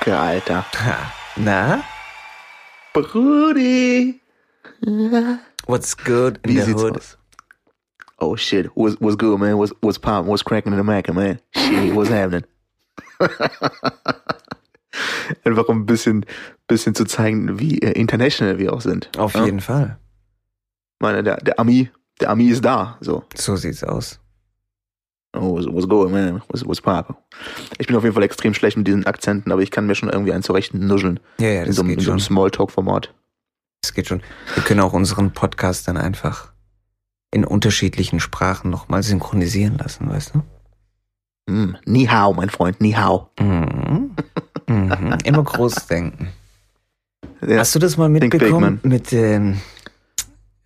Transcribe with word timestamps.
Kacke, 0.00 0.16
Alter. 0.16 0.64
Ha. 0.74 1.14
Na? 1.36 1.82
Brudi. 2.94 4.18
What's 5.66 5.94
good 5.94 6.40
in 6.44 6.50
Wie 6.54 6.60
the 6.60 6.72
hood? 6.72 6.96
aus? 6.96 7.16
Oh 8.18 8.36
shit, 8.36 8.66
what's, 8.76 8.96
what's 9.00 9.16
good, 9.16 9.38
man? 9.38 9.56
What's, 9.58 9.72
what's 9.80 9.98
poppin'? 9.98 10.26
What's 10.26 10.42
cracking 10.42 10.72
in 10.72 10.78
the 10.78 10.84
Mac, 10.84 11.12
man? 11.12 11.38
Shit, 11.54 11.94
what's 11.94 12.10
happening? 12.10 12.44
Einfach 15.44 15.68
um 15.68 15.82
ein 15.82 15.86
bisschen, 15.86 16.26
bisschen 16.66 16.94
zu 16.94 17.04
zeigen, 17.04 17.58
wie 17.58 17.78
äh, 17.78 17.92
international 17.92 18.58
wir 18.58 18.72
auch 18.72 18.80
sind. 18.80 19.10
Auf 19.18 19.34
Ja? 19.34 19.44
jeden 19.44 19.60
Fall. 19.60 19.98
Ich 20.94 21.00
meine, 21.00 21.22
der, 21.22 21.36
der 21.36 21.58
Ami, 21.60 21.88
der 22.20 22.30
Ami 22.30 22.48
ist 22.48 22.64
da. 22.64 22.96
So. 23.00 23.24
So 23.34 23.56
sieht's 23.56 23.84
aus. 23.84 24.18
Oh, 25.32 25.54
what's, 25.72 25.88
going, 25.88 26.10
man? 26.10 26.42
What's, 26.48 26.64
what's 26.66 26.80
poppin'? 26.80 27.14
Ich 27.78 27.86
bin 27.86 27.94
auf 27.96 28.02
jeden 28.02 28.14
Fall 28.14 28.24
extrem 28.24 28.52
schlecht 28.52 28.76
mit 28.76 28.86
diesen 28.88 29.06
Akzenten, 29.06 29.52
aber 29.52 29.62
ich 29.62 29.70
kann 29.70 29.86
mir 29.86 29.94
schon 29.94 30.08
irgendwie 30.08 30.32
einen 30.32 30.42
zurecht 30.42 30.74
nuscheln. 30.74 31.20
Ja, 31.38 31.48
ja, 31.48 31.60
In 31.62 31.66
das 31.68 31.76
so, 31.76 31.82
einem- 31.82 31.90
geht 31.90 31.98
in 32.00 32.04
so 32.04 32.10
einem. 32.10 32.20
Smalltalk-Format. 32.20 33.14
Das 33.82 33.94
geht 33.94 34.08
schon. 34.08 34.22
Wir 34.54 34.62
können 34.64 34.80
auch 34.80 34.92
unseren 34.92 35.32
Podcast 35.32 35.86
dann 35.88 35.96
einfach 35.96 36.52
in 37.32 37.44
unterschiedlichen 37.44 38.18
Sprachen 38.18 38.70
nochmal 38.70 39.02
synchronisieren 39.04 39.78
lassen, 39.78 40.08
weißt 40.10 40.32
du? 40.34 41.52
Mm, 41.52 41.76
ni 41.86 42.06
hao, 42.06 42.32
mein 42.34 42.50
Freund, 42.50 42.80
ni 42.80 42.92
hao. 42.92 43.30
Mhm. 43.38 44.10
Mhm. 44.66 45.16
Immer 45.24 45.44
groß 45.44 45.86
denken. 45.86 46.28
Ja. 47.46 47.58
Hast 47.58 47.74
du 47.74 47.78
das 47.78 47.96
mal 47.96 48.10
big, 48.10 48.32
mitbekommen 48.32 48.80
man. 48.82 48.92
mit 48.92 49.12
ähm, 49.12 49.60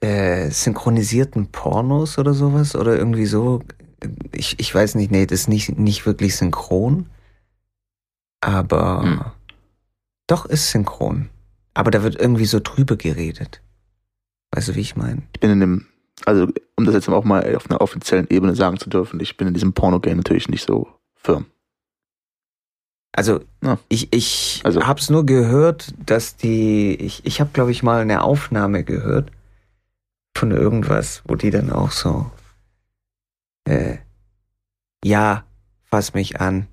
äh, 0.00 0.48
synchronisierten 0.50 1.48
Pornos 1.52 2.18
oder 2.18 2.32
sowas? 2.34 2.74
Oder 2.74 2.96
irgendwie 2.96 3.26
so? 3.26 3.62
Ich, 4.32 4.58
ich 4.58 4.74
weiß 4.74 4.94
nicht, 4.96 5.10
nee, 5.10 5.26
das 5.26 5.40
ist 5.40 5.48
nicht, 5.48 5.78
nicht 5.78 6.06
wirklich 6.06 6.36
synchron. 6.36 7.06
Aber 8.40 9.02
Hm. 9.02 9.24
doch 10.26 10.46
ist 10.46 10.70
synchron. 10.70 11.30
Aber 11.74 11.90
da 11.90 12.02
wird 12.02 12.16
irgendwie 12.16 12.44
so 12.46 12.60
drüber 12.62 12.96
geredet. 12.96 13.60
Weißt 14.52 14.68
du, 14.68 14.74
wie 14.74 14.80
ich 14.80 14.96
meine? 14.96 15.22
Ich 15.32 15.40
bin 15.40 15.50
in 15.50 15.60
dem, 15.60 15.86
also 16.26 16.46
um 16.76 16.84
das 16.84 16.94
jetzt 16.94 17.08
auch 17.08 17.24
mal 17.24 17.54
auf 17.56 17.68
einer 17.70 17.80
offiziellen 17.80 18.28
Ebene 18.30 18.54
sagen 18.54 18.78
zu 18.78 18.88
dürfen, 18.88 19.18
ich 19.20 19.36
bin 19.36 19.48
in 19.48 19.54
diesem 19.54 19.72
Porno-Game 19.72 20.18
natürlich 20.18 20.48
nicht 20.48 20.64
so 20.64 20.88
firm. 21.16 21.46
Also 23.12 23.40
Ja. 23.62 23.78
ich, 23.88 24.12
ich 24.12 24.60
Also- 24.64 24.86
hab's 24.86 25.08
nur 25.10 25.24
gehört, 25.26 25.94
dass 26.04 26.36
die, 26.36 26.94
ich, 26.96 27.24
ich 27.24 27.40
habe 27.40 27.50
glaube 27.52 27.70
ich 27.70 27.82
mal 27.82 28.00
eine 28.02 28.22
Aufnahme 28.22 28.84
gehört 28.84 29.30
von 30.36 30.50
irgendwas, 30.50 31.22
wo 31.26 31.34
die 31.36 31.50
dann 31.50 31.70
auch 31.70 31.92
so, 31.92 32.30
äh, 33.64 33.98
ja, 35.04 35.44
fass 35.84 36.14
mich 36.14 36.40
an, 36.40 36.68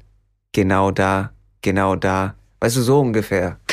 genau 0.51 0.91
da, 0.91 1.33
genau 1.61 1.95
da, 1.95 2.35
weißt 2.59 2.77
du, 2.77 2.81
so 2.81 3.01
ungefähr. 3.01 3.59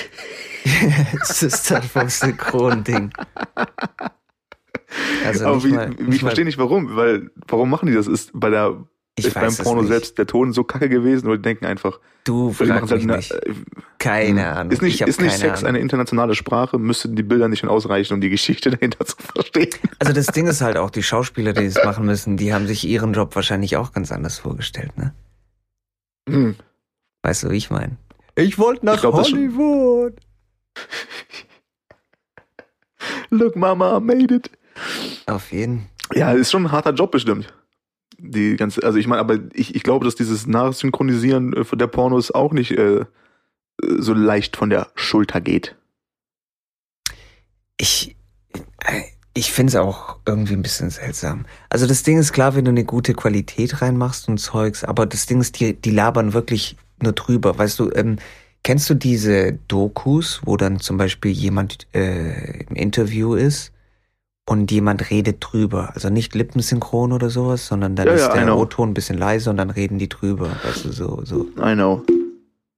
Es 1.22 1.42
ist 1.42 1.70
dann 1.70 1.82
vom 1.82 2.08
Synchron-Ding. 2.08 3.10
Also 5.24 5.46
Aber 5.46 5.64
wie, 5.64 5.72
mal, 5.72 5.94
ich 6.10 6.20
verstehe 6.20 6.44
nicht 6.44 6.58
warum, 6.58 6.94
weil 6.94 7.30
warum 7.46 7.70
machen 7.70 7.86
die 7.86 7.94
das? 7.94 8.06
Ist 8.06 8.30
bei 8.34 8.50
der 8.50 8.76
ich 9.18 9.26
ist 9.26 9.34
beim 9.34 9.54
Porno 9.56 9.82
nicht. 9.82 9.90
selbst 9.90 10.18
der 10.18 10.26
Ton 10.26 10.52
so 10.52 10.64
kacke 10.64 10.88
gewesen 10.88 11.26
oder 11.26 11.36
die 11.36 11.42
denken 11.42 11.66
einfach, 11.66 12.00
Du 12.24 12.52
fragst 12.52 12.90
halt 12.90 13.04
nicht. 13.06 13.30
äh, 13.32 13.54
Keine 13.98 14.42
hm. 14.50 14.56
Ahnung. 14.58 14.72
Ist 14.72 14.82
nicht, 14.82 15.00
ist 15.00 15.20
nicht 15.20 15.30
keine 15.30 15.38
Sex 15.40 15.58
Ahnung. 15.60 15.68
eine 15.70 15.78
internationale 15.78 16.34
Sprache? 16.34 16.78
Müssten 16.78 17.16
die 17.16 17.22
Bilder 17.22 17.48
nicht 17.48 17.60
schon 17.60 17.68
ausreichen, 17.70 18.14
um 18.14 18.20
die 18.20 18.28
Geschichte 18.30 18.70
dahinter 18.72 19.04
zu 19.06 19.16
verstehen? 19.16 19.70
Also 19.98 20.12
das 20.12 20.26
Ding 20.26 20.46
ist 20.46 20.60
halt 20.60 20.76
auch, 20.76 20.90
die 20.90 21.02
Schauspieler, 21.02 21.52
die 21.52 21.64
es 21.64 21.82
machen 21.82 22.04
müssen, 22.04 22.36
die 22.36 22.52
haben 22.52 22.66
sich 22.66 22.86
ihren 22.86 23.12
Job 23.14 23.34
wahrscheinlich 23.34 23.76
auch 23.76 23.92
ganz 23.92 24.12
anders 24.12 24.38
vorgestellt, 24.38 24.96
ne? 24.98 25.14
Hm. 26.28 26.56
Weißt 27.22 27.44
du, 27.44 27.50
wie 27.50 27.56
ich 27.56 27.70
meine? 27.70 27.96
Ich 28.34 28.58
wollte 28.58 28.84
nach 28.86 28.94
Ich 28.96 29.00
glaub, 29.00 29.16
das 29.16 29.32
Hollywood. 29.32 30.14
Look, 33.30 33.56
Mama, 33.56 33.98
I 33.98 34.00
made 34.00 34.34
it. 34.34 34.50
Auf 35.26 35.52
jeden. 35.52 35.86
Ja, 36.14 36.32
ist 36.32 36.50
schon 36.50 36.66
ein 36.66 36.72
harter 36.72 36.92
Job 36.92 37.10
bestimmt. 37.10 37.52
Die 38.18 38.56
ganze, 38.56 38.82
also 38.82 38.98
ich 38.98 39.06
meine, 39.06 39.20
aber 39.20 39.38
ich, 39.54 39.74
ich 39.74 39.82
glaube, 39.82 40.04
dass 40.04 40.16
dieses 40.16 40.46
Nachsynchronisieren 40.46 41.52
äh, 41.52 41.76
der 41.76 41.86
Pornos 41.86 42.30
auch 42.32 42.52
nicht 42.52 42.72
äh, 42.72 43.04
so 43.80 44.12
leicht 44.12 44.56
von 44.56 44.70
der 44.70 44.88
Schulter 44.96 45.40
geht. 45.40 45.76
Ich, 47.76 48.16
äh, 48.84 49.02
ich 49.34 49.52
finde 49.52 49.70
es 49.70 49.76
auch 49.76 50.18
irgendwie 50.26 50.54
ein 50.54 50.62
bisschen 50.62 50.90
seltsam. 50.90 51.46
Also 51.70 51.86
das 51.86 52.02
Ding 52.02 52.18
ist 52.18 52.32
klar, 52.32 52.56
wenn 52.56 52.64
du 52.64 52.70
eine 52.70 52.84
gute 52.84 53.14
Qualität 53.14 53.80
reinmachst 53.80 54.28
und 54.28 54.38
Zeugs, 54.38 54.82
aber 54.82 55.06
das 55.06 55.26
Ding 55.26 55.40
ist, 55.40 55.60
die, 55.60 55.74
die 55.74 55.92
labern 55.92 56.32
wirklich 56.32 56.76
nur 57.00 57.12
drüber. 57.12 57.56
Weißt 57.56 57.78
du, 57.78 57.92
ähm, 57.92 58.16
kennst 58.64 58.90
du 58.90 58.94
diese 58.94 59.52
Dokus, 59.68 60.40
wo 60.44 60.56
dann 60.56 60.80
zum 60.80 60.96
Beispiel 60.96 61.30
jemand 61.30 61.86
äh, 61.94 62.64
im 62.64 62.74
Interview 62.74 63.34
ist 63.34 63.72
und 64.48 64.70
jemand 64.70 65.10
redet 65.10 65.36
drüber? 65.40 65.90
Also 65.94 66.08
nicht 66.08 66.34
lippensynchron 66.34 67.12
oder 67.12 67.28
sowas, 67.28 67.66
sondern 67.66 67.96
dann 67.96 68.06
Ja, 68.06 68.14
ist 68.14 68.28
ja, 68.28 68.34
der. 68.34 68.56
O-Ton 68.56 68.90
ein 68.90 68.94
bisschen 68.94 69.18
leise 69.18 69.50
und 69.50 69.58
dann 69.58 69.68
reden 69.68 69.98
die 69.98 70.08
drüber. 70.08 70.48
Du, 70.82 70.90
so, 70.90 71.20
so. 71.24 71.46
I 71.58 71.74
know. 71.74 72.02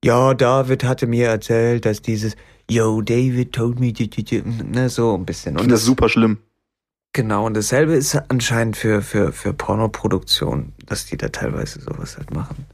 Ja, 0.05 0.35
David 0.35 0.83
hatte 0.83 1.07
mir 1.07 1.29
erzählt, 1.29 1.85
dass 1.87 2.03
dieses 2.03 2.35
Yo, 2.69 3.03
David 3.03 3.53
told 3.53 3.79
me, 3.79 3.93
ne, 3.93 4.89
so 4.89 5.15
ein 5.15 5.25
bisschen. 5.25 5.57
Finde 5.57 5.75
das 5.75 5.85
super 5.85 6.09
schlimm. 6.09 6.39
Genau, 7.13 7.47
und 7.47 7.55
dasselbe 7.57 7.95
ist 7.95 8.17
anscheinend 8.29 8.77
für, 8.77 9.03
für, 9.03 9.33
für 9.33 9.53
Pornoproduktion, 9.53 10.73
dass 10.87 11.07
die 11.07 11.17
da 11.17 11.29
teilweise 11.29 11.81
sowas 11.81 12.17
halt 12.17 12.33
machen. 12.33 12.67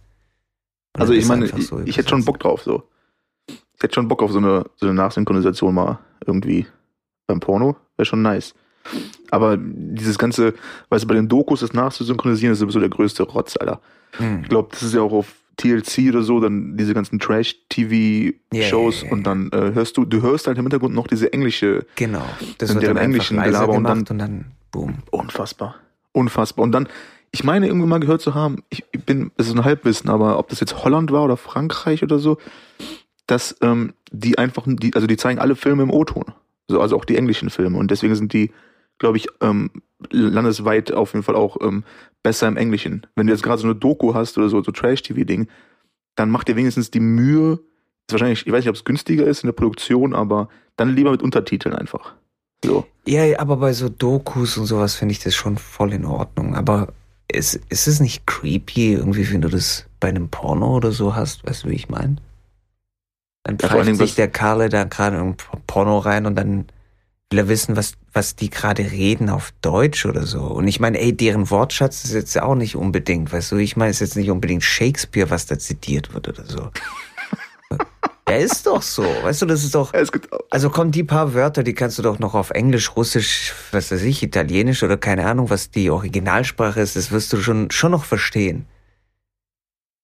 Und 0.94 1.00
Also 1.00 1.12
ich 1.12 1.20
ist 1.20 1.28
meine, 1.28 1.44
einfach 1.44 1.58
ich, 1.58 1.66
so 1.66 1.80
ich 1.80 1.96
hätte 1.98 2.10
schon. 2.10 2.24
Bock 2.24 2.40
drauf, 2.40 2.62
so. 2.62 2.82
Ich 3.48 3.82
hätte 3.82 3.94
schon 3.94 4.08
Bock 4.08 4.22
auf 4.22 4.32
so 4.32 4.38
eine, 4.38 4.64
so 4.76 4.86
eine 4.86 4.94
Nachsynchronisation 4.94 5.74
mal 5.74 5.98
irgendwie 6.26 6.66
beim 7.26 7.40
Porno. 7.40 7.76
Wäre 7.96 8.06
schon 8.06 8.22
nice. 8.22 8.54
Aber 9.30 9.56
dieses 9.58 10.18
ganze, 10.18 10.54
weißt 10.88 11.04
du, 11.04 11.08
bei 11.08 11.14
den 11.14 11.28
Dokus 11.28 11.60
das 11.60 11.72
nachzusynchronisieren, 11.72 12.52
ist 12.52 12.60
sowieso 12.60 12.80
der 12.80 12.88
größte 12.88 13.22
Rotz, 13.24 13.56
Alter. 13.56 13.80
Hm. 14.18 14.40
Ich 14.42 14.48
glaube, 14.48 14.68
das 14.70 14.82
ist 14.82 14.94
ja 14.94 15.02
auch 15.02 15.12
auf 15.12 15.34
TLC 15.56 16.10
oder 16.10 16.22
so, 16.22 16.40
dann 16.40 16.76
diese 16.76 16.94
ganzen 16.94 17.18
Trash-TV-Shows 17.18 19.02
ja, 19.02 19.10
und 19.10 19.26
dann 19.26 19.50
äh, 19.52 19.72
hörst 19.72 19.96
du, 19.96 20.04
du 20.04 20.20
hörst 20.20 20.46
halt 20.46 20.58
im 20.58 20.64
Hintergrund 20.64 20.94
noch 20.94 21.06
diese 21.06 21.32
englische, 21.32 21.86
Genau. 21.96 22.24
Das 22.58 22.74
wird 22.74 22.82
deren 22.82 22.96
dann 22.96 23.04
englischen 23.04 23.42
Gelaber 23.42 23.72
und 23.72 23.84
gemacht 23.84 24.10
und 24.10 24.18
dann, 24.18 24.44
boom. 24.70 24.98
unfassbar. 25.10 25.76
Unfassbar. 26.12 26.62
Und 26.62 26.72
dann, 26.72 26.88
ich 27.30 27.42
meine 27.42 27.66
irgendwie 27.66 27.86
mal 27.86 28.00
gehört 28.00 28.20
zu 28.20 28.34
haben, 28.34 28.62
ich, 28.68 28.84
ich 28.92 29.04
bin, 29.04 29.30
es 29.38 29.46
ist 29.46 29.54
ein 29.54 29.64
Halbwissen, 29.64 30.10
aber 30.10 30.38
ob 30.38 30.48
das 30.48 30.60
jetzt 30.60 30.84
Holland 30.84 31.10
war 31.10 31.24
oder 31.24 31.36
Frankreich 31.36 32.02
oder 32.02 32.18
so, 32.18 32.38
dass 33.26 33.56
ähm, 33.62 33.94
die 34.12 34.38
einfach, 34.38 34.64
die, 34.66 34.94
also 34.94 35.06
die 35.06 35.16
zeigen 35.16 35.40
alle 35.40 35.56
Filme 35.56 35.82
im 35.82 35.90
O-Ton. 35.90 36.26
So, 36.68 36.80
also 36.80 36.96
auch 36.96 37.04
die 37.04 37.16
englischen 37.16 37.50
Filme. 37.50 37.78
Und 37.78 37.90
deswegen 37.90 38.14
sind 38.14 38.32
die, 38.32 38.50
glaube 38.98 39.18
ich, 39.18 39.28
ähm, 39.40 39.70
landesweit 40.10 40.92
auf 40.92 41.12
jeden 41.12 41.22
Fall 41.22 41.36
auch 41.36 41.56
ähm, 41.60 41.84
besser 42.22 42.48
im 42.48 42.56
Englischen. 42.56 43.06
Wenn 43.14 43.26
du 43.26 43.32
jetzt 43.32 43.42
gerade 43.42 43.60
so 43.60 43.66
eine 43.66 43.74
Doku 43.74 44.14
hast 44.14 44.36
oder 44.38 44.48
so, 44.48 44.62
so 44.62 44.72
Trash-TV-Ding, 44.72 45.48
dann 46.16 46.30
mach 46.30 46.44
dir 46.44 46.56
wenigstens 46.56 46.90
die 46.90 47.00
Mühe, 47.00 47.60
ist 48.06 48.12
wahrscheinlich, 48.12 48.46
ich 48.46 48.52
weiß 48.52 48.60
nicht, 48.60 48.70
ob 48.70 48.76
es 48.76 48.84
günstiger 48.84 49.26
ist 49.26 49.42
in 49.42 49.48
der 49.48 49.54
Produktion, 49.54 50.14
aber 50.14 50.48
dann 50.76 50.94
lieber 50.94 51.10
mit 51.10 51.22
Untertiteln 51.22 51.74
einfach. 51.74 52.14
So. 52.64 52.86
Ja, 53.06 53.38
aber 53.38 53.56
bei 53.56 53.72
so 53.72 53.88
Dokus 53.88 54.56
und 54.56 54.66
sowas 54.66 54.94
finde 54.94 55.12
ich 55.12 55.20
das 55.20 55.34
schon 55.34 55.58
voll 55.58 55.92
in 55.92 56.04
Ordnung. 56.04 56.54
Aber 56.54 56.92
ist, 57.30 57.60
ist 57.68 57.86
es 57.86 58.00
nicht 58.00 58.26
creepy 58.26 58.94
irgendwie, 58.94 59.30
wenn 59.30 59.42
du 59.42 59.48
das 59.48 59.86
bei 60.00 60.08
einem 60.08 60.28
Porno 60.28 60.76
oder 60.76 60.92
so 60.92 61.14
hast? 61.14 61.46
Weißt 61.46 61.64
du, 61.64 61.68
wie 61.68 61.74
ich 61.74 61.88
meine? 61.88 62.16
Dann 63.44 63.58
pfeift 63.58 63.96
sich 63.96 64.14
der 64.16 64.28
Karle 64.28 64.68
da 64.68 64.84
gerade 64.84 65.18
ein 65.18 65.36
Porno 65.66 65.98
rein 65.98 66.26
und 66.26 66.34
dann 66.34 66.66
will 67.36 67.42
er 67.42 67.48
wissen, 67.48 67.76
was, 67.76 67.92
was 68.14 68.34
die 68.34 68.48
gerade 68.48 68.90
reden 68.90 69.28
auf 69.28 69.52
Deutsch 69.60 70.06
oder 70.06 70.24
so. 70.24 70.40
Und 70.40 70.66
ich 70.68 70.80
meine, 70.80 70.98
ey, 70.98 71.14
deren 71.14 71.50
Wortschatz 71.50 72.04
ist 72.04 72.14
jetzt 72.14 72.40
auch 72.40 72.54
nicht 72.54 72.76
unbedingt, 72.76 73.30
weißt 73.30 73.52
du, 73.52 73.56
ich 73.56 73.76
meine, 73.76 73.90
es 73.90 73.96
ist 73.96 74.08
jetzt 74.08 74.16
nicht 74.16 74.30
unbedingt 74.30 74.64
Shakespeare, 74.64 75.28
was 75.28 75.44
da 75.44 75.58
zitiert 75.58 76.14
wird 76.14 76.28
oder 76.28 76.44
so. 76.46 76.70
Er 78.28 78.40
ist 78.40 78.66
doch 78.66 78.82
so, 78.82 79.04
weißt 79.04 79.42
du, 79.42 79.46
das 79.46 79.62
ist 79.62 79.76
doch, 79.76 79.92
also 80.50 80.70
kommen 80.70 80.90
die 80.90 81.04
paar 81.04 81.32
Wörter, 81.32 81.62
die 81.62 81.74
kannst 81.74 81.96
du 81.96 82.02
doch 82.02 82.18
noch 82.18 82.34
auf 82.34 82.50
Englisch, 82.50 82.96
Russisch, 82.96 83.54
was 83.70 83.92
weiß 83.92 84.02
ich, 84.02 84.20
Italienisch 84.20 84.82
oder 84.82 84.96
keine 84.96 85.26
Ahnung, 85.26 85.48
was 85.48 85.70
die 85.70 85.90
Originalsprache 85.90 86.80
ist, 86.80 86.96
das 86.96 87.12
wirst 87.12 87.32
du 87.32 87.36
schon, 87.36 87.70
schon 87.70 87.92
noch 87.92 88.04
verstehen. 88.04 88.66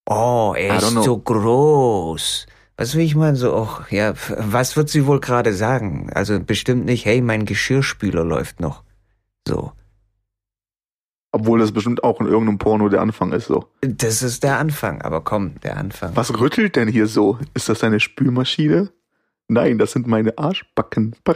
Oh, 0.09 0.55
er 0.57 0.77
ist 0.77 0.91
so 0.91 1.19
groß. 1.19 2.47
Du, 2.83 2.99
wie 2.99 3.05
ich 3.05 3.15
meine? 3.15 3.37
So, 3.37 3.55
ach, 3.55 3.91
ja, 3.91 4.15
was 4.37 4.77
wird 4.77 4.89
sie 4.89 5.07
wohl 5.07 5.21
gerade 5.21 5.55
sagen? 5.55 6.11
Also 6.13 6.41
bestimmt 6.41 6.85
nicht, 6.85 7.05
hey, 7.05 7.21
mein 7.21 7.45
Geschirrspüler 7.45 8.25
läuft 8.25 8.59
noch. 8.61 8.83
So. 9.47 9.73
Obwohl 11.31 11.61
das 11.61 11.73
bestimmt 11.73 12.03
auch 12.03 12.21
in 12.21 12.27
irgendeinem 12.27 12.59
Porno 12.59 12.89
der 12.89 13.01
Anfang 13.01 13.33
ist 13.33 13.47
so. 13.47 13.69
Das 13.83 14.23
ist 14.23 14.43
der 14.43 14.59
Anfang, 14.59 15.01
aber 15.01 15.21
komm, 15.21 15.61
der 15.61 15.77
Anfang. 15.77 16.17
Was 16.17 16.39
rüttelt 16.39 16.77
denn 16.77 16.89
hier 16.89 17.07
so? 17.07 17.39
Ist 17.55 17.69
das 17.69 17.79
deine 17.79 18.01
Spülmaschine? 18.01 18.91
Nein, 19.49 19.79
das 19.79 19.93
sind 19.93 20.07
meine 20.07 20.37
Arschbacken. 20.37 21.15
Du 21.25 21.35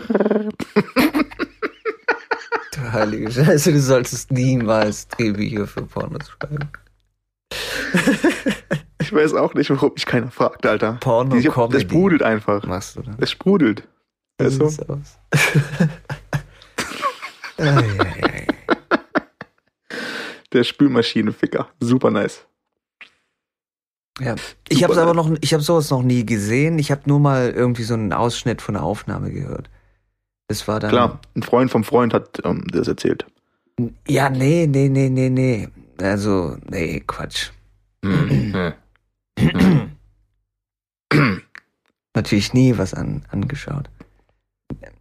heilige 2.92 3.30
Scheiße, 3.30 3.72
du 3.72 3.80
solltest 3.80 4.32
niemals 4.32 5.08
Drehbücher 5.08 5.66
für 5.66 5.82
Pornos 5.82 6.28
schreiben. 6.28 6.68
Ich 9.06 9.12
weiß 9.12 9.34
auch 9.34 9.54
nicht, 9.54 9.70
warum 9.70 9.92
mich 9.94 10.04
keiner 10.04 10.32
fragt, 10.32 10.66
Alter. 10.66 10.94
Porno 11.00 11.36
Ich. 11.36 11.48
Das 11.70 11.82
sprudelt 11.82 12.24
einfach. 12.24 12.66
Machst 12.66 12.96
du 12.96 13.02
dann? 13.02 13.14
Es 13.20 13.30
sprudelt. 13.30 13.86
Weißt 14.38 14.60
du? 14.60 14.68
sieht's 14.68 14.88
aus. 14.88 15.20
Der 20.52 20.64
Spülmaschinenficker. 20.64 21.68
Super 21.78 22.10
nice. 22.10 22.44
Ja. 24.20 24.34
Ich 24.68 24.82
habe 24.82 24.94
Super 24.94 25.04
aber 25.04 25.14
noch, 25.14 25.30
ich 25.40 25.54
habe 25.54 25.62
sowas 25.62 25.88
noch 25.90 26.02
nie 26.02 26.26
gesehen. 26.26 26.80
Ich 26.80 26.90
habe 26.90 27.02
nur 27.04 27.20
mal 27.20 27.50
irgendwie 27.50 27.84
so 27.84 27.94
einen 27.94 28.12
Ausschnitt 28.12 28.60
von 28.60 28.74
der 28.74 28.82
Aufnahme 28.82 29.30
gehört. 29.30 29.70
Das 30.48 30.66
war 30.66 30.80
dann. 30.80 30.90
Klar, 30.90 31.20
ein 31.36 31.44
Freund 31.44 31.70
vom 31.70 31.84
Freund 31.84 32.12
hat 32.12 32.40
ähm, 32.44 32.64
das 32.72 32.88
erzählt. 32.88 33.24
Ja, 34.08 34.30
nee, 34.30 34.66
nee, 34.66 34.88
nee, 34.88 35.10
nee, 35.10 35.30
nee. 35.30 35.68
Also, 36.00 36.56
nee, 36.68 37.04
Quatsch. 37.06 37.52
Natürlich 42.14 42.54
nie 42.54 42.78
was 42.78 42.94
an, 42.94 43.24
angeschaut. 43.30 43.90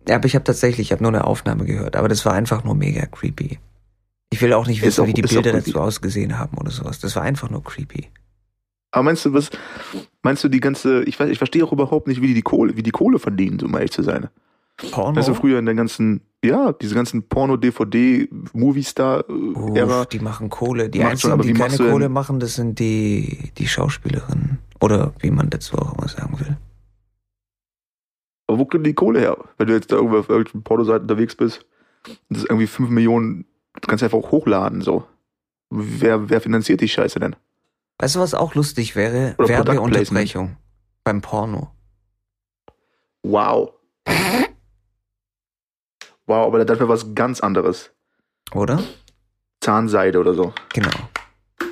Ja, 0.08 0.16
aber 0.18 0.26
ich 0.26 0.36
habe 0.36 0.44
tatsächlich, 0.44 0.88
ich 0.88 0.92
habe 0.92 1.02
nur 1.04 1.12
eine 1.12 1.24
Aufnahme 1.26 1.66
gehört, 1.66 1.96
aber 1.96 2.08
das 2.08 2.26
war 2.26 2.34
einfach 2.34 2.64
nur 2.64 2.76
mega 2.76 3.06
creepy. 3.06 3.60
Ich 4.32 4.42
will 4.42 4.54
auch 4.54 4.68
nicht 4.68 4.82
wissen, 4.82 5.02
auch- 5.02 5.08
wie 5.08 5.14
die 5.14 5.22
Bilder 5.22 5.54
dazu 5.54 5.80
ausgesehen 5.80 6.38
haben 6.38 6.58
oder 6.58 6.72
sowas. 6.72 7.00
Das 7.00 7.16
war 7.16 7.24
einfach 7.24 7.50
nur 7.50 7.64
creepy. 7.64 8.10
Aber 8.92 9.04
meinst 9.04 9.26
du, 9.26 9.34
was, 9.34 9.50
meinst 10.24 10.44
du 10.44 10.48
die 10.50 10.60
ganze, 10.60 11.04
ich 11.04 11.20
weiß, 11.20 11.30
ich 11.30 11.38
verstehe 11.38 11.64
auch 11.66 11.72
überhaupt 11.74 12.08
nicht, 12.08 12.22
wie 12.22 12.28
die, 12.28 12.34
die 12.34 12.42
Kohle, 12.42 12.78
wie 12.78 12.84
die 12.84 12.92
Kohle 12.92 13.20
verdienen, 13.20 13.60
um 13.62 13.74
ehrlich 13.74 13.92
zu 13.92 14.04
sein. 14.04 14.30
Porno? 14.92 15.16
Weißt 15.16 15.30
du, 15.30 15.34
früher 15.34 15.60
in 15.60 15.66
der 15.66 15.76
ganzen, 15.76 16.22
ja, 16.44 16.74
diese 16.74 16.96
ganzen 16.96 17.28
Porno-DVD, 17.28 18.28
Uff, 18.30 18.54
Movie-Star-Ära. 18.54 20.06
die 20.06 20.20
machen 20.20 20.50
Kohle. 20.50 20.90
Die 20.90 21.04
einzigen, 21.04 21.34
schon, 21.34 21.42
die 21.42 21.54
keine 21.54 21.78
du 21.78 21.90
Kohle 21.90 22.10
machen, 22.10 22.40
das 22.40 22.56
sind 22.56 22.80
die, 22.80 23.52
die 23.58 23.68
Schauspielerinnen. 23.68 24.60
Oder 24.82 25.14
wie 25.20 25.32
man 25.32 25.50
dazu 25.50 25.78
auch 25.78 25.98
immer 25.98 26.08
sagen 26.08 26.40
will. 26.40 26.58
Aber 28.48 28.60
wo 28.60 28.66
kommt 28.66 28.86
die 28.86 28.94
Kohle 28.94 29.20
her? 29.20 29.38
Wenn 29.58 29.68
du 29.68 29.74
jetzt 29.74 29.92
da 29.92 29.96
irgendwo 29.96 30.20
auf 30.20 30.30
irgendeiner 30.30 30.64
Pornoseite 30.64 31.02
unterwegs 31.02 31.36
bist, 31.36 31.66
das 32.30 32.40
ist 32.40 32.50
irgendwie 32.50 32.68
5 32.68 32.90
Millionen, 32.90 33.46
du 33.74 33.88
kannst 33.88 34.04
einfach 34.04 34.20
hochladen, 34.20 34.82
so. 34.82 35.06
Wer, 35.72 36.30
wer 36.30 36.42
finanziert 36.42 36.82
die 36.82 36.88
Scheiße 36.88 37.20
denn? 37.20 37.36
Weißt 37.98 38.16
du, 38.16 38.20
was 38.20 38.34
auch 38.34 38.56
lustig 38.56 38.96
wäre? 38.96 39.36
Oder 39.38 39.50
Werbeunterbrechung 39.50 40.58
beim 41.04 41.22
Porno. 41.22 41.72
Wow. 43.24 43.74
Wow, 46.28 46.48
aber 46.48 46.64
das 46.66 46.80
wäre 46.80 46.90
was 46.90 47.14
ganz 47.16 47.40
anderes. 47.42 47.92
Oder? 48.54 48.84
Zahnseide 49.62 50.20
oder 50.20 50.34
so. 50.34 50.54
Genau. 50.74 50.90
Ja. 51.60 51.68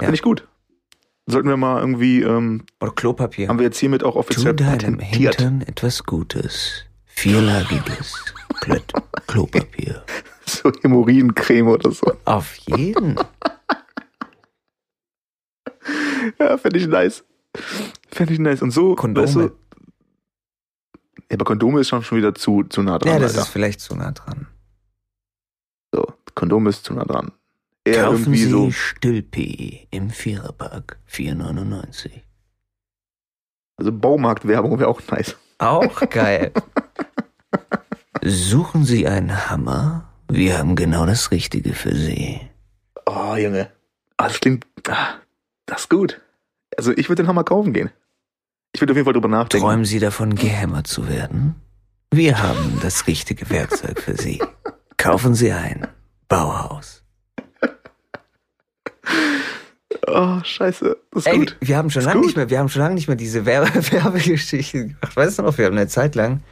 Finde 0.00 0.14
ich 0.14 0.22
gut. 0.22 0.46
Sollten 1.26 1.48
wir 1.48 1.56
mal 1.56 1.80
irgendwie, 1.80 2.22
ähm, 2.22 2.64
Oder 2.80 2.92
Klopapier. 2.92 3.48
haben 3.48 3.58
wir 3.58 3.64
jetzt 3.66 3.78
hiermit 3.78 4.02
auch 4.02 4.14
Tu 4.14 4.18
offiziell 4.18 4.54
deinem 4.54 4.98
patentiert. 4.98 5.36
Hintern 5.36 5.62
etwas 5.62 6.04
Gutes. 6.04 6.84
Vierlagiges 7.04 8.34
Klött 8.60 8.92
Klopapier. 9.28 10.04
So 10.46 10.72
Hämorrhoidencreme 10.82 11.68
oder 11.68 11.92
so. 11.92 12.12
Auf 12.24 12.54
jeden. 12.66 13.16
Ja, 16.38 16.56
fände 16.56 16.78
ich 16.78 16.86
nice. 16.86 17.24
Fände 18.10 18.32
ich 18.32 18.38
nice. 18.38 18.62
Und 18.62 18.70
so, 18.70 18.94
Kondome. 18.94 19.26
weißt 19.26 19.36
du, 19.36 19.50
aber 21.30 21.44
Kondome 21.44 21.80
ist 21.80 21.88
schon, 21.88 22.02
schon 22.02 22.18
wieder 22.18 22.34
zu, 22.34 22.64
zu 22.64 22.82
nah 22.82 22.98
dran, 22.98 23.12
Ja, 23.14 23.18
das 23.18 23.32
Alter. 23.32 23.42
ist 23.42 23.48
vielleicht 23.48 23.80
zu 23.80 23.94
nah 23.94 24.12
dran. 24.12 24.46
So, 25.92 26.06
Kondome 26.34 26.70
ist 26.70 26.84
zu 26.84 26.94
nah 26.94 27.04
dran. 27.04 27.32
Eher 27.84 28.04
Kaufen 28.04 28.32
Sie 28.34 28.44
so, 28.48 28.70
Stillpi 28.70 29.88
im 29.90 30.10
Viererpack 30.10 30.98
4,99. 31.10 32.22
also 33.76 33.92
Baumarktwerbung 33.92 34.78
wäre 34.78 34.88
auch 34.88 35.00
nice. 35.10 35.36
Auch 35.58 36.00
geil. 36.10 36.52
Suchen 38.24 38.84
Sie 38.84 39.06
einen 39.06 39.50
Hammer? 39.50 40.08
Wir 40.28 40.58
haben 40.58 40.76
genau 40.76 41.06
das 41.06 41.30
Richtige 41.30 41.72
für 41.74 41.94
Sie. 41.94 42.40
Oh, 43.06 43.34
Junge. 43.36 43.70
Das 44.16 44.38
klingt, 44.40 44.64
ah, 44.88 45.14
das 45.66 45.82
ist 45.82 45.90
gut. 45.90 46.20
Also 46.78 46.92
ich 46.92 47.08
würde 47.08 47.22
den 47.24 47.28
Hammer 47.28 47.42
kaufen 47.44 47.72
gehen. 47.72 47.90
Ich 48.74 48.80
würde 48.80 48.92
auf 48.92 48.96
jeden 48.96 49.04
Fall 49.04 49.12
drüber 49.14 49.28
nachdenken. 49.28 49.66
Träumen 49.66 49.84
Sie 49.84 49.98
davon, 49.98 50.34
gehämmert 50.34 50.86
zu 50.86 51.08
werden? 51.08 51.54
Wir 52.10 52.42
haben 52.42 52.78
das 52.82 53.06
richtige 53.06 53.48
Werkzeug 53.50 54.00
für 54.00 54.16
Sie. 54.16 54.40
Kaufen 54.96 55.34
Sie 55.34 55.52
ein. 55.52 55.86
Bauhaus. 56.28 57.02
Oh, 60.06 60.40
scheiße. 60.42 60.96
Das 61.12 61.26
ist 61.26 61.32
Ey, 61.32 61.38
gut. 61.38 61.56
wir 61.60 61.76
haben 61.76 61.90
schon 61.90 62.02
lange 62.02 62.20
nicht 62.22 62.36
mehr, 62.36 62.50
wir 62.50 62.58
haben 62.58 62.68
schon 62.68 62.82
lange 62.82 62.94
nicht 62.94 63.08
mehr 63.08 63.16
diese 63.16 63.46
Werbe 63.46 63.68
Werbegeschichten 63.92 64.88
gemacht. 64.88 65.16
Weißt 65.16 65.38
du 65.38 65.42
noch, 65.42 65.56
wir 65.58 65.66
haben 65.66 65.76
eine 65.76 65.86
Zeit 65.88 66.14
lang, 66.14 66.42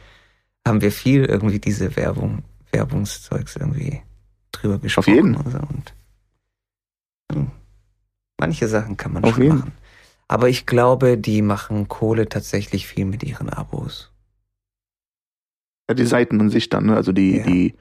haben 0.67 0.81
wir 0.81 0.91
viel 0.91 1.25
irgendwie 1.25 1.59
diese 1.59 1.95
Werbung, 1.95 2.43
Werbungszeugs 2.71 3.55
irgendwie 3.57 4.01
drüber 4.51 4.77
gesprochen. 4.79 5.13
jeden. 5.13 5.35
Und, 5.35 5.51
so. 5.51 5.57
und 5.57 5.93
hm, 7.33 7.51
manche 8.39 8.67
Sachen 8.67 8.95
kann 8.97 9.13
man 9.13 9.23
Auf 9.23 9.33
schon 9.33 9.43
jeden. 9.43 9.57
machen. 9.59 9.71
Aber 10.31 10.47
ich 10.47 10.65
glaube, 10.65 11.17
die 11.17 11.41
machen 11.41 11.89
Kohle 11.89 12.29
tatsächlich 12.29 12.87
viel 12.87 13.03
mit 13.03 13.21
ihren 13.21 13.49
Abos. 13.49 14.11
Ja, 15.89 15.93
die 15.93 16.05
Seiten 16.05 16.39
an 16.39 16.49
sich 16.49 16.69
dann, 16.69 16.85
ne? 16.85 16.95
Also 16.95 17.11
die, 17.11 17.37
Ja. 17.39 17.43
die, 17.43 17.73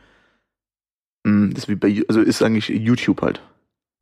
mh, 1.24 1.50
das 1.54 1.64
ist 1.64 1.68
wie 1.68 1.76
bei, 1.76 2.02
also 2.08 2.20
ist 2.20 2.42
eigentlich 2.42 2.68
YouTube 2.68 3.22
halt. 3.22 3.40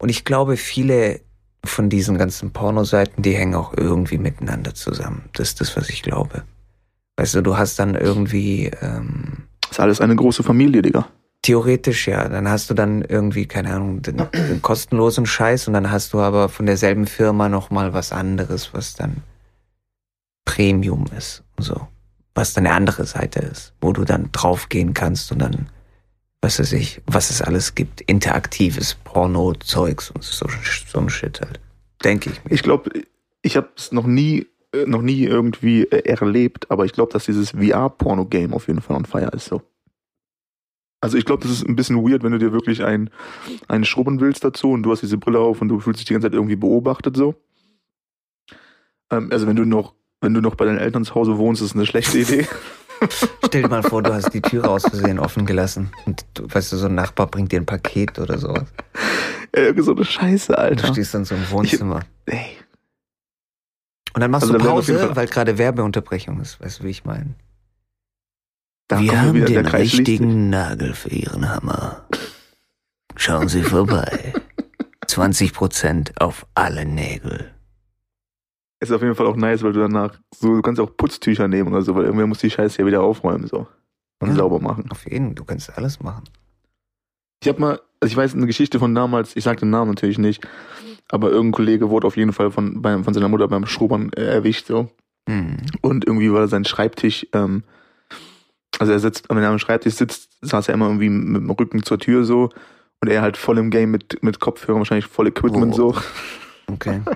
Und 0.01 0.09
ich 0.09 0.25
glaube, 0.25 0.57
viele 0.57 1.21
von 1.63 1.91
diesen 1.91 2.17
ganzen 2.17 2.53
Pornoseiten, 2.53 3.23
die 3.23 3.35
hängen 3.37 3.55
auch 3.55 3.75
irgendwie 3.77 4.17
miteinander 4.17 4.75
zusammen. 4.75 5.29
Das 5.35 5.49
ist 5.49 5.61
das, 5.61 5.77
was 5.77 5.91
ich 5.91 6.03
glaube. 6.03 6.45
Weißt 7.19 7.35
du, 7.35 7.43
du 7.43 7.59
hast 7.59 7.79
dann 7.79 7.97
irgendwie, 7.97 8.71
ähm, 8.81 9.49
Das 9.61 9.73
ist 9.73 9.81
alles 9.81 10.01
eine 10.01 10.17
große 10.17 10.43
Familie, 10.43 10.81
Digga. 10.81 11.07
Theoretisch 11.49 12.09
ja, 12.09 12.29
dann 12.29 12.47
hast 12.47 12.69
du 12.69 12.75
dann 12.75 13.01
irgendwie, 13.01 13.47
keine 13.47 13.73
Ahnung, 13.73 14.03
den, 14.03 14.23
den 14.35 14.61
kostenlosen 14.61 15.25
Scheiß 15.25 15.67
und 15.67 15.73
dann 15.73 15.91
hast 15.91 16.13
du 16.13 16.21
aber 16.21 16.51
von 16.51 16.67
derselben 16.67 17.07
Firma 17.07 17.49
nochmal 17.49 17.95
was 17.95 18.13
anderes, 18.13 18.75
was 18.75 18.93
dann 18.95 19.23
Premium 20.45 21.07
ist 21.17 21.43
und 21.57 21.65
so. 21.65 21.89
Was 22.35 22.53
dann 22.53 22.67
eine 22.67 22.75
andere 22.75 23.07
Seite 23.07 23.41
ist, 23.41 23.73
wo 23.81 23.95
du 23.95 24.05
dann 24.05 24.29
draufgehen 24.31 24.93
kannst 24.93 25.33
und 25.33 25.39
dann, 25.39 25.71
was 26.43 26.61
weiß 26.61 26.75
ich, 26.75 27.01
was 27.07 27.31
es 27.31 27.41
alles 27.41 27.75
gibt, 27.75 28.03
interaktives 28.03 28.97
Porno-Zeugs 29.05 30.11
und 30.11 30.23
so, 30.23 30.47
so 30.87 30.99
ein 30.99 31.09
Shit 31.09 31.41
halt. 31.41 31.61
Denke 32.05 32.29
ich 32.29 32.45
mir. 32.45 32.53
Ich 32.53 32.63
glaube, 32.63 32.91
ich 33.41 33.57
habe 33.57 33.71
es 33.75 33.91
noch 33.91 34.07
nie, 34.07 34.47
äh, 34.75 34.85
noch 34.85 35.01
nie 35.01 35.25
irgendwie 35.25 35.85
äh, 35.85 36.11
erlebt, 36.11 36.71
aber 36.71 36.85
ich 36.85 36.93
glaube, 36.93 37.11
dass 37.15 37.25
dieses 37.25 37.53
VR-Porno-Game 37.53 38.53
auf 38.53 38.69
jeden 38.69 38.83
Fall 38.83 38.97
on 38.97 39.07
fire 39.07 39.31
ist 39.33 39.47
so. 39.47 39.63
Also 41.01 41.17
ich 41.17 41.25
glaube, 41.25 41.43
das 41.43 41.53
ist 41.53 41.67
ein 41.67 41.77
bisschen 41.77 41.97
weird, 42.05 42.23
wenn 42.25 42.33
du 42.33 42.39
dir 42.39 42.53
wirklich 42.53 42.83
ein, 42.85 43.11
einen 43.69 43.85
schrubben 43.85 44.21
willst 44.21 44.43
dazu 44.45 44.73
und 44.73 44.83
du 44.83 44.91
hast 44.91 45.01
diese 45.03 45.17
Brille 45.19 45.39
auf 45.39 45.61
und 45.63 45.69
du 45.69 45.79
fühlst 45.81 46.01
dich 46.01 46.07
die 46.07 46.13
ganze 46.13 46.27
Zeit 46.27 46.35
irgendwie 46.35 46.57
beobachtet 46.57 47.17
so. 47.17 47.35
Ähm, 49.11 49.29
also 49.31 49.47
wenn 49.47 49.57
du 49.57 49.65
noch, 49.65 49.95
wenn 50.21 50.35
du 50.35 50.41
noch 50.41 50.57
bei 50.57 50.65
deinen 50.65 50.79
Eltern 50.79 51.05
zu 51.05 51.15
Hause 51.15 51.39
wohnst, 51.39 51.63
ist 51.63 51.71
es 51.71 51.75
eine 51.77 51.87
schlechte 51.87 52.19
Idee. 52.21 52.47
Stell 53.47 53.63
dir 53.63 53.69
mal 53.69 53.85
vor, 53.85 54.03
du 54.03 54.13
hast 54.13 54.31
die 54.35 54.41
Türe 54.43 54.69
aus 54.69 54.83
Versehen 54.83 55.21
offen 55.21 55.47
gelassen 55.47 55.93
und 56.05 56.27
du, 56.35 56.53
weißt 56.53 56.73
du, 56.73 56.77
so 56.77 56.87
ein 56.87 56.97
Nachbar 56.97 57.29
bringt 57.29 57.53
dir 57.53 57.61
ein 57.61 57.67
Paket 57.67 58.19
oder 58.19 58.39
sowas. 58.39 58.67
Irgendwie 59.55 59.83
so 59.83 59.95
eine 59.95 60.05
Scheiße, 60.05 60.53
Du 60.53 60.59
Alter. 60.59 60.89
stehst 60.89 61.15
dann 61.15 61.25
so 61.25 61.37
im 61.37 61.49
Wohnzimmer. 61.51 62.01
Ey, 62.27 62.57
Und 64.15 64.21
dann 64.21 64.33
machst 64.33 64.43
Also 64.51 64.59
du 64.59 64.65
Pause, 64.65 65.11
weil 65.15 65.29
gerade 65.29 65.59
Werbeunterbrechung 65.59 66.41
ist. 66.41 66.61
Weißt 66.61 66.81
du, 66.81 66.85
wie 66.85 66.91
ich 66.91 67.05
meine? 67.05 67.35
Da 68.89 69.01
Wir 69.01 69.21
haben 69.21 69.35
wieder, 69.35 69.47
den 69.47 69.67
richtigen 69.67 70.51
Nagel 70.51 70.95
für 70.95 71.11
Ihren 71.11 71.49
Hammer. 71.49 72.07
Schauen 73.17 73.49
Sie 73.49 73.63
vorbei. 73.63 74.35
20% 75.07 76.21
auf 76.21 76.47
alle 76.55 76.85
Nägel. 76.85 77.53
Ist 78.81 78.93
auf 78.93 79.03
jeden 79.03 79.15
Fall 79.15 79.27
auch 79.27 79.37
nice, 79.37 79.63
weil 79.63 79.73
du 79.73 79.81
danach 79.81 80.19
so, 80.35 80.55
du 80.55 80.63
kannst 80.63 80.81
auch 80.81 80.97
Putztücher 80.97 81.49
nehmen 81.49 81.73
oder 81.73 81.83
so, 81.83 81.95
weil 81.95 82.05
irgendwer 82.05 82.27
muss 82.27 82.39
die 82.39 82.51
Scheiße 82.51 82.79
ja 82.81 82.87
wieder 82.87 83.03
aufräumen 83.03 83.47
so 83.47 83.67
und 84.21 84.29
Ja. 84.31 84.35
sauber 84.37 84.61
machen. 84.61 84.91
Auf 84.91 85.11
jeden, 85.11 85.35
du 85.35 85.45
kannst 85.45 85.77
alles 85.77 86.01
machen. 86.01 86.25
Ich 87.43 87.49
habe 87.49 87.61
mal, 87.61 87.81
also 88.01 88.13
ich 88.13 88.17
weiß 88.17 88.35
eine 88.35 88.47
Geschichte 88.47 88.79
von 88.79 88.95
damals, 88.95 89.35
ich 89.35 89.45
sag 89.45 89.59
den 89.59 89.71
Namen 89.71 89.91
natürlich 89.93 90.19
nicht, 90.19 90.47
aber 91.09 91.31
irgendein 91.31 91.53
Kollege 91.57 91.91
wurde 91.91 92.07
auf 92.07 92.17
jeden 92.17 92.33
Fall 92.33 92.51
von, 92.51 92.81
beim, 92.83 93.03
von 93.05 93.15
seiner 93.15 93.29
Mutter 93.29 93.49
beim 93.49 93.67
Schrubbern 93.67 94.13
äh, 94.15 94.25
erwischt 94.25 94.67
so 94.67 94.91
Hm. 95.29 95.57
und 95.83 96.07
irgendwie 96.07 96.33
war 96.33 96.47
sein 96.49 96.65
Schreibtisch, 96.65 97.27
ähm, 97.33 97.65
also 98.79 98.93
er 98.93 98.99
sitzt, 98.99 99.29
wenn 99.29 99.39
er 99.39 99.51
am 99.51 99.59
Schreibtisch 99.59 99.95
sitzt, 99.95 100.31
saß 100.41 100.69
er 100.69 100.75
immer 100.75 100.87
irgendwie 100.87 101.09
mit 101.09 101.43
dem 101.43 101.51
Rücken 101.51 101.83
zur 101.83 101.99
Tür 101.99 102.25
so 102.25 102.51
und 103.01 103.09
er 103.09 103.23
halt 103.23 103.37
voll 103.37 103.59
im 103.59 103.71
Game 103.71 103.91
mit, 103.91 104.23
mit 104.23 104.41
Kopfhörern, 104.41 104.81
wahrscheinlich 104.81 105.07
voll 105.07 105.29
Equipment 105.29 105.75
Oh. 105.75 105.93
so 105.93 105.95
Okay. 106.67 107.01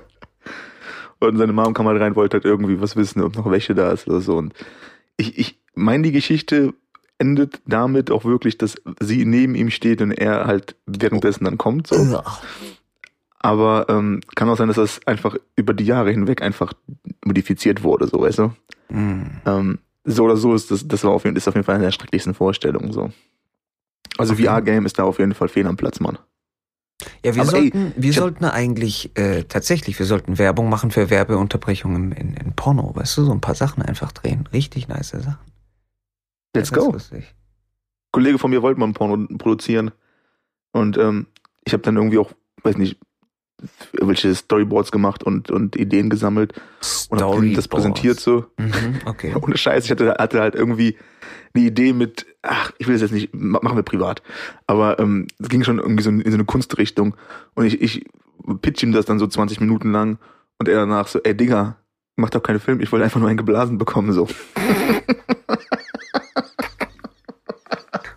Und 1.20 1.36
seine 1.36 1.52
Mom 1.52 1.72
kam 1.72 1.86
halt 1.86 2.00
rein, 2.00 2.16
wollte 2.16 2.38
halt 2.38 2.44
irgendwie 2.44 2.80
was 2.80 2.96
wissen, 2.96 3.22
ob 3.22 3.36
noch 3.36 3.48
Wäsche 3.48 3.76
da 3.76 3.92
ist 3.92 4.08
oder 4.08 4.20
so. 4.20 4.36
Und 4.36 4.54
ich, 5.16 5.38
ich 5.38 5.60
meine, 5.74 6.02
die 6.02 6.12
Geschichte 6.12 6.74
endet 7.18 7.60
damit 7.64 8.10
auch 8.10 8.24
wirklich, 8.24 8.58
dass 8.58 8.74
sie 8.98 9.24
neben 9.24 9.54
ihm 9.54 9.70
steht 9.70 10.02
und 10.02 10.10
er 10.10 10.46
halt 10.46 10.74
währenddessen 10.86 11.44
dann 11.44 11.58
kommt. 11.58 11.86
So. 11.86 12.20
Aber 13.38 13.86
ähm, 13.88 14.20
kann 14.34 14.48
auch 14.48 14.56
sein, 14.56 14.66
dass 14.66 14.78
das 14.78 15.06
einfach 15.06 15.36
über 15.54 15.74
die 15.74 15.84
Jahre 15.84 16.10
hinweg 16.10 16.42
einfach 16.42 16.72
modifiziert 17.24 17.84
wurde, 17.84 18.08
so 18.08 18.20
weißt 18.20 18.38
du. 18.38 18.52
Mm. 18.88 19.22
Ähm, 19.46 19.78
so 20.04 20.24
oder 20.24 20.36
so 20.36 20.54
ist 20.54 20.70
das, 20.70 20.86
das 20.86 21.04
war 21.04 21.12
auf 21.12 21.24
jeden, 21.24 21.36
ist 21.36 21.48
auf 21.48 21.54
jeden 21.54 21.64
Fall 21.64 21.76
eine 21.76 21.84
der 21.84 21.92
schrecklichsten 21.92 22.34
Vorstellungen. 22.34 22.92
So. 22.92 23.10
Also 24.18 24.34
Okay. 24.34 24.44
VR-Game 24.44 24.86
ist 24.86 24.98
da 24.98 25.04
auf 25.04 25.18
jeden 25.18 25.34
Fall 25.34 25.48
fehl 25.48 25.66
am 25.66 25.76
Platz, 25.76 26.00
Mann. 26.00 26.18
Ja, 27.24 27.34
wir 27.34 27.42
Aber 27.42 27.54
ey, 27.54 27.70
sollten, 27.72 27.94
wir 27.96 28.12
sollten 28.12 28.44
eigentlich 28.44 29.16
äh, 29.16 29.44
tatsächlich, 29.44 29.98
wir 29.98 30.06
sollten 30.06 30.38
Werbung 30.38 30.68
machen 30.68 30.90
für 30.90 31.10
Werbeunterbrechungen 31.10 32.12
in, 32.12 32.34
in 32.34 32.52
Porno, 32.54 32.94
weißt 32.94 33.16
du, 33.18 33.24
so 33.24 33.32
ein 33.32 33.40
paar 33.40 33.54
Sachen 33.56 33.82
einfach 33.82 34.12
drehen. 34.12 34.48
Richtig 34.52 34.88
nice 34.88 35.10
Sachen. 35.10 35.38
Let's 36.54 36.70
Ja, 36.70 36.76
go. 36.76 36.96
Kollege 38.12 38.38
von 38.38 38.50
mir 38.50 38.62
wollte 38.62 38.78
mal 38.78 38.86
ein 38.86 38.94
Porno 38.94 39.26
produzieren. 39.38 39.90
Und 40.72 40.96
ähm, 40.98 41.26
ich 41.64 41.72
habe 41.72 41.82
dann 41.82 41.96
irgendwie 41.96 42.18
auch, 42.18 42.30
weiß 42.62 42.76
nicht, 42.76 42.98
welche 43.92 44.34
Storyboards 44.34 44.90
gemacht 44.92 45.22
und, 45.22 45.50
und 45.50 45.76
Ideen 45.76 46.10
gesammelt 46.10 46.52
und 47.08 47.20
hab 47.20 47.42
ihm 47.42 47.54
das 47.54 47.68
präsentiert 47.68 48.20
so. 48.20 48.46
Mhm, 48.58 48.72
okay. 49.06 49.34
Ohne 49.40 49.56
Scheiß, 49.56 49.84
ich 49.84 49.90
hatte, 49.90 50.16
hatte 50.18 50.40
halt 50.40 50.54
irgendwie 50.54 50.96
eine 51.54 51.64
Idee 51.64 51.92
mit, 51.92 52.26
ach, 52.42 52.72
ich 52.78 52.86
will 52.86 52.94
das 52.94 53.02
jetzt 53.02 53.12
nicht, 53.12 53.34
ma- 53.34 53.60
machen 53.62 53.76
wir 53.76 53.82
privat. 53.82 54.22
Aber 54.66 54.98
ähm, 54.98 55.26
es 55.38 55.48
ging 55.48 55.64
schon 55.64 55.78
irgendwie 55.78 56.02
so 56.02 56.10
in, 56.10 56.20
in 56.20 56.30
so 56.30 56.36
eine 56.36 56.44
Kunstrichtung. 56.44 57.14
Und 57.54 57.66
ich, 57.66 57.80
ich 57.82 58.04
pitch 58.62 58.82
ihm 58.82 58.92
das 58.92 59.04
dann 59.04 59.18
so 59.18 59.26
20 59.26 59.60
Minuten 59.60 59.92
lang 59.92 60.18
und 60.58 60.68
er 60.68 60.76
danach 60.76 61.08
so, 61.08 61.20
ey 61.22 61.36
Digga, 61.36 61.76
mach 62.16 62.30
doch 62.30 62.42
keine 62.42 62.58
Film, 62.60 62.80
ich 62.80 62.90
wollte 62.92 63.04
einfach 63.04 63.20
nur 63.20 63.28
einen 63.28 63.38
geblasen 63.38 63.78
bekommen, 63.78 64.12
so. 64.12 64.28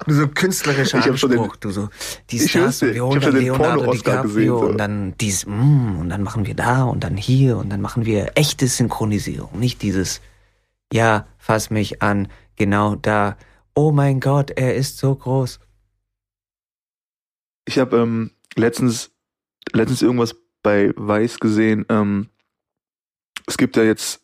So 0.08 0.28
künstlerischer 0.28 1.00
Ich 1.00 1.20
schon 1.20 1.32
den- 1.32 1.40
Anspruch, 1.40 1.56
du 1.58 1.72
so, 1.72 1.90
die 2.30 2.40
Stars 2.40 2.82
und 2.82 2.94
wir 2.94 3.06
holen 3.06 3.22
dann 3.22 3.36
Leonardo 3.36 3.92
DiCaprio 3.92 4.24
gesehen, 4.24 4.48
so. 4.48 4.60
und 4.68 4.78
dann 4.78 5.18
dies, 5.20 5.46
mm, 5.46 6.00
und 6.00 6.10
dann 6.10 6.22
machen 6.22 6.46
wir 6.46 6.54
da 6.56 6.84
und 6.84 7.04
dann 7.04 7.18
hier 7.18 7.58
und 7.58 7.70
dann 7.70 7.82
machen 7.82 8.06
wir 8.06 8.32
echte 8.36 8.68
Synchronisierung, 8.68 9.60
nicht 9.60 9.82
dieses, 9.82 10.22
ja, 10.94 11.28
fass 11.38 11.70
mich 11.70 12.02
an, 12.02 12.28
genau 12.56 12.96
da, 12.96 13.38
oh 13.74 13.92
mein 13.92 14.20
Gott, 14.20 14.52
er 14.52 14.76
ist 14.76 14.98
so 14.98 15.16
groß. 15.16 15.60
Ich 17.68 17.80
habe 17.80 17.98
ähm, 17.98 18.32
letztens, 18.56 19.12
letztens 19.74 20.02
irgendwas 20.02 20.36
bei 20.62 20.94
Weiß 20.96 21.40
gesehen. 21.40 21.86
Ähm, 21.90 22.30
es 23.48 23.58
gibt 23.58 23.76
ja 23.76 23.84
jetzt 23.84 24.22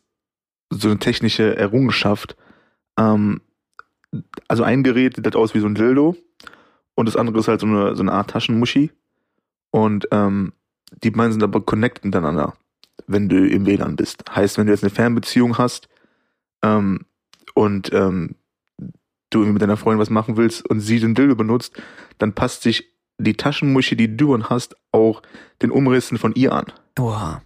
so 0.70 0.88
eine 0.88 0.98
technische 0.98 1.56
Errungenschaft. 1.56 2.36
Ähm, 2.98 3.40
also 4.48 4.62
ein 4.62 4.82
Gerät 4.82 5.16
sieht 5.16 5.24
halt 5.24 5.36
aus 5.36 5.54
wie 5.54 5.60
so 5.60 5.66
ein 5.66 5.74
Dildo 5.74 6.16
und 6.94 7.06
das 7.06 7.16
andere 7.16 7.38
ist 7.38 7.48
halt 7.48 7.60
so 7.60 7.66
eine, 7.66 7.94
so 7.96 8.02
eine 8.02 8.12
Art 8.12 8.30
Taschenmuschi. 8.30 8.90
Und 9.70 10.06
ähm, 10.10 10.52
die 11.02 11.10
beiden 11.10 11.32
sind 11.32 11.42
aber 11.42 11.60
connected 11.62 12.04
miteinander, 12.04 12.54
wenn 13.06 13.28
du 13.28 13.48
im 13.48 13.66
WLAN 13.66 13.96
bist. 13.96 14.24
Heißt, 14.34 14.58
wenn 14.58 14.66
du 14.66 14.72
jetzt 14.72 14.84
eine 14.84 14.90
Fernbeziehung 14.90 15.56
hast 15.56 15.88
ähm, 16.62 17.06
und 17.54 17.92
ähm, 17.92 18.36
du 19.30 19.38
irgendwie 19.38 19.54
mit 19.54 19.62
deiner 19.62 19.78
Freundin 19.78 20.00
was 20.00 20.10
machen 20.10 20.36
willst 20.36 20.68
und 20.68 20.80
sie 20.80 21.00
den 21.00 21.14
Dildo 21.14 21.34
benutzt, 21.34 21.80
dann 22.18 22.34
passt 22.34 22.62
sich 22.62 22.92
die 23.18 23.34
Taschenmuschi, 23.34 23.96
die 23.96 24.16
du 24.16 24.32
dann 24.32 24.50
hast, 24.50 24.76
auch 24.90 25.22
den 25.62 25.70
Umrissen 25.70 26.18
von 26.18 26.34
ihr 26.34 26.52
an. 26.52 26.66
Oha. 26.98 27.42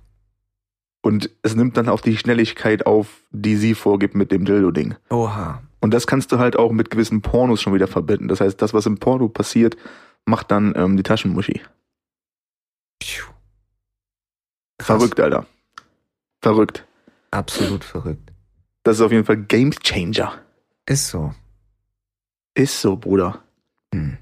Und 1.02 1.30
es 1.42 1.54
nimmt 1.54 1.76
dann 1.76 1.88
auch 1.88 2.00
die 2.00 2.16
Schnelligkeit 2.16 2.86
auf, 2.86 3.22
die 3.30 3.54
sie 3.54 3.74
vorgibt 3.74 4.16
mit 4.16 4.32
dem 4.32 4.44
Dildo-Ding. 4.44 4.96
Oha. 5.10 5.62
Und 5.86 5.94
das 5.94 6.08
kannst 6.08 6.32
du 6.32 6.40
halt 6.40 6.56
auch 6.56 6.72
mit 6.72 6.90
gewissen 6.90 7.22
Pornos 7.22 7.62
schon 7.62 7.72
wieder 7.72 7.86
verbinden. 7.86 8.26
Das 8.26 8.40
heißt, 8.40 8.60
das, 8.60 8.74
was 8.74 8.86
im 8.86 8.98
Porno 8.98 9.28
passiert, 9.28 9.76
macht 10.24 10.50
dann 10.50 10.72
ähm, 10.74 10.96
die 10.96 11.04
Taschenmuschi. 11.04 11.60
Krass. 13.00 13.26
Verrückt, 14.80 15.20
Alter. 15.20 15.46
Verrückt. 16.42 16.84
Absolut 17.30 17.84
verrückt. 17.84 18.32
Das 18.82 18.96
ist 18.96 19.00
auf 19.00 19.12
jeden 19.12 19.24
Fall 19.24 19.36
Game 19.36 19.70
Changer. 19.70 20.32
Ist 20.86 21.06
so. 21.06 21.32
Ist 22.56 22.80
so, 22.80 22.96
Bruder. 22.96 23.44
Hm. 23.94 24.16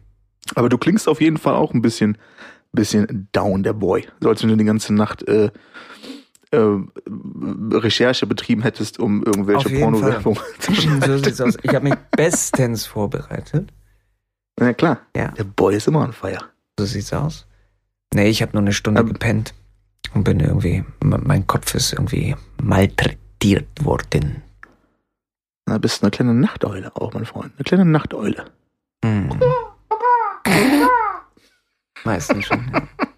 Aber 0.55 0.69
du 0.69 0.77
klingst 0.77 1.09
auf 1.09 1.23
jeden 1.23 1.39
Fall 1.39 1.55
auch 1.55 1.73
ein 1.73 1.81
bisschen, 1.81 2.19
bisschen 2.73 3.31
down, 3.33 3.63
der 3.63 3.73
Boy. 3.73 4.07
So 4.21 4.29
als 4.29 4.43
wenn 4.43 4.51
du 4.51 4.57
die 4.59 4.65
ganze 4.65 4.93
Nacht 4.93 5.27
äh, 5.29 5.51
äh, 6.55 7.77
Recherche 7.77 8.27
betrieben 8.27 8.63
hättest, 8.63 8.99
um 8.99 9.23
irgendwelche 9.25 9.67
Auf 9.67 9.71
jeden 9.71 9.83
Porno-Werbung 9.83 10.39
zu 10.59 10.75
So 10.75 10.81
schalten. 10.83 11.25
sieht's 11.25 11.41
aus. 11.41 11.57
Ich 11.63 11.75
habe 11.75 11.89
mich 11.89 11.95
bestens 12.17 12.87
vorbereitet. 12.87 13.73
Na 14.59 14.73
klar. 14.73 15.01
Ja. 15.17 15.29
Der 15.33 15.45
Boy 15.45 15.77
ist 15.77 15.89
immer 15.89 16.01
on 16.01 16.13
fire. 16.13 16.39
So 16.79 16.87
sieht's 16.87 17.13
aus. 17.13 17.47
Nee, 18.15 18.29
ich 18.29 18.43
habe 18.43 18.53
nur 18.53 18.63
eine 18.63 18.73
Stunde 18.73 19.01
Ähm. 19.01 19.09
gepennt 19.09 19.55
und 20.15 20.25
bin 20.25 20.39
irgendwie, 20.41 20.85
mein 21.03 21.47
Kopf 21.47 21.75
ist 21.75 21.93
irgendwie 21.93 22.37
malträtiert 22.63 23.85
worden. 23.85 24.43
Na, 25.67 25.79
bist 25.79 26.03
eine 26.03 26.11
kleine 26.11 26.35
Nachteule 26.35 26.95
auch, 26.95 27.13
mein 27.15 27.25
Freund. 27.25 27.53
Eine 27.57 27.65
kleine 27.65 27.85
Nachteule. 27.87 28.45
Hm. 29.05 29.31
Meistens 32.05 32.45
schon. 32.47 32.71
Ja. 32.73 32.83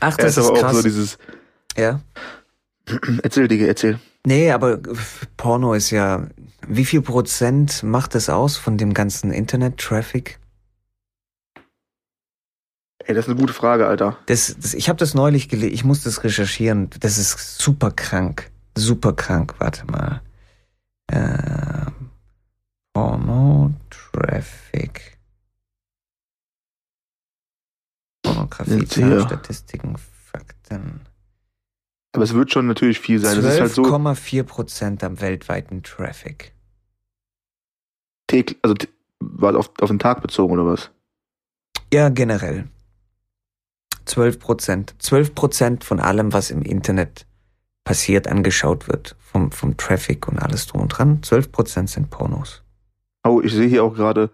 Ach, 0.00 0.16
das 0.16 0.32
ist 0.32 0.38
ist 0.38 0.46
aber 0.48 0.58
auch 0.58 0.60
krass. 0.60 0.76
so 0.76 0.82
dieses. 0.82 1.18
ja. 1.76 2.00
Erzähl, 3.22 3.48
Digga, 3.48 3.66
erzähl. 3.66 3.98
Nee, 4.26 4.50
aber 4.50 4.78
Porno 5.36 5.74
ist 5.74 5.90
ja, 5.90 6.26
wie 6.66 6.84
viel 6.84 7.02
Prozent 7.02 7.82
macht 7.82 8.14
das 8.14 8.28
aus 8.28 8.56
von 8.56 8.76
dem 8.76 8.94
ganzen 8.94 9.30
Internet-Traffic? 9.32 10.38
Ey, 13.06 13.14
das 13.14 13.26
ist 13.26 13.30
eine 13.30 13.38
gute 13.38 13.52
Frage, 13.52 13.86
Alter. 13.86 14.16
Das, 14.26 14.56
das, 14.58 14.72
ich 14.72 14.88
habe 14.88 14.98
das 14.98 15.12
neulich 15.14 15.48
gelesen, 15.50 15.74
ich 15.74 15.84
muss 15.84 16.02
das 16.02 16.24
recherchieren. 16.24 16.88
Das 17.00 17.18
ist 17.18 17.58
super 17.58 17.90
krank. 17.90 18.50
Super 18.76 19.12
krank. 19.12 19.54
Warte 19.58 19.84
mal. 19.86 20.22
Ähm, 21.12 22.10
Porno 22.94 23.72
Traffic. 23.90 25.13
Pornografie. 28.34 28.86
Zahlen, 28.86 29.20
Statistiken, 29.22 29.96
Fakten. 29.98 31.00
Aber 32.12 32.24
es 32.24 32.34
wird 32.34 32.52
schon 32.52 32.66
natürlich 32.66 33.00
viel 33.00 33.18
sein. 33.18 33.36
Das 33.36 33.54
ist 33.54 33.60
halt 33.60 33.72
so 33.72 33.82
12,4 33.82 34.42
Prozent 34.44 35.04
am 35.04 35.20
weltweiten 35.20 35.82
Traffic. 35.82 36.52
täglich, 38.28 38.58
also 38.62 38.74
war 39.20 39.56
auf, 39.56 39.70
auf 39.80 39.88
den 39.88 39.98
Tag 39.98 40.22
bezogen 40.22 40.54
oder 40.54 40.66
was? 40.66 40.90
Ja, 41.92 42.08
generell. 42.08 42.68
12 44.04 44.38
Prozent. 44.38 44.94
12 44.98 45.34
Prozent 45.34 45.84
von 45.84 45.98
allem, 45.98 46.32
was 46.32 46.50
im 46.50 46.62
Internet 46.62 47.26
passiert, 47.84 48.28
angeschaut 48.28 48.88
wird. 48.88 49.16
Vom, 49.18 49.50
vom 49.50 49.76
Traffic 49.76 50.28
und 50.28 50.38
alles 50.38 50.66
drum 50.66 50.82
und 50.82 50.88
dran. 50.88 51.22
12 51.22 51.52
Prozent 51.52 51.90
sind 51.90 52.10
Pornos. 52.10 52.62
Oh, 53.26 53.40
ich 53.42 53.52
sehe 53.52 53.68
hier 53.68 53.84
auch 53.84 53.94
gerade, 53.94 54.30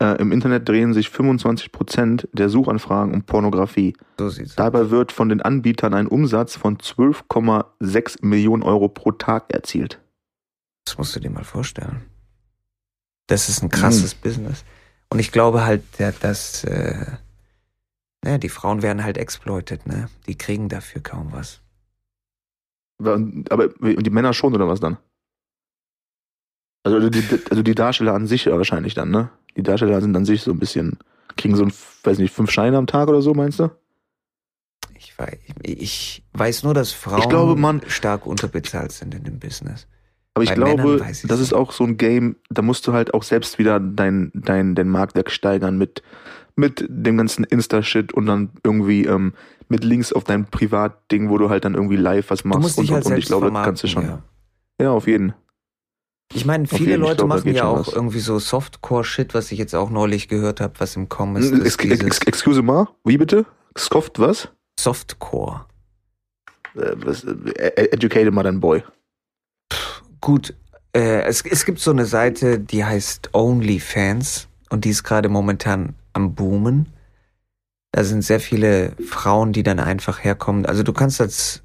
äh, 0.00 0.20
im 0.20 0.32
Internet 0.32 0.68
drehen 0.68 0.94
sich 0.94 1.08
25% 1.08 2.28
der 2.32 2.48
Suchanfragen 2.48 3.14
um 3.14 3.22
Pornografie. 3.22 3.94
So 4.18 4.28
sieht's 4.28 4.50
aus. 4.50 4.56
Dabei 4.56 4.90
wird 4.90 5.12
von 5.12 5.28
den 5.28 5.42
Anbietern 5.42 5.94
ein 5.94 6.06
Umsatz 6.06 6.56
von 6.56 6.78
12,6 6.78 8.24
Millionen 8.24 8.62
Euro 8.62 8.88
pro 8.88 9.12
Tag 9.12 9.52
erzielt. 9.52 10.00
Das 10.84 10.98
musst 10.98 11.16
du 11.16 11.20
dir 11.20 11.30
mal 11.30 11.44
vorstellen. 11.44 12.02
Das 13.26 13.48
ist 13.48 13.62
ein 13.62 13.68
krasses 13.68 14.14
Business. 14.14 14.64
Und 15.10 15.18
ich 15.18 15.32
glaube 15.32 15.64
halt, 15.64 15.82
dass 16.20 16.64
äh, 16.64 17.06
ja, 18.24 18.38
die 18.38 18.48
Frauen 18.48 18.82
werden 18.82 19.04
halt 19.04 19.18
exploited, 19.18 19.86
ne? 19.86 20.08
Die 20.26 20.36
kriegen 20.36 20.68
dafür 20.68 21.02
kaum 21.02 21.32
was. 21.32 21.60
Aber 22.98 23.14
und 23.14 24.06
die 24.06 24.10
Männer 24.10 24.32
schon 24.32 24.54
oder 24.54 24.66
was 24.68 24.80
dann? 24.80 24.96
Also 26.84 27.10
die, 27.10 27.22
also 27.50 27.62
die 27.62 27.74
Darsteller 27.74 28.14
an 28.14 28.26
sich 28.26 28.46
wahrscheinlich 28.46 28.94
dann, 28.94 29.10
ne? 29.10 29.30
Die 29.58 29.64
Darsteller 29.64 30.00
sind 30.00 30.16
an 30.16 30.24
sich 30.24 30.42
so 30.42 30.52
ein 30.52 30.58
bisschen, 30.60 30.98
kriegen 31.36 31.56
so 31.56 31.64
ein, 31.64 31.72
weiß 32.04 32.18
nicht, 32.18 32.32
fünf 32.32 32.50
Scheine 32.50 32.78
am 32.78 32.86
Tag 32.86 33.08
oder 33.08 33.20
so, 33.20 33.34
meinst 33.34 33.58
du? 33.58 33.70
Ich 34.96 35.18
weiß, 35.18 35.36
ich 35.64 36.22
weiß 36.32 36.62
nur, 36.62 36.74
dass 36.74 36.92
Frauen 36.92 37.28
glaube, 37.28 37.56
man- 37.56 37.82
stark 37.88 38.24
unterbezahlt 38.24 38.92
sind 38.92 39.14
in 39.14 39.24
dem 39.24 39.40
Business. 39.40 39.88
Aber 40.34 40.44
ich 40.44 40.50
Bei 40.50 40.54
glaube, 40.54 41.04
ich's 41.10 41.22
das 41.22 41.40
ist 41.40 41.52
auch 41.52 41.72
so 41.72 41.82
ein 41.82 41.96
Game, 41.96 42.36
da 42.50 42.62
musst 42.62 42.86
du 42.86 42.92
halt 42.92 43.12
auch 43.14 43.24
selbst 43.24 43.58
wieder 43.58 43.80
dein, 43.80 44.30
dein, 44.32 44.76
dein 44.76 44.88
Marktwerk 44.88 45.32
steigern 45.32 45.76
mit, 45.76 46.04
mit 46.54 46.86
dem 46.88 47.16
ganzen 47.16 47.42
Insta-Shit 47.42 48.14
und 48.14 48.26
dann 48.26 48.50
irgendwie 48.62 49.06
ähm, 49.06 49.32
mit 49.68 49.82
Links 49.82 50.12
auf 50.12 50.22
dein 50.22 50.46
Privatding, 50.46 51.30
wo 51.30 51.38
du 51.38 51.50
halt 51.50 51.64
dann 51.64 51.74
irgendwie 51.74 51.96
live 51.96 52.30
was 52.30 52.42
Du 52.42 52.48
machst 52.48 52.62
musst 52.62 52.78
und, 52.78 52.84
dich 52.84 52.92
halt 52.92 53.06
und, 53.06 53.12
und 53.12 53.18
ich 53.18 53.26
glaube, 53.26 53.50
das 53.50 53.64
kannst 53.64 53.82
du 53.82 53.88
schon. 53.88 54.04
Ja, 54.04 54.22
ja. 54.80 54.90
auf 54.92 55.08
jeden. 55.08 55.34
Ich 56.34 56.44
meine, 56.44 56.66
viele 56.66 56.92
ich 56.92 56.98
Leute 56.98 57.16
glaube, 57.16 57.28
machen 57.28 57.54
ja 57.54 57.64
auch 57.64 57.86
was. 57.86 57.94
irgendwie 57.94 58.20
so 58.20 58.38
Softcore-Shit, 58.38 59.32
was 59.34 59.50
ich 59.50 59.58
jetzt 59.58 59.74
auch 59.74 59.90
neulich 59.90 60.28
gehört 60.28 60.60
habe, 60.60 60.74
was 60.78 60.94
im 60.94 61.08
Kommen 61.08 61.36
ist. 61.36 61.52
Ex 61.52 61.76
ex 61.76 62.18
excuse 62.26 62.62
mal, 62.62 62.88
wie 63.04 63.16
bitte? 63.16 63.46
Skoft 63.76 64.18
was? 64.18 64.48
Softcore. 64.78 65.64
Äh, 66.74 66.92
was 66.96 67.24
äh, 67.24 67.88
educated 67.92 68.32
mal 68.32 68.52
Boy. 68.52 68.82
Gut, 70.20 70.54
äh, 70.92 71.22
es, 71.22 71.42
es 71.42 71.64
gibt 71.64 71.78
so 71.78 71.90
eine 71.90 72.04
Seite, 72.04 72.58
die 72.58 72.84
heißt 72.84 73.34
OnlyFans 73.34 74.48
und 74.70 74.84
die 74.84 74.90
ist 74.90 75.04
gerade 75.04 75.28
momentan 75.28 75.94
am 76.12 76.34
Boomen. 76.34 76.92
Da 77.92 78.04
sind 78.04 78.22
sehr 78.22 78.40
viele 78.40 78.92
Frauen, 79.06 79.52
die 79.52 79.62
dann 79.62 79.80
einfach 79.80 80.22
herkommen. 80.22 80.66
Also 80.66 80.82
du 80.82 80.92
kannst 80.92 81.20
als 81.20 81.62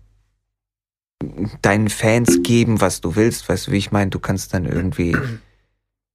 deinen 1.62 1.89
Fans 1.89 2.42
geben, 2.44 2.82
was 2.82 3.01
du 3.01 3.15
willst, 3.15 3.48
weißt 3.50 3.68
du, 3.68 3.72
wie 3.72 3.77
ich 3.77 3.92
meine? 3.92 4.10
Du 4.12 4.20
kannst 4.20 4.53
dann 4.53 4.65
irgendwie 4.65 5.15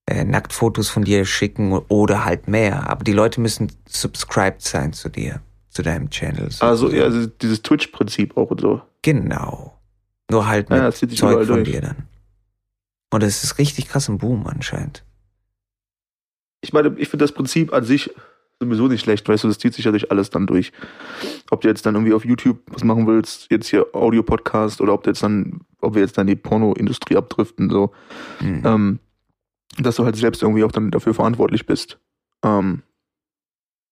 äh, 0.07 0.25
Nacktfotos 0.25 0.89
von 0.89 1.05
dir 1.05 1.25
schicken 1.25 1.73
oder 1.73 2.25
halt 2.25 2.49
mehr. 2.49 2.89
Aber 2.89 3.05
die 3.05 3.13
Leute 3.13 3.41
müssen 3.41 3.71
subscribed 3.89 4.63
sein 4.63 4.93
zu 4.93 5.09
dir, 5.09 5.41
zu 5.71 5.83
deinem 5.83 6.11
Channel. 6.11 6.49
Also, 6.61 6.91
ja, 6.91 7.05
also 7.05 7.27
dieses 7.27 7.63
Twitch-Prinzip 7.63 8.37
auch 8.37 8.51
und 8.51 8.61
so. 8.61 8.83
Genau. 9.03 9.79
Nur 10.31 10.47
halt 10.47 10.71
mit 10.71 10.79
Ja, 10.79 10.93
Zeug 10.93 11.47
von 11.47 11.47
durch. 11.47 11.71
dir 11.71 11.81
dann. 11.81 12.09
Und 13.11 13.23
es 13.23 13.43
ist 13.45 13.59
richtig 13.59 13.89
krass 13.89 14.09
im 14.09 14.19
Boom 14.19 14.47
anscheinend. 14.47 15.05
Ich 16.61 16.73
meine, 16.73 16.95
ich 16.99 17.09
finde 17.09 17.25
das 17.25 17.33
Prinzip 17.33 17.73
an 17.73 17.85
sich 17.85 18.11
sowieso 18.61 18.89
nicht 18.89 19.01
schlecht, 19.03 19.29
weißt 19.29 19.45
du, 19.45 19.49
das 19.49 19.59
zieht 19.59 19.75
sich 19.75 19.85
ja 19.85 19.91
durch 19.93 20.11
alles 20.11 20.31
dann 20.31 20.47
durch. 20.47 20.73
Ob 21.51 21.61
du 21.61 21.69
jetzt 21.69 21.87
dann 21.87 21.95
irgendwie 21.95 22.13
auf 22.15 22.25
YouTube 22.25 22.59
was 22.67 22.85
machen 22.85 23.07
willst, 23.07 23.51
jetzt 23.51 23.69
hier 23.69 23.87
Audio-Podcast 23.95 24.81
oder 24.81 24.95
ob 24.95 25.05
du 25.05 25.11
jetzt 25.11 25.23
dann, 25.23 25.61
ob 25.81 25.95
wir 25.95 26.03
jetzt 26.03 26.19
dann 26.19 26.27
die 26.27 26.37
Pornoindustrie 26.37 27.17
abdriften, 27.17 27.71
so, 27.71 27.93
Mhm. 28.41 28.63
ähm, 28.65 28.99
dass 29.79 29.97
du 29.97 30.05
halt 30.05 30.17
selbst 30.17 30.43
irgendwie 30.43 30.65
auch 30.65 30.73
dann 30.73 30.91
dafür 30.91 31.15
verantwortlich 31.15 31.67
bist, 31.67 31.99
ähm, 32.45 32.83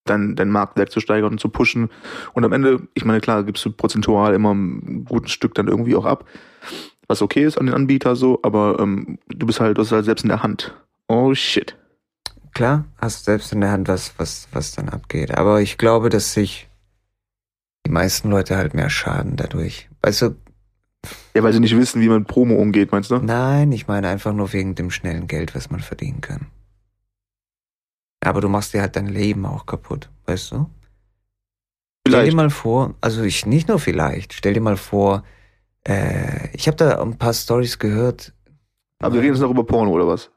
dein, 0.05 0.35
dein 0.37 0.51
Marktwert 0.51 0.91
zu 0.91 1.01
steigern 1.01 1.33
und 1.33 1.41
zu 1.41 1.49
pushen. 1.49 1.91
Und 2.33 2.45
am 2.45 2.53
Ende, 2.53 2.89
ich 2.95 3.05
meine, 3.05 3.21
klar, 3.21 3.45
gibst 3.45 3.65
du 3.65 3.71
prozentual 3.73 4.35
immer 4.35 4.53
ein 4.53 5.05
gutes 5.05 5.31
Stück 5.33 5.55
dann 5.55 5.69
irgendwie 5.69 5.95
auch 5.97 6.05
ab, 6.07 6.25
was 7.09 7.23
okay 7.23 7.45
ist 7.45 7.57
an 7.59 7.67
den 7.67 7.75
Anbieter 7.75 8.17
so, 8.17 8.41
aber 8.43 8.79
ähm, 8.81 9.19
du 9.29 9.47
bist 9.47 9.61
halt, 9.61 9.79
du 9.79 9.83
hast 9.83 9.93
halt 9.93 10.05
selbst 10.05 10.23
in 10.23 10.29
der 10.29 10.43
Hand. 10.43 10.75
Oh 11.07 11.35
shit. 11.35 11.77
Klar, 12.57 12.87
hast 12.97 13.27
selbst 13.27 13.53
in 13.53 13.61
der 13.61 13.71
Hand, 13.71 13.87
was, 13.87 14.15
was, 14.19 14.49
was 14.53 14.73
dann 14.73 14.89
abgeht. 14.89 15.37
Aber 15.37 15.61
ich 15.61 15.77
glaube, 15.77 16.09
dass 16.09 16.33
sich 16.33 16.71
die 17.87 17.91
meisten 17.91 18.31
Leute 18.31 18.57
halt 18.57 18.73
mehr 18.73 18.89
schaden 18.89 19.37
dadurch. 19.37 19.91
Weißt 20.01 20.23
du, 20.23 20.37
Ja, 21.37 21.43
weil 21.43 21.53
sie 21.53 21.61
nicht 21.61 21.77
wissen, 21.77 22.01
wie 22.01 22.09
man 22.09 22.25
Promo 22.25 22.55
umgeht, 22.55 22.93
meinst 22.93 23.11
du? 23.11 23.21
nein, 23.21 23.73
ich 23.73 23.89
meine 23.89 24.09
einfach 24.09 24.33
nur 24.33 24.55
wegen 24.55 24.75
dem 24.75 24.91
schnellen 24.91 25.27
Geld, 25.27 25.55
was 25.55 25.69
man 25.69 25.81
verdienen 25.81 26.23
kann. 26.23 26.47
Aber 28.25 28.41
du 28.41 28.49
machst 28.49 28.73
dir 28.73 28.81
halt 28.81 28.97
dein 28.97 29.07
Leben 29.09 29.45
auch 29.45 29.67
kaputt, 29.67 30.09
weißt 30.25 30.53
du? 30.53 30.71
Stell 32.09 32.23
Vielleicht. 32.23 32.33
dir 32.33 32.37
mal 32.37 32.51
vor, 32.51 32.95
also 33.03 33.23
ich 33.23 33.45
nicht 33.45 33.69
nur 33.69 33.79
vielleicht, 33.79 34.33
stell 34.33 34.55
dir 34.55 34.63
mal 34.63 34.79
vor, 34.79 35.25
äh, 35.87 36.49
ich 36.57 36.69
habe 36.69 36.77
da 36.79 37.03
ein 37.03 37.19
paar 37.19 37.35
Stories 37.35 37.79
gehört. 37.79 38.33
Aber 39.03 39.15
wir 39.15 39.21
reden 39.21 39.35
jetzt 39.35 39.43
noch 39.43 39.51
über 39.51 39.65
Porno 39.67 39.91
oder 39.91 40.07
was? 40.09 40.31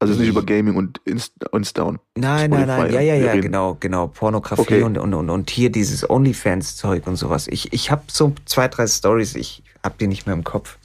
Also 0.00 0.12
jetzt 0.14 0.20
nicht 0.20 0.28
über 0.28 0.44
Gaming 0.44 0.76
und 0.76 1.00
Inst 1.04 1.32
Insta 1.52 1.82
und 1.82 2.00
Nein, 2.16 2.50
nein, 2.50 2.68
nein, 2.68 2.92
ja, 2.92 3.00
ja, 3.00 3.14
Wir 3.14 3.24
ja, 3.24 3.32
reden- 3.32 3.42
genau, 3.42 3.76
genau, 3.80 4.06
Pornografie 4.06 4.62
Okay. 4.62 4.82
und, 4.84 4.96
und, 4.96 5.12
und, 5.12 5.28
und 5.28 5.50
hier 5.50 5.70
dieses 5.72 6.08
OnlyFans-Zeug 6.08 7.06
und 7.08 7.16
sowas. 7.16 7.48
Ich, 7.48 7.72
ich 7.72 7.90
habe 7.90 8.02
so 8.06 8.32
zwei, 8.44 8.68
drei 8.68 8.86
Stories, 8.86 9.34
ich 9.34 9.64
hab 9.82 9.98
die 9.98 10.06
nicht 10.06 10.26
mehr 10.26 10.36
im 10.36 10.44
Kopf. 10.44 10.78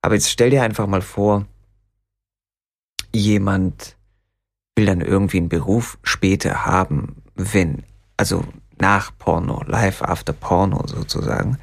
Aber 0.00 0.14
jetzt 0.14 0.30
stell 0.30 0.48
dir 0.50 0.62
einfach 0.62 0.86
mal 0.86 1.02
vor, 1.02 1.44
jemand 3.14 3.96
will 4.76 4.86
dann 4.86 5.00
irgendwie 5.00 5.38
einen 5.38 5.48
Beruf 5.48 5.98
später 6.02 6.64
haben, 6.66 7.22
wenn, 7.34 7.82
also 8.16 8.44
nach 8.78 9.10
Porno, 9.18 9.62
live 9.66 10.02
after 10.02 10.32
Porno 10.32 10.86
sozusagen, 10.86 11.58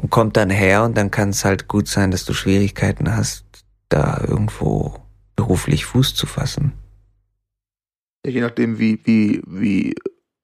und 0.00 0.10
kommt 0.10 0.36
dann 0.36 0.50
her 0.50 0.84
und 0.84 0.96
dann 0.96 1.10
kann 1.10 1.30
es 1.30 1.44
halt 1.44 1.66
gut 1.66 1.88
sein, 1.88 2.10
dass 2.12 2.24
du 2.24 2.32
Schwierigkeiten 2.32 3.16
hast, 3.16 3.44
da 3.88 4.20
irgendwo 4.26 5.00
beruflich 5.38 5.86
Fuß 5.86 6.16
zu 6.16 6.26
fassen. 6.26 6.72
je 8.26 8.40
nachdem, 8.40 8.80
wie, 8.80 8.98
wie, 9.04 9.40
wie 9.46 9.94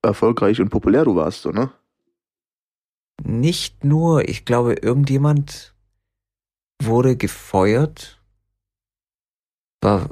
erfolgreich 0.02 0.61
und 0.61 0.70
populär 0.70 1.04
du 1.04 1.16
warst, 1.16 1.42
so, 1.42 1.50
ne? 1.50 1.72
Nicht 3.24 3.83
nur, 3.83 4.28
ich 4.28 4.44
glaube, 4.44 4.74
irgendjemand 4.74 5.74
wurde 6.80 7.16
gefeuert. 7.16 8.22
War, 9.80 10.11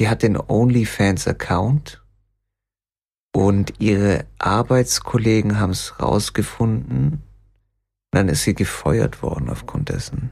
die 0.00 0.08
hat 0.08 0.22
den 0.22 0.36
OnlyFans-Account 0.36 2.00
und 3.34 3.80
ihre 3.80 4.26
Arbeitskollegen 4.38 5.58
haben 5.58 5.72
es 5.72 6.00
rausgefunden. 6.00 7.22
Dann 8.12 8.28
ist 8.28 8.44
sie 8.44 8.54
gefeuert 8.54 9.20
worden 9.20 9.50
aufgrund 9.50 9.88
dessen. 9.88 10.30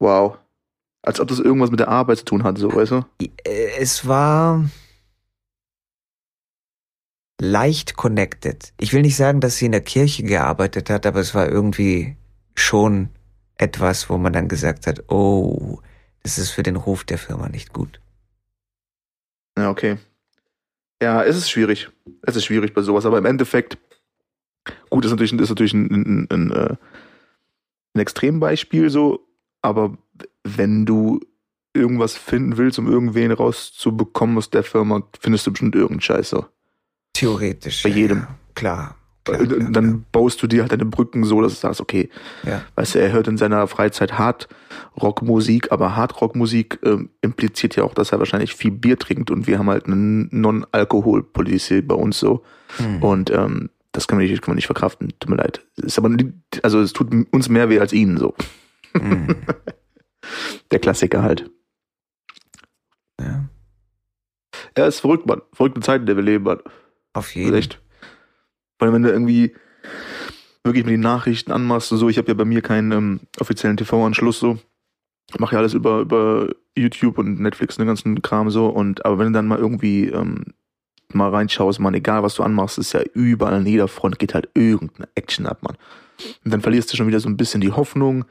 Wow. 0.00 0.36
Als 1.02 1.20
ob 1.20 1.28
das 1.28 1.38
irgendwas 1.38 1.70
mit 1.70 1.80
der 1.80 1.88
Arbeit 1.88 2.18
zu 2.18 2.24
tun 2.24 2.42
hat, 2.42 2.58
so, 2.58 2.74
weißt 2.74 2.92
du? 2.92 3.04
Äh, 3.44 3.70
Es 3.78 4.06
war 4.06 4.64
leicht 7.40 7.96
connected. 7.96 8.72
Ich 8.78 8.92
will 8.92 9.02
nicht 9.02 9.16
sagen, 9.16 9.40
dass 9.40 9.56
sie 9.56 9.66
in 9.66 9.72
der 9.72 9.80
Kirche 9.80 10.22
gearbeitet 10.22 10.90
hat, 10.90 11.06
aber 11.06 11.20
es 11.20 11.34
war 11.34 11.48
irgendwie 11.48 12.16
schon 12.54 13.08
etwas, 13.56 14.10
wo 14.10 14.18
man 14.18 14.32
dann 14.32 14.48
gesagt 14.48 14.86
hat, 14.86 15.10
oh, 15.10 15.80
das 16.22 16.36
ist 16.38 16.50
für 16.50 16.62
den 16.62 16.76
Ruf 16.76 17.04
der 17.04 17.18
Firma 17.18 17.48
nicht 17.48 17.72
gut. 17.72 18.00
Ja, 19.56 19.70
okay. 19.70 19.96
Ja, 21.02 21.22
es 21.24 21.36
ist 21.36 21.50
schwierig. 21.50 21.88
Es 22.22 22.36
ist 22.36 22.44
schwierig 22.44 22.74
bei 22.74 22.82
sowas, 22.82 23.06
aber 23.06 23.16
im 23.16 23.24
Endeffekt, 23.24 23.78
gut, 24.90 25.04
ist 25.06 25.10
natürlich, 25.10 25.32
ist 25.32 25.48
natürlich 25.48 25.72
ein, 25.72 25.90
ein, 25.90 26.28
ein, 26.30 26.52
äh, 26.52 26.76
ein 27.94 28.00
Extrembeispiel 28.00 28.90
so, 28.90 29.26
aber 29.62 29.96
wenn 30.44 30.86
du 30.86 31.20
irgendwas 31.74 32.16
finden 32.16 32.56
willst, 32.56 32.78
um 32.78 32.90
irgendwen 32.90 33.30
rauszubekommen 33.32 34.36
aus 34.38 34.50
der 34.50 34.62
Firma, 34.64 35.02
findest 35.20 35.46
du 35.46 35.52
bestimmt 35.52 35.74
irgendeinen 35.74 36.00
Scheiß 36.00 36.30
so. 36.30 36.46
Theoretisch. 37.12 37.82
Bei 37.82 37.88
jedem. 37.90 38.18
ja. 38.18 38.28
Klar. 38.54 38.96
klar, 39.24 39.40
Und 39.40 39.48
klar, 39.48 39.70
dann 39.70 40.04
baust 40.10 40.42
du 40.42 40.46
dir 40.48 40.62
halt 40.62 40.72
deine 40.72 40.84
Brücken 40.86 41.22
so, 41.24 41.40
dass 41.40 41.54
du 41.54 41.58
sagst, 41.60 41.80
okay, 41.80 42.08
Ja. 42.44 42.62
weißt 42.74 42.94
du, 42.94 42.98
er 43.00 43.12
hört 43.12 43.28
in 43.28 43.36
seiner 43.38 43.66
Freizeit 43.68 44.18
Hard-Rock-Musik, 44.18 45.70
aber 45.70 45.94
Hard-Rock-Musik 45.96 46.80
ähm, 46.84 47.10
impliziert 47.20 47.76
ja 47.76 47.84
auch, 47.84 47.94
dass 47.94 48.12
er 48.12 48.18
wahrscheinlich 48.18 48.54
viel 48.54 48.70
Bier 48.72 48.98
trinkt 48.98 49.30
und 49.30 49.46
wir 49.46 49.58
haben 49.58 49.70
halt 49.70 49.86
eine 49.86 49.96
Non-Alkohol-Policy 50.30 51.82
bei 51.82 51.94
uns 51.94 52.18
so. 52.18 52.42
Hm. 52.78 53.02
Und 53.02 53.30
ähm, 53.30 53.70
das 53.92 54.08
können 54.08 54.20
wir 54.20 54.28
nicht, 54.28 54.42
können 54.42 54.52
wir 54.54 54.56
nicht 54.56 54.66
verkraften. 54.66 55.12
Tut 55.20 55.30
mir 55.30 55.36
leid. 55.36 55.64
Ist 55.76 55.98
aber 55.98 56.10
also 56.62 56.80
es 56.80 56.92
tut 56.92 57.08
uns 57.32 57.48
mehr 57.48 57.68
weh 57.68 57.80
als 57.80 57.92
ihnen 57.92 58.18
so. 58.18 58.34
Hm. 58.96 59.36
Der 60.70 60.78
Klassiker 60.78 61.22
halt. 61.22 61.50
Ja. 63.20 63.48
Ja, 64.76 64.86
ist 64.86 65.00
verrückt, 65.00 65.26
Mann. 65.26 65.42
Verrückte 65.52 65.80
Zeiten, 65.80 66.02
in 66.02 66.06
der 66.06 66.16
wir 66.16 66.22
leben, 66.22 66.44
Mann. 66.44 66.60
Auf 67.12 67.34
jeden 67.34 67.54
ist 67.54 67.58
echt. 67.58 67.82
Allem, 68.78 68.94
wenn 68.94 69.02
du 69.02 69.10
irgendwie 69.10 69.54
wirklich 70.64 70.84
mit 70.84 70.92
den 70.92 71.00
Nachrichten 71.00 71.52
anmachst 71.52 71.92
und 71.92 71.98
so. 71.98 72.08
Ich 72.08 72.18
habe 72.18 72.28
ja 72.28 72.34
bei 72.34 72.44
mir 72.44 72.62
keinen 72.62 72.92
ähm, 72.92 73.20
offiziellen 73.38 73.76
TV-Anschluss 73.76 74.38
so. 74.38 74.58
Ich 75.32 75.38
mache 75.38 75.54
ja 75.54 75.60
alles 75.60 75.74
über, 75.74 76.00
über 76.00 76.48
YouTube 76.76 77.18
und 77.18 77.40
Netflix 77.40 77.76
und 77.76 77.82
den 77.82 77.88
ganzen 77.88 78.22
Kram 78.22 78.50
so. 78.50 78.66
Und 78.66 79.04
aber 79.04 79.18
wenn 79.18 79.26
du 79.26 79.32
dann 79.32 79.46
mal 79.46 79.58
irgendwie 79.58 80.08
ähm, 80.08 80.44
mal 81.12 81.30
reinschaust, 81.30 81.80
man, 81.80 81.94
egal 81.94 82.22
was 82.22 82.34
du 82.34 82.42
anmachst, 82.42 82.78
ist 82.78 82.92
ja 82.92 83.02
überall 83.14 83.54
an 83.54 83.66
jeder 83.66 83.88
Front 83.88 84.18
geht 84.18 84.34
halt 84.34 84.48
irgendeine 84.54 85.08
Action 85.14 85.46
ab, 85.46 85.62
Mann. 85.62 85.76
Und 86.44 86.52
dann 86.52 86.60
verlierst 86.60 86.92
du 86.92 86.96
schon 86.96 87.06
wieder 87.06 87.20
so 87.20 87.28
ein 87.28 87.36
bisschen 87.36 87.60
die 87.60 87.72
Hoffnung 87.72 88.24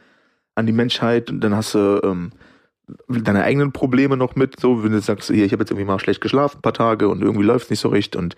an 0.59 0.67
die 0.67 0.73
Menschheit 0.73 1.29
und 1.29 1.41
dann 1.41 1.55
hast 1.55 1.73
du 1.73 2.01
ähm, 2.03 2.31
deine 3.07 3.43
eigenen 3.43 3.71
Probleme 3.71 4.17
noch 4.17 4.35
mit, 4.35 4.59
so 4.59 4.83
wenn 4.83 4.91
du 4.91 5.01
sagst, 5.01 5.29
hier, 5.29 5.45
ich 5.45 5.51
habe 5.51 5.61
jetzt 5.61 5.71
irgendwie 5.71 5.85
mal 5.85 5.99
schlecht 5.99 6.21
geschlafen, 6.21 6.57
ein 6.57 6.61
paar 6.61 6.73
Tage 6.73 7.07
und 7.07 7.21
irgendwie 7.21 7.43
läuft 7.43 7.69
nicht 7.69 7.79
so 7.79 7.89
recht 7.89 8.15
und 8.15 8.35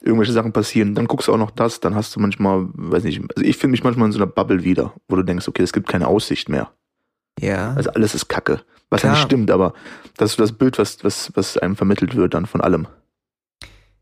irgendwelche 0.00 0.32
Sachen 0.32 0.52
passieren, 0.52 0.94
dann 0.94 1.06
guckst 1.06 1.28
du 1.28 1.32
auch 1.32 1.38
noch 1.38 1.50
das, 1.50 1.80
dann 1.80 1.94
hast 1.94 2.14
du 2.14 2.20
manchmal, 2.20 2.66
weiß 2.72 3.04
nicht, 3.04 3.20
also 3.20 3.48
ich 3.48 3.56
finde 3.56 3.72
mich 3.72 3.84
manchmal 3.84 4.06
in 4.06 4.12
so 4.12 4.18
einer 4.18 4.26
Bubble 4.26 4.64
wieder, 4.64 4.94
wo 5.08 5.16
du 5.16 5.22
denkst, 5.22 5.48
okay, 5.48 5.62
es 5.62 5.72
gibt 5.72 5.88
keine 5.88 6.08
Aussicht 6.08 6.48
mehr. 6.48 6.70
Ja. 7.38 7.74
Also 7.74 7.90
alles 7.90 8.14
ist 8.14 8.28
Kacke. 8.28 8.60
Was 8.90 9.02
ja 9.02 9.08
Klar. 9.08 9.12
nicht 9.12 9.24
stimmt, 9.24 9.50
aber 9.50 9.72
das 10.16 10.32
ist 10.32 10.40
das 10.40 10.52
Bild, 10.52 10.78
was, 10.78 11.04
was, 11.04 11.30
was 11.34 11.56
einem 11.56 11.76
vermittelt 11.76 12.16
wird 12.16 12.34
dann 12.34 12.46
von 12.46 12.60
allem. 12.60 12.88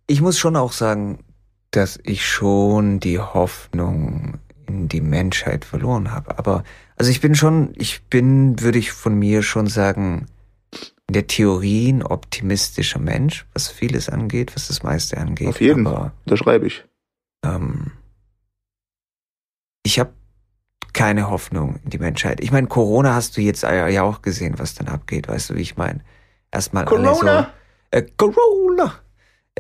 Ich 0.07 0.23
muss 0.23 0.39
schon 0.39 0.57
auch 0.57 0.73
sagen, 0.73 1.25
dass 1.71 1.99
ich 2.03 2.27
schon 2.27 2.99
die 2.99 3.19
Hoffnung 3.19 4.39
die 4.69 5.01
Menschheit 5.01 5.65
verloren 5.65 6.13
habe. 6.13 6.39
Aber, 6.39 6.65
also 6.97 7.11
ich 7.11 7.21
bin 7.21 7.35
schon, 7.35 7.73
ich 7.77 8.03
bin, 8.05 8.61
würde 8.61 8.79
ich 8.79 8.93
von 8.93 9.19
mir 9.19 9.43
schon 9.43 9.67
sagen, 9.67 10.27
in 11.09 11.15
der 11.15 11.27
Theorie 11.27 11.91
ein 11.93 12.03
optimistischer 12.03 12.99
Mensch, 12.99 13.47
was 13.55 13.69
vieles 13.69 14.09
angeht, 14.09 14.55
was 14.55 14.69
das 14.69 14.83
meiste 14.83 15.17
angeht. 15.17 15.49
Auf 15.49 15.61
jeden. 15.61 15.87
Aber 15.87 16.13
Da 16.27 16.37
schreibe 16.37 16.67
ich. 16.67 16.85
ähm, 17.45 17.93
ich 19.85 19.99
habe 19.99 20.13
keine 20.93 21.31
Hoffnung 21.31 21.81
in 21.85 21.91
die 21.91 21.99
Menschheit. 21.99 22.41
Ich 22.41 22.51
meine, 22.51 22.67
Corona 22.67 23.15
hast 23.15 23.37
du 23.37 23.41
jetzt 23.41 23.63
ja 23.63 24.03
auch 24.03 24.21
gesehen, 24.21 24.59
was 24.59 24.75
dann 24.75 24.89
abgeht, 24.89 25.29
weißt 25.29 25.51
du, 25.51 25.55
wie 25.55 25.63
ich 25.63 25.77
meine? 25.77 26.01
Erstmal 26.51 26.85
alle 26.85 27.15
so. 27.15 27.27
Äh, 27.91 28.03
Corona! 28.17 28.95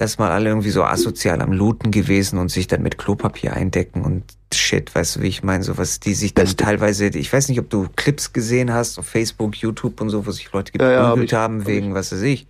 Erstmal 0.00 0.30
alle 0.30 0.50
irgendwie 0.50 0.70
so 0.70 0.84
asozial 0.84 1.42
am 1.42 1.52
Looten 1.52 1.90
gewesen 1.90 2.38
und 2.38 2.50
sich 2.50 2.68
dann 2.68 2.82
mit 2.82 2.98
Klopapier 2.98 3.54
eindecken 3.54 4.02
und 4.02 4.22
shit, 4.54 4.94
weißt 4.94 5.16
du, 5.16 5.22
wie 5.22 5.26
ich 5.26 5.42
meine, 5.42 5.64
sowas, 5.64 5.98
die 5.98 6.14
sich 6.14 6.34
dann 6.34 6.44
Beste. 6.44 6.64
teilweise, 6.64 7.06
ich 7.08 7.32
weiß 7.32 7.48
nicht, 7.48 7.58
ob 7.58 7.68
du 7.68 7.88
Clips 7.96 8.32
gesehen 8.32 8.72
hast 8.72 9.00
auf 9.00 9.06
Facebook, 9.06 9.56
YouTube 9.56 10.00
und 10.00 10.10
so, 10.10 10.24
wo 10.24 10.30
sich 10.30 10.52
Leute 10.52 10.72
Ja, 10.78 10.90
ja, 10.90 10.98
hab 10.98 11.06
geprügelt 11.08 11.32
ich, 11.32 11.36
haben 11.36 11.60
hab 11.60 11.66
wegen, 11.66 11.94
was 11.94 12.12
weiß 12.12 12.22
ich. 12.22 12.46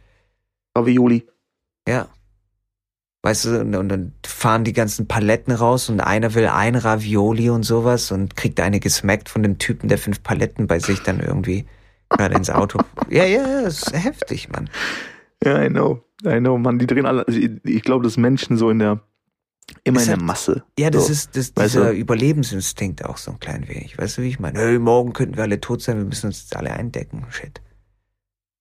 Ravioli. 0.76 1.26
Ja. 1.88 2.08
Weißt 3.22 3.46
du, 3.46 3.60
und, 3.62 3.74
und 3.74 3.88
dann 3.88 4.12
fahren 4.26 4.64
die 4.64 4.74
ganzen 4.74 5.08
Paletten 5.08 5.54
raus 5.54 5.88
und 5.88 6.00
einer 6.00 6.34
will 6.34 6.48
ein 6.48 6.76
Ravioli 6.76 7.48
und 7.48 7.62
sowas 7.62 8.12
und 8.12 8.36
kriegt 8.36 8.60
eine 8.60 8.78
gesmackt 8.78 9.30
von 9.30 9.42
dem 9.42 9.56
Typen, 9.56 9.88
der 9.88 9.96
fünf 9.96 10.22
Paletten 10.22 10.66
bei 10.66 10.80
sich 10.80 11.00
dann 11.02 11.20
irgendwie 11.20 11.66
gerade 12.10 12.34
ins 12.34 12.50
Auto. 12.50 12.78
Ja, 13.10 13.24
ja, 13.24 13.62
das 13.62 13.84
ist 13.84 13.92
heftig, 13.94 14.50
Mann. 14.50 14.68
Ja, 15.42 15.64
I 15.64 15.68
know. 15.68 16.02
I 16.26 16.38
know, 16.40 16.58
man. 16.58 16.78
Die 16.78 16.86
drehen 16.86 17.06
alle. 17.06 17.26
Also 17.26 17.38
ich, 17.38 17.50
ich 17.64 17.82
glaube, 17.82 18.04
dass 18.04 18.16
Menschen 18.16 18.56
so 18.56 18.70
in 18.70 18.78
der 18.78 19.00
immer 19.84 19.98
Ist 19.98 20.04
in 20.04 20.08
der 20.10 20.16
halt- 20.18 20.26
Masse. 20.26 20.64
Ja, 20.78 20.90
das 20.90 21.06
so. 21.06 21.12
ist 21.12 21.36
das, 21.36 21.52
Weißt 21.56 21.74
dieser 21.74 21.92
du? 21.92 21.98
Überlebensinstinkt 21.98 23.04
auch 23.04 23.16
so 23.18 23.30
ein 23.32 23.38
klein 23.40 23.68
wenig. 23.68 23.98
Weißt 23.98 24.18
du, 24.18 24.22
wie 24.22 24.28
ich 24.28 24.40
meine? 24.40 24.58
Hey, 24.58 24.78
morgen 24.78 25.12
könnten 25.12 25.36
wir 25.36 25.42
alle 25.44 25.60
tot 25.60 25.82
sein, 25.82 25.98
wir 25.98 26.04
müssen 26.04 26.26
uns 26.26 26.40
jetzt 26.42 26.56
alle 26.56 26.72
eindecken. 26.72 27.24
Shit. 27.30 27.60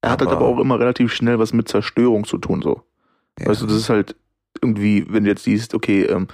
Er 0.01 0.11
hat 0.11 0.21
halt 0.21 0.29
aber- 0.31 0.45
aber 0.45 0.47
auch 0.55 0.59
immer 0.59 0.79
relativ 0.79 1.13
schnell 1.13 1.39
was 1.39 1.53
mit 1.53 1.67
Zerstörung 1.67 2.25
zu 2.25 2.37
tun, 2.37 2.61
so. 2.61 2.83
Ja. 3.39 3.47
Weißt 3.47 3.61
du, 3.61 3.65
das 3.67 3.77
ist 3.77 3.89
halt 3.89 4.15
irgendwie, 4.61 5.05
wenn 5.09 5.23
du 5.23 5.29
jetzt 5.29 5.43
siehst, 5.43 5.73
okay, 5.73 6.03
ähm, 6.03 6.27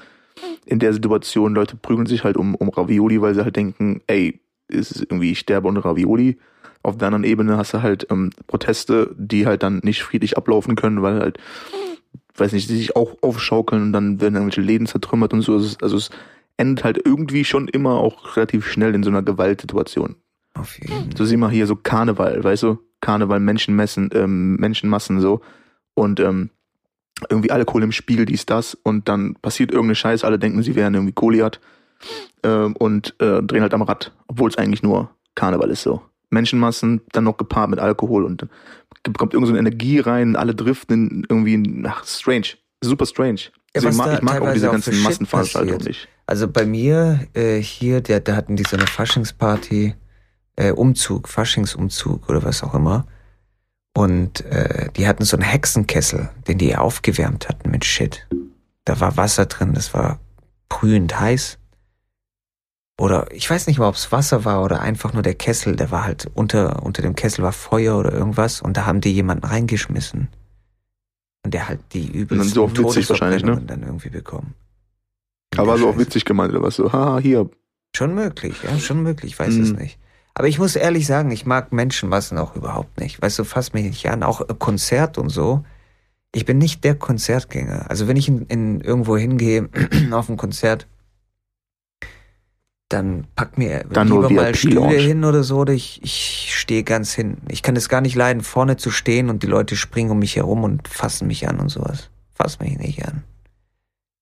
in 0.65 0.79
der 0.79 0.93
Situation, 0.93 1.53
Leute 1.53 1.75
prügeln 1.75 2.07
sich 2.07 2.23
halt 2.23 2.38
um, 2.38 2.55
um 2.55 2.69
Ravioli, 2.69 3.21
weil 3.21 3.36
sie 3.36 3.43
halt 3.43 3.55
denken, 3.55 4.01
ey, 4.07 4.41
es 4.67 4.91
ist 4.91 5.01
irgendwie, 5.01 5.31
ich 5.31 5.39
sterbe 5.39 5.67
unter 5.67 5.86
Ravioli. 5.86 6.39
Auf 6.84 6.98
der 6.98 7.08
anderen 7.08 7.24
Ebene 7.24 7.58
hast 7.58 7.74
du 7.74 7.82
halt 7.82 8.08
ähm, 8.12 8.30
Proteste, 8.48 9.15
die 9.17 9.46
halt 9.48 9.63
dann 9.63 9.80
nicht 9.84 10.04
friedlich 10.04 10.38
ablaufen 10.38 10.76
können, 10.76 11.02
weil 11.02 11.19
halt, 11.19 11.38
weiß 12.36 12.52
nicht, 12.52 12.69
die 12.69 12.76
sich 12.76 12.96
auch 12.96 13.15
aufschaukeln 13.22 13.82
und 13.82 13.93
dann 13.93 14.19
werden 14.22 14.36
irgendwelche 14.36 14.62
Läden 14.62 14.86
zertrümmert 14.88 15.34
und 15.34 15.41
so. 15.41 15.56
Es 15.56 15.63
ist- 15.65 15.84
Also 15.84 15.98
es 15.98 16.10
endet 16.58 16.84
halt 16.84 17.00
irgendwie 17.04 17.46
schon 17.46 17.67
immer 17.67 17.96
auch 17.96 18.36
relativ 18.36 18.67
schnell 18.67 18.93
in 18.96 19.04
so 19.04 19.10
einer 19.10 19.24
Gewaltsituation. 19.24 20.15
Auf 20.56 20.78
jeden 20.80 21.15
So 21.15 21.26
sieh 21.26 21.38
mal 21.38 21.50
hier 21.50 21.65
so 21.65 21.76
Karneval, 21.76 22.43
weißt 22.43 22.63
du? 22.63 22.80
Karneval, 23.02 23.39
Menschenmessen, 23.39 24.10
ähm, 24.13 24.56
Menschenmassen 24.58 25.19
so. 25.19 25.41
Und 25.96 26.19
ähm, 26.19 26.50
irgendwie 27.30 27.52
Alkohol 27.52 27.84
im 27.84 27.91
Spiegel, 27.91 28.26
dies, 28.26 28.46
das. 28.46 28.76
Und 28.76 29.08
dann 29.08 29.36
passiert 29.41 29.72
irgendeine 29.72 29.96
Scheiße, 29.96 30.26
alle 30.28 30.38
denken, 30.39 30.62
sie 30.63 30.76
wären 30.76 30.93
irgendwie 30.93 31.13
Goliath. 31.13 31.60
Ähm, 32.43 32.76
und 32.76 33.15
äh, 33.19 33.41
drehen 33.41 33.62
halt 33.62 33.74
am 33.74 33.82
Rad, 33.84 34.12
obwohl 34.28 34.50
es 34.50 34.58
eigentlich 34.58 34.84
nur 34.84 35.10
Karneval 35.36 35.69
ist 35.69 35.84
so. 35.84 36.02
Menschenmassen, 36.34 37.02
dann 37.12 37.24
noch 37.24 37.38
gepaart 37.38 37.69
mit 37.69 37.80
Alkohol 37.80 38.26
und 38.26 38.48
dann 39.04 39.13
kommt 39.13 39.34
irgend 39.34 39.48
so 39.48 39.54
eine 39.54 39.60
Energie 39.60 40.00
rein, 40.00 40.36
alle 40.36 40.56
driften 40.56 41.26
irgendwie, 41.30 41.86
ach, 41.88 42.06
strange. 42.06 42.48
Super 42.82 43.06
strange. 43.06 43.39
Ja, 43.76 43.82
Deswegen 43.82 43.98
was 43.98 44.08
mag, 44.08 44.13
ich 44.15 44.22
mag 44.22 44.41
auch 44.41 44.54
diese 44.54 44.69
ganzen 44.69 45.02
Massenveranstaltungen 45.02 45.86
nicht. 45.86 46.08
Also 46.26 46.48
bei 46.48 46.65
mir 46.65 47.28
äh, 47.34 47.58
hier, 47.58 48.02
der, 48.02 48.19
da 48.19 48.36
hatten 48.36 48.56
die 48.56 48.63
so 48.63 48.78
eine 48.78 48.88
Faschingsparty, 48.88 49.96
äh, 50.56 50.72
Umzug, 50.72 51.28
Faschingsumzug 51.28 52.30
oder 52.30 52.43
was 52.43 52.63
auch 52.63 52.74
immer. 52.74 53.06
Und 53.96 54.43
äh, 54.46 54.89
die 54.96 55.08
hatten 55.08 55.24
so 55.24 55.38
einen 55.38 55.46
Hexenkessel, 55.46 56.30
den 56.48 56.58
die 56.58 56.76
aufgewärmt 56.76 57.50
hatten 57.50 57.69
mit 57.69 57.86
Shit. 57.86 58.28
Da 58.86 59.00
war 59.00 59.17
Wasser 59.17 59.46
drin, 59.46 59.74
das 59.74 59.93
war 59.93 60.19
brühend 60.69 61.19
heiß. 61.19 61.58
Oder 62.99 63.32
ich 63.32 63.49
weiß 63.49 63.67
nicht 63.67 63.79
mal, 63.79 63.88
ob 63.88 63.95
es 63.95 64.12
Wasser 64.12 64.45
war 64.45 64.63
oder 64.63 64.82
einfach 64.82 65.13
nur 65.13 65.23
der 65.23 65.34
Kessel, 65.34 65.75
der 65.75 65.89
war 65.89 66.03
halt 66.03 66.29
unter, 66.36 66.84
unter 66.84 67.01
dem 67.01 67.15
Kessel 67.15 67.43
war 67.43 67.51
Feuer 67.51 67.97
oder 67.97 68.13
irgendwas 68.13 68.62
und 68.62 68.77
da 68.77 68.86
haben 68.86 69.01
die 69.01 69.12
jemanden 69.13 69.45
reingeschmissen. 69.45 70.27
Und 71.43 71.53
der 71.53 71.67
halt 71.67 71.79
die 71.93 72.08
übelsten 72.08 72.53
so 72.53 72.63
auf 72.65 72.77
witzig 72.77 73.10
wahrscheinlich, 73.10 73.43
ne? 73.43 73.62
Dann 73.65 73.82
irgendwie 73.84 74.10
bekommen. 74.10 74.53
Aber 75.58 75.77
so 75.77 75.89
auch 75.89 75.97
witzig 75.97 76.23
gemeint 76.23 76.53
oder 76.53 76.62
was 76.63 76.75
so, 76.75 76.93
haha, 76.93 77.19
hier, 77.19 77.49
Schon 77.95 78.15
möglich, 78.15 78.56
ja, 78.63 78.79
schon 78.79 79.03
möglich, 79.03 79.34
ich 79.34 79.39
weiß 79.39 79.56
es 79.56 79.71
Mhm. 79.71 79.77
nicht. 79.77 79.99
Aber 80.34 80.47
ich 80.47 80.58
muss 80.58 80.75
ehrlich 80.75 81.06
sagen, 81.06 81.29
ich 81.29 81.45
mag 81.45 81.71
Menschenmassen 81.71 82.39
auch 82.39 82.56
überhaupt 82.56 82.99
nicht. 82.99 83.21
Weißt 83.21 83.38
du, 83.38 83.43
fass 83.43 83.73
mich 83.73 83.84
nicht 83.86 84.10
an, 84.10 84.23
auch 84.23 84.41
äh, 84.41 84.53
Konzert 84.58 85.19
und 85.19 85.29
so. 85.29 85.63
Ich 86.34 86.45
bin 86.45 86.58
nicht 86.58 86.84
der 86.84 86.95
Konzertgänger. 86.95 87.86
Also 87.91 88.08
wenn 88.08 88.17
ich 88.17 88.27
in, 88.27 88.47
in 88.47 88.82
irgendwo 88.82 89.15
hingehe 89.15 89.69
auf 90.12 90.27
ein 90.27 90.38
Konzert, 90.38 90.88
dann 92.93 93.25
pack 93.36 93.58
mir 93.58 93.86
Dann 93.89 94.08
lieber 94.08 94.29
mal 94.29 94.53
Stühle 94.56 94.89
hin 94.89 95.25
oder 95.25 95.43
so, 95.43 95.58
oder 95.58 95.73
ich, 95.73 95.99
ich 96.03 96.56
stehe 96.56 96.84
ganz 96.84 97.13
hinten. 97.13 97.47
Ich 97.49 97.63
kann 97.63 97.75
es 97.75 97.89
gar 97.89 98.01
nicht 98.01 98.15
leiden, 98.15 98.43
vorne 98.43 98.77
zu 98.77 98.91
stehen 98.91 99.29
und 99.29 99.43
die 99.43 99.47
Leute 99.47 99.75
springen 99.75 100.12
um 100.12 100.19
mich 100.19 100.36
herum 100.36 100.63
und 100.63 100.88
fassen 100.88 101.27
mich 101.27 101.47
an 101.49 101.60
und 101.60 101.69
sowas. 101.69 102.10
Fass 102.36 102.60
mich 102.60 102.77
nicht 102.77 103.06
an. 103.06 103.23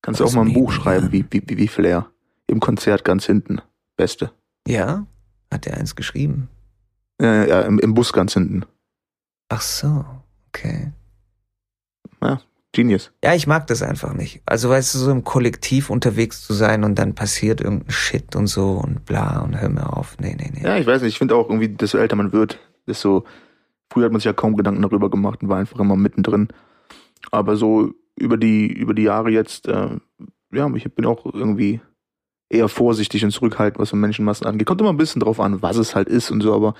Kannst 0.01 0.19
du 0.19 0.25
auch 0.25 0.33
mal 0.33 0.45
ein 0.45 0.53
Buch 0.53 0.71
schreiben, 0.71 1.07
an. 1.07 1.11
wie, 1.11 1.25
wie, 1.29 1.43
wie, 1.45 1.57
wie 1.57 1.67
Flair. 1.67 2.07
Im 2.47 2.59
Konzert 2.59 3.03
ganz 3.03 3.25
hinten. 3.25 3.61
Beste. 3.97 4.31
Ja? 4.67 5.05
Hat 5.51 5.67
er 5.67 5.77
eins 5.77 5.95
geschrieben? 5.95 6.49
Ja, 7.21 7.35
ja, 7.35 7.45
ja 7.45 7.61
im, 7.61 7.77
im 7.79 7.93
Bus 7.93 8.13
ganz 8.13 8.33
hinten. 8.33 8.65
Ach 9.49 9.61
so, 9.61 10.05
okay. 10.47 10.91
Genius. 12.73 13.11
Ja, 13.23 13.35
ich 13.35 13.47
mag 13.47 13.67
das 13.67 13.81
einfach 13.81 14.13
nicht. 14.13 14.41
Also 14.45 14.69
weißt 14.69 14.95
du, 14.95 14.99
so 14.99 15.11
im 15.11 15.25
Kollektiv 15.25 15.89
unterwegs 15.89 16.41
zu 16.41 16.53
sein 16.53 16.85
und 16.85 16.97
dann 16.97 17.15
passiert 17.15 17.59
irgendein 17.59 17.91
Shit 17.91 18.35
und 18.35 18.47
so 18.47 18.81
und 18.83 19.05
bla 19.05 19.41
und 19.41 19.59
hör 19.59 19.67
mir 19.67 19.97
auf. 19.97 20.17
Nee, 20.19 20.37
nee, 20.39 20.51
nee. 20.53 20.63
Ja, 20.63 20.77
ich 20.77 20.87
weiß 20.87 21.01
nicht, 21.01 21.13
ich 21.13 21.17
finde 21.17 21.35
auch 21.35 21.49
irgendwie, 21.49 21.67
desto 21.67 21.97
älter 21.97 22.15
man 22.15 22.31
wird, 22.31 22.59
desto 22.87 23.25
früher 23.91 24.05
hat 24.05 24.13
man 24.13 24.19
sich 24.19 24.25
ja 24.25 24.33
kaum 24.33 24.55
Gedanken 24.55 24.81
darüber 24.81 25.09
gemacht 25.09 25.43
und 25.43 25.49
war 25.49 25.57
einfach 25.57 25.79
immer 25.79 25.97
mittendrin. 25.97 26.47
Aber 27.29 27.57
so 27.57 27.91
über 28.17 28.37
die, 28.37 28.71
über 28.71 28.93
die 28.93 29.03
Jahre 29.03 29.31
jetzt, 29.31 29.67
äh, 29.67 29.97
ja, 30.53 30.73
ich 30.73 30.95
bin 30.95 31.05
auch 31.05 31.25
irgendwie 31.25 31.81
eher 32.49 32.69
vorsichtig 32.69 33.23
und 33.25 33.31
zurückhaltend, 33.31 33.79
was 33.79 33.89
so 33.89 33.97
Menschenmassen 33.97 34.47
angeht. 34.47 34.67
Kommt 34.67 34.81
immer 34.81 34.93
ein 34.93 34.97
bisschen 34.97 35.21
drauf 35.21 35.41
an, 35.41 35.61
was 35.61 35.75
es 35.75 35.93
halt 35.93 36.07
ist 36.07 36.31
und 36.31 36.41
so, 36.41 36.53
aber 36.53 36.75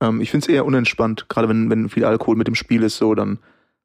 ähm, 0.00 0.22
ich 0.22 0.30
finde 0.30 0.44
es 0.44 0.48
eher 0.48 0.64
unentspannt. 0.64 1.28
Gerade 1.28 1.48
wenn, 1.50 1.68
wenn 1.68 1.90
viel 1.90 2.04
Alkohol 2.04 2.36
mit 2.36 2.46
dem 2.46 2.54
Spiel 2.54 2.82
ist, 2.82 2.96
so, 2.96 3.14
dann 3.14 3.38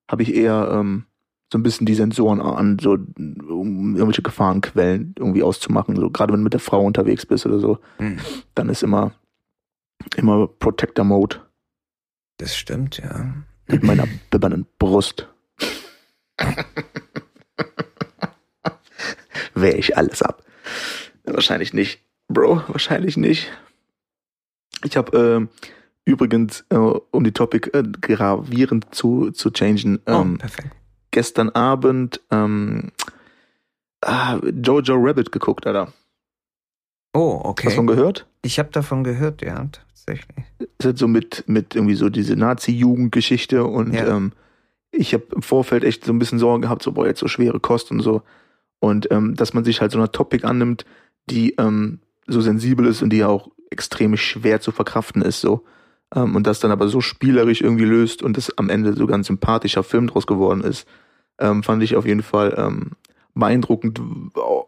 habe 0.10 0.24
ich 0.24 0.34
eher 0.34 0.70
ähm, 0.72 1.06
so 1.54 1.58
ein 1.60 1.64
bisschen 1.64 1.86
die 1.86 1.94
Sensoren 1.94 2.42
an, 2.42 2.78
so 2.80 2.94
um 2.94 3.96
irgendwelche 3.96 4.24
Gefahrenquellen 4.24 5.16
irgendwie 5.18 5.44
auszumachen. 5.44 5.96
So, 5.96 6.10
gerade 6.10 6.34
wenn 6.34 6.40
du 6.40 6.44
mit 6.44 6.54
der 6.54 6.60
Frau 6.60 6.84
unterwegs 6.84 7.26
bist 7.26 7.46
oder 7.46 7.60
so 7.60 7.78
Hm, 7.98 8.18
dann 8.56 8.68
ist 8.70 8.84
immer, 8.84 9.14
immer 10.18 10.48
Protector 10.48 11.06
Mode 11.06 11.38
das 12.38 12.56
stimmt, 12.58 12.98
ja. 12.98 13.34
mit 13.68 13.84
meiner 13.84 14.08
bibbernden 14.32 14.66
Brust. 14.80 15.30
Wehr 19.54 19.78
ich 19.78 19.96
alles 19.96 20.24
ab. 20.24 20.44
Wahrscheinlich 21.24 21.74
nicht. 21.74 22.04
Bro, 22.28 22.64
wahrscheinlich 22.68 23.16
nicht. 23.18 23.52
Ich 24.84 24.98
habe 24.98 25.18
ähm, 25.18 25.50
übrigens, 26.04 26.66
äh, 26.70 26.76
um 26.76 27.24
die 27.24 27.32
Topic 27.32 27.70
äh, 27.78 27.84
gravierend 27.84 28.94
zu, 28.94 29.30
zu 29.32 29.52
changen, 29.52 30.00
Oh, 30.08 30.22
ähm, 30.22 30.40
perfekt. 30.40 30.76
Gestern 31.14 31.50
Abend 31.52 32.20
ähm, 32.32 32.92
ah, 34.02 34.40
Jojo 34.64 34.96
Rabbit 34.98 35.32
geguckt, 35.32 35.66
Alter. 35.66 35.94
Oh, 37.14 37.38
Hast 37.40 37.46
okay. 37.46 37.64
du 37.64 37.70
davon 37.70 37.88
gehört? 37.88 38.28
Ich 38.42 38.60
habe 38.60 38.70
davon 38.72 39.04
gehört, 39.04 39.42
ja, 39.42 39.66
tatsächlich. 39.96 40.46
ist 40.60 40.86
halt 40.86 40.98
so 40.98 41.08
mit, 41.08 41.46
mit 41.48 41.76
irgendwie 41.76 41.96
so 41.96 42.10
diese 42.10 42.36
Nazi-Jugendgeschichte 42.36 43.64
und 43.64 43.94
Ja. 43.94 44.08
ähm, 44.18 44.34
ich 44.92 45.14
habe 45.14 45.24
im 45.34 45.42
Vorfeld 45.42 45.84
echt 45.84 46.06
so 46.06 46.12
ein 46.14 46.20
bisschen 46.20 46.40
Sorgen 46.40 46.62
gehabt, 46.64 46.84
so 46.84 46.92
boah, 46.92 47.08
jetzt 47.08 47.20
so 47.20 47.28
schwere 47.28 47.60
Kost 47.60 47.90
und 47.92 48.02
so. 48.02 48.22
Und 48.80 49.10
ähm, 49.12 49.34
dass 49.36 49.54
man 49.54 49.64
sich 49.64 49.82
halt 49.82 49.92
so 49.92 49.98
einer 49.98 50.12
Topic 50.12 50.46
annimmt, 50.46 50.86
die 51.30 51.56
ähm, 51.58 52.00
so 52.28 52.42
sensibel 52.42 52.86
ist 52.86 53.02
und 53.02 53.10
die 53.12 53.24
auch 53.24 53.50
extrem 53.72 54.16
schwer 54.18 54.60
zu 54.62 54.72
verkraften 54.72 55.22
ist, 55.22 55.42
so. 55.42 55.64
Ähm, 56.16 56.36
und 56.36 56.46
das 56.46 56.60
dann 56.60 56.72
aber 56.72 56.88
so 56.90 57.02
spielerisch 57.02 57.62
irgendwie 57.62 57.86
löst 57.86 58.22
und 58.22 58.38
das 58.38 58.56
am 58.58 58.70
Ende 58.70 58.94
so 58.94 59.08
ganz 59.08 59.28
sympathischer 59.28 59.84
Film 59.84 60.08
draus 60.08 60.28
geworden 60.28 60.62
ist, 60.62 60.88
ähm, 61.40 61.64
fand 61.64 61.84
ich 61.84 61.96
auf 61.96 62.06
jeden 62.06 62.24
Fall 62.24 62.56
ähm, 62.58 62.92
beeindruckend, 63.36 64.02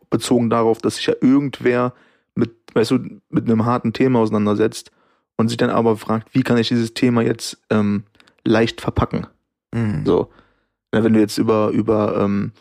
bezogen 0.10 0.50
darauf, 0.50 0.80
dass 0.80 0.96
sich 0.96 1.06
ja 1.06 1.14
irgendwer 1.22 1.94
mit, 2.34 2.52
weißt 2.74 2.92
du, 2.92 3.00
mit 3.30 3.46
einem 3.46 3.66
harten 3.66 3.94
Thema 3.94 4.20
auseinandersetzt 4.20 4.92
und 5.38 5.50
sich 5.50 5.58
dann 5.58 5.70
aber 5.70 5.98
fragt, 5.98 6.34
wie 6.34 6.44
kann 6.44 6.58
ich 6.58 6.68
dieses 6.68 6.94
Thema 6.94 7.22
jetzt 7.22 7.62
ähm, 7.70 8.04
leicht 8.44 8.82
verpacken? 8.82 9.28
Hm. 9.74 10.06
So, 10.06 10.30
Na, 10.92 11.04
wenn 11.04 11.14
du 11.14 11.20
jetzt 11.20 11.38
über 11.38 11.70
über 11.70 12.20
ähm, 12.22 12.52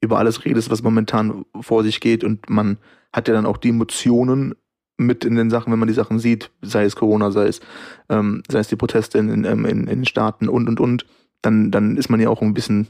über 0.00 0.18
alles 0.18 0.44
redest, 0.44 0.70
was 0.70 0.82
momentan 0.82 1.44
vor 1.60 1.82
sich 1.82 2.00
geht 2.00 2.24
und 2.24 2.50
man 2.50 2.78
hat 3.12 3.28
ja 3.28 3.34
dann 3.34 3.46
auch 3.46 3.56
die 3.56 3.70
Emotionen 3.70 4.54
mit 4.96 5.24
in 5.24 5.34
den 5.34 5.50
Sachen, 5.50 5.72
wenn 5.72 5.78
man 5.78 5.88
die 5.88 5.94
Sachen 5.94 6.18
sieht, 6.18 6.50
sei 6.62 6.84
es 6.84 6.94
Corona, 6.94 7.30
sei 7.30 7.46
es 7.46 7.60
ähm, 8.08 8.42
sei 8.50 8.58
es 8.58 8.68
die 8.68 8.76
Proteste 8.76 9.18
in, 9.18 9.28
in, 9.30 9.44
in, 9.44 9.64
in 9.64 9.86
den 9.86 10.04
Staaten 10.04 10.48
und 10.48 10.68
und 10.68 10.78
und, 10.78 11.06
dann 11.42 11.70
dann 11.70 11.96
ist 11.96 12.10
man 12.10 12.20
ja 12.20 12.28
auch 12.28 12.42
ein 12.42 12.54
bisschen 12.54 12.88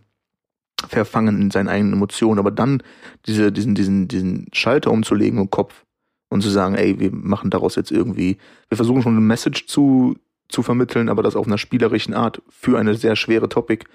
verfangen 0.88 1.40
in 1.40 1.51
seinen 1.51 1.68
eigenen 1.68 1.94
Emotionen, 1.94 2.38
aber 2.38 2.51
dann 2.51 2.83
diese 3.27 3.53
diesen 3.53 3.75
diesen 3.75 4.09
diesen 4.09 4.47
Schalter 4.53 4.90
umzulegen 4.90 5.38
im 5.38 5.51
Kopf 5.51 5.85
und 6.29 6.42
zu 6.42 6.51
sagen, 6.51 6.75
ey, 6.75 6.99
wir 6.99 7.12
machen 7.12 7.51
daraus 7.51 7.77
jetzt 7.77 7.90
irgendwie, 7.90 8.38
wir 8.68 8.77
versuchen 8.77 9.03
schon 9.03 9.12
eine 9.12 9.20
Message 9.20 9.66
zu 9.66 10.16
zu 10.49 10.62
vermitteln, 10.62 11.09
aber 11.09 11.23
das 11.23 11.37
auf 11.37 11.47
einer 11.47 11.59
spielerischen 11.59 12.14
Art 12.14 12.42
für 12.49 12.79
eine 12.79 12.94
sehr 12.94 13.16
schwere 13.16 13.49
Topic 13.49 13.87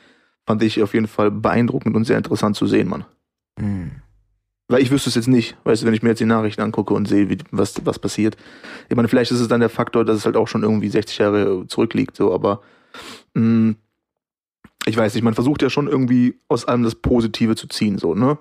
fand 0.46 0.64
ich 0.64 0.82
auf 0.82 0.94
jeden 0.94 1.08
Fall 1.08 1.32
beeindruckend 1.32 1.96
und 1.96 2.06
sehr 2.06 2.18
interessant 2.18 2.56
zu 2.56 2.66
sehen, 2.66 2.88
Mann. 2.88 3.06
Hm. 3.60 3.92
Weil 4.68 4.82
ich 4.82 4.92
wüsste 4.92 5.10
es 5.10 5.16
jetzt 5.16 5.28
nicht, 5.28 5.58
weißt 5.64 5.82
du, 5.82 5.88
wenn 5.88 5.94
ich 5.94 6.04
mir 6.04 6.10
jetzt 6.10 6.20
die 6.20 6.26
Nachrichten 6.26 6.62
angucke 6.62 6.94
und 6.94 7.08
sehe, 7.08 7.30
wie, 7.30 7.40
was, 7.52 7.86
was 7.86 7.98
passiert. 7.98 8.38
Ich 8.88 8.96
meine, 8.96 9.08
vielleicht 9.08 9.32
ist 9.32 9.40
es 9.40 9.48
dann 9.48 9.60
der 9.62 9.70
Faktor, 9.70 10.06
dass 10.06 10.18
es 10.18 10.26
halt 10.26 10.38
auch 10.38 10.48
schon 10.48 10.64
irgendwie 10.64 10.90
60 10.90 11.18
Jahre 11.18 11.66
zurückliegt, 11.68 12.16
so, 12.16 12.34
aber 12.34 12.62
mh, 13.34 13.76
ich 14.90 14.98
weiß 14.98 15.14
nicht, 15.14 15.24
man 15.24 15.34
versucht 15.34 15.62
ja 15.62 15.70
schon 15.70 15.88
irgendwie 15.88 16.40
aus 16.48 16.66
allem 16.66 16.84
das 16.84 16.96
Positive 16.96 17.56
zu 17.56 17.68
ziehen, 17.68 17.98
so, 17.98 18.16
ne? 18.16 18.38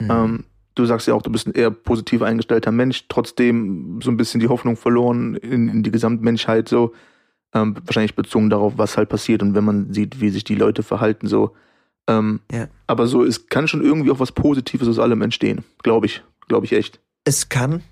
Mhm. 0.00 0.10
Ähm, 0.10 0.44
du 0.74 0.84
sagst 0.84 1.08
ja 1.08 1.14
auch, 1.14 1.22
du 1.22 1.30
bist 1.30 1.46
ein 1.46 1.54
eher 1.54 1.70
positiv 1.70 2.22
eingestellter 2.22 2.70
Mensch, 2.70 3.06
trotzdem 3.08 4.00
so 4.02 4.10
ein 4.10 4.16
bisschen 4.16 4.40
die 4.40 4.48
Hoffnung 4.48 4.76
verloren 4.76 5.34
in, 5.36 5.68
in 5.68 5.82
die 5.82 5.90
Gesamtmenschheit, 5.90 6.68
so. 6.68 6.92
Ähm, 7.54 7.76
wahrscheinlich 7.84 8.14
bezogen 8.14 8.50
darauf, 8.50 8.74
was 8.76 8.96
halt 8.96 9.08
passiert 9.08 9.42
und 9.42 9.54
wenn 9.54 9.64
man 9.64 9.92
sieht, 9.92 10.20
wie 10.20 10.30
sich 10.30 10.44
die 10.44 10.54
Leute 10.54 10.82
verhalten, 10.82 11.26
so. 11.26 11.52
Ähm, 12.08 12.40
ja. 12.52 12.68
Aber 12.86 13.06
so, 13.06 13.24
es 13.24 13.48
kann 13.48 13.66
schon 13.66 13.82
irgendwie 13.82 14.10
auch 14.10 14.20
was 14.20 14.32
Positives 14.32 14.88
aus 14.88 14.98
allem 14.98 15.22
entstehen, 15.22 15.64
glaube 15.82 16.06
ich, 16.06 16.22
glaube 16.48 16.66
ich 16.66 16.72
echt. 16.72 17.00
Es 17.24 17.48
kann. 17.48 17.82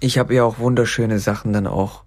Ich 0.00 0.18
habe 0.18 0.34
ja 0.34 0.44
auch 0.44 0.58
wunderschöne 0.58 1.18
Sachen 1.18 1.52
dann 1.52 1.66
auch 1.66 2.04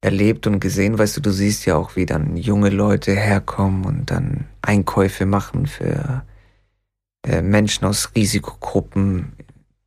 erlebt 0.00 0.46
und 0.46 0.60
gesehen. 0.60 0.98
Weißt 0.98 1.16
du, 1.16 1.20
du 1.20 1.30
siehst 1.30 1.66
ja 1.66 1.76
auch, 1.76 1.96
wie 1.96 2.06
dann 2.06 2.36
junge 2.36 2.70
Leute 2.70 3.12
herkommen 3.12 3.84
und 3.84 4.10
dann 4.10 4.46
Einkäufe 4.62 5.26
machen 5.26 5.66
für 5.66 6.24
äh, 7.26 7.42
Menschen 7.42 7.86
aus 7.86 8.10
Risikogruppen 8.14 9.32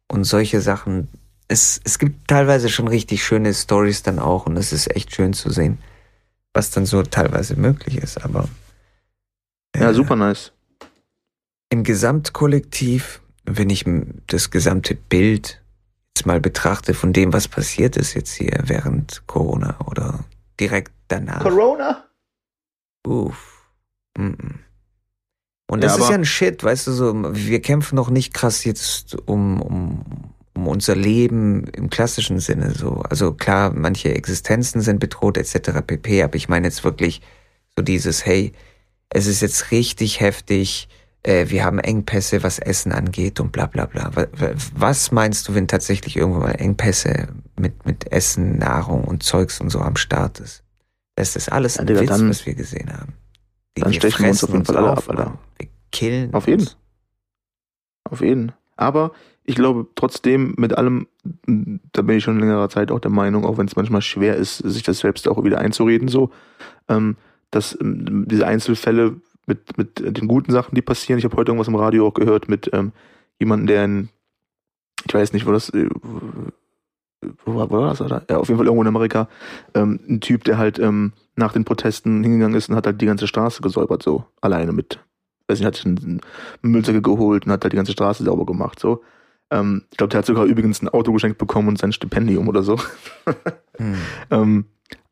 und 0.08 0.24
solche 0.24 0.62
Sachen. 0.62 1.08
Es, 1.48 1.80
es 1.84 2.00
gibt 2.00 2.28
teilweise 2.28 2.70
schon 2.70 2.88
richtig 2.88 3.24
schöne 3.24 3.54
Stories 3.54 4.04
dann 4.04 4.20
auch 4.20 4.46
und 4.46 4.58
es 4.58 4.74
ist 4.74 4.96
echt 4.96 5.16
schön 5.16 5.34
zu 5.34 5.50
sehen, 5.50 5.80
was 6.54 6.72
dann 6.72 6.86
so 6.86 7.02
teilweise 7.04 7.56
möglich 7.56 7.98
ist. 7.98 8.24
Aber 8.24 8.50
äh, 9.74 9.82
ja, 9.82 9.94
super 9.94 10.16
nice. 10.16 10.52
Im 11.70 11.84
Gesamtkollektiv, 11.84 13.22
wenn 13.46 13.70
ich 13.70 13.86
das 14.28 14.50
gesamte 14.50 14.96
Bild 14.96 15.59
jetzt 16.20 16.26
mal 16.26 16.42
betrachte 16.42 16.94
von 16.94 17.14
dem, 17.14 17.32
was 17.32 17.48
passiert 17.48 17.96
ist 17.96 18.14
jetzt 18.14 18.34
hier 18.34 18.60
während 18.66 19.24
Corona 19.26 19.78
oder 19.88 20.26
direkt 20.60 20.92
danach. 21.08 21.42
Corona? 21.42 22.06
Uff. 23.08 23.70
Mm 24.18 24.28
-mm. 24.28 24.54
Und 25.72 25.84
das 25.84 25.98
ja, 25.98 26.04
ist 26.04 26.10
ja 26.10 26.16
ein 26.16 26.26
Shit, 26.26 26.64
weißt 26.64 26.88
du, 26.88 26.92
so, 26.92 27.14
wir 27.36 27.62
kämpfen 27.62 27.96
noch 27.96 28.10
nicht 28.10 28.34
krass 28.34 28.66
jetzt 28.66 29.16
um, 29.28 29.62
um, 29.62 30.04
um 30.56 30.68
unser 30.68 30.96
Leben 30.96 31.68
im 31.68 31.90
klassischen 31.90 32.40
Sinne, 32.40 32.72
so. 32.72 33.04
Also 33.08 33.34
klar, 33.34 33.72
manche 33.74 34.14
Existenzen 34.14 34.82
sind 34.82 35.00
bedroht, 35.00 35.38
etc. 35.38 35.82
pp, 35.86 36.24
aber 36.24 36.36
ich 36.36 36.50
meine 36.50 36.68
jetzt 36.68 36.84
wirklich 36.84 37.22
so 37.78 37.84
dieses, 37.84 38.26
hey, 38.26 38.52
es 39.10 39.28
ist 39.28 39.42
jetzt 39.42 39.72
richtig 39.72 40.20
heftig, 40.20 40.90
wir 41.26 41.66
haben 41.66 41.80
Engpässe, 41.80 42.44
was 42.44 42.60
Essen 42.60 42.94
angeht 42.94 43.40
und 43.42 43.52
bla 43.52 43.66
bla 43.66 43.86
bla. 43.86 44.10
Was 44.76 45.12
meinst 45.12 45.48
du, 45.48 45.54
wenn 45.54 45.68
tatsächlich 45.68 46.16
irgendwann 46.16 46.44
mal 46.44 46.52
Engpässe 46.52 47.28
mit, 47.58 47.86
mit 47.86 48.12
Essen, 48.12 48.58
Nahrung 48.58 49.04
und 49.04 49.22
Zeugs 49.22 49.60
und 49.60 49.70
so 49.70 49.80
am 49.80 49.98
Start 49.98 50.40
ist? 50.40 50.64
Das 51.16 51.36
ist 51.36 51.52
alles 51.52 51.78
ein 51.78 51.88
ja, 51.90 52.00
Witz, 52.00 52.10
dann, 52.10 52.30
was 52.30 52.46
wir 52.46 52.56
gesehen 52.56 52.94
haben. 52.94 53.14
Die, 53.76 53.82
dann 53.82 53.94
stechen 53.94 54.24
wir 54.24 54.30
uns 54.30 54.44
auf 54.44 54.52
jeden 54.52 54.64
Fall 54.64 54.78
alle 54.78 54.92
ab, 54.92 55.04
Alter. 55.08 55.38
Wir 55.58 55.68
killen 55.92 56.34
Auf 56.34 56.48
jeden. 56.48 56.62
Uns. 56.62 56.78
Auf 58.06 58.22
jeden. 58.22 58.54
Aber 58.78 59.12
ich 59.44 59.56
glaube 59.56 59.88
trotzdem 59.96 60.54
mit 60.58 60.78
allem, 60.78 61.08
da 61.92 62.02
bin 62.02 62.18
ich 62.18 62.24
schon 62.24 62.40
längerer 62.40 62.70
Zeit 62.70 62.92
auch 62.92 63.00
der 63.00 63.12
Meinung, 63.12 63.46
auch 63.46 63.58
wenn 63.58 63.66
es 63.66 63.76
manchmal 63.76 64.02
schwer 64.02 64.36
ist, 64.36 64.60
sich 64.60 64.84
das 64.84 65.00
selbst 65.00 65.28
auch 65.28 65.44
wieder 65.44 65.58
einzureden, 65.58 66.08
so, 66.08 66.32
ähm, 66.88 67.18
dass 67.52 67.78
ähm, 67.82 68.26
diese 68.30 68.48
Einzelfälle 68.48 69.20
mit, 69.50 69.78
mit 69.78 70.00
den 70.00 70.28
guten 70.28 70.54
Sachen, 70.54 70.76
die 70.76 70.82
passieren. 70.82 71.20
Ich 71.20 71.26
habe 71.26 71.36
heute 71.36 71.50
irgendwas 71.50 71.68
im 71.68 71.76
Radio 71.76 72.08
auch 72.08 72.14
gehört 72.14 72.48
mit 72.48 72.70
ähm, 72.72 72.94
jemandem, 73.40 73.68
der 73.68 73.86
in, 73.86 74.10
ich 75.06 75.14
weiß 75.14 75.34
nicht, 75.34 75.46
wo 75.46 75.52
das, 75.52 75.70
äh, 75.72 75.90
wo 77.46 77.56
war, 77.56 77.70
wo 77.70 77.80
war 77.80 77.90
das? 77.90 78.02
Oder? 78.02 78.24
Ja, 78.30 78.38
auf 78.38 78.48
jeden 78.48 78.58
Fall 78.58 78.68
irgendwo 78.68 78.84
in 78.84 78.88
Amerika, 78.88 79.28
ähm, 79.74 80.00
ein 80.08 80.22
Typ, 80.22 80.46
der 80.46 80.58
halt 80.58 80.80
ähm, 80.80 81.12
nach 81.36 81.52
den 81.52 81.66
Protesten 81.66 82.24
hingegangen 82.24 82.58
ist 82.58 82.70
und 82.70 82.76
hat 82.76 82.86
halt 82.86 83.02
die 83.02 83.06
ganze 83.06 83.28
Straße 83.28 83.62
gesäubert, 83.62 84.04
so 84.04 84.24
alleine 84.40 84.72
mit, 84.72 85.00
weiß 85.48 85.60
nicht, 85.60 85.68
hat 85.68 85.76
sich 85.76 85.86
einen 85.86 86.22
Müllsäcke 86.62 87.02
geholt 87.02 87.46
und 87.46 87.52
hat 87.52 87.64
halt 87.64 87.74
die 87.74 87.78
ganze 87.78 87.92
Straße 87.92 88.24
sauber 88.24 88.46
gemacht, 88.46 88.80
so. 88.80 89.04
Ähm, 89.52 89.84
ich 89.90 89.98
glaube, 89.98 90.12
der 90.12 90.20
hat 90.20 90.28
sogar 90.28 90.46
übrigens 90.46 90.82
ein 90.82 90.90
Auto 90.90 91.12
geschenkt 91.12 91.40
bekommen 91.40 91.70
und 91.70 91.80
sein 91.80 91.92
Stipendium 91.92 92.48
oder 92.48 92.62
so. 92.62 92.80
hm. 93.78 93.96
ähm, 94.30 94.66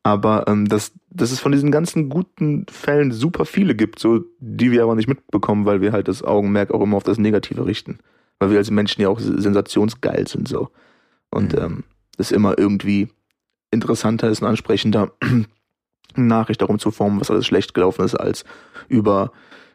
aber 0.08 0.48
ähm, 0.48 0.66
dass, 0.66 0.92
dass 1.10 1.32
es 1.32 1.38
von 1.38 1.52
diesen 1.52 1.70
ganzen 1.70 2.08
guten 2.08 2.64
Fällen 2.70 3.12
super 3.12 3.44
viele 3.44 3.74
gibt, 3.74 3.98
so 3.98 4.24
die 4.40 4.72
wir 4.72 4.82
aber 4.82 4.94
nicht 4.94 5.08
mitbekommen, 5.08 5.66
weil 5.66 5.82
wir 5.82 5.92
halt 5.92 6.08
das 6.08 6.22
Augenmerk 6.22 6.70
auch 6.70 6.80
immer 6.80 6.96
auf 6.96 7.02
das 7.02 7.18
Negative 7.18 7.66
richten. 7.66 7.98
Weil 8.38 8.50
wir 8.50 8.58
als 8.58 8.70
Menschen 8.70 9.02
ja 9.02 9.10
auch 9.10 9.20
sensationsgeil 9.20 10.26
sind 10.26 10.48
so. 10.48 10.70
Und 11.30 11.52
mhm. 11.52 11.58
ähm, 11.62 11.84
es 12.16 12.32
immer 12.32 12.58
irgendwie 12.58 13.08
interessanter 13.70 14.30
ist 14.30 14.40
und 14.40 14.48
ansprechender, 14.48 15.12
eine 15.20 15.46
Nachricht 16.26 16.62
darum 16.62 16.78
zu 16.78 16.90
formen, 16.90 17.20
was 17.20 17.30
alles 17.30 17.46
schlecht 17.46 17.74
gelaufen 17.74 18.02
ist, 18.02 18.14
als 18.14 18.46
über 18.88 19.30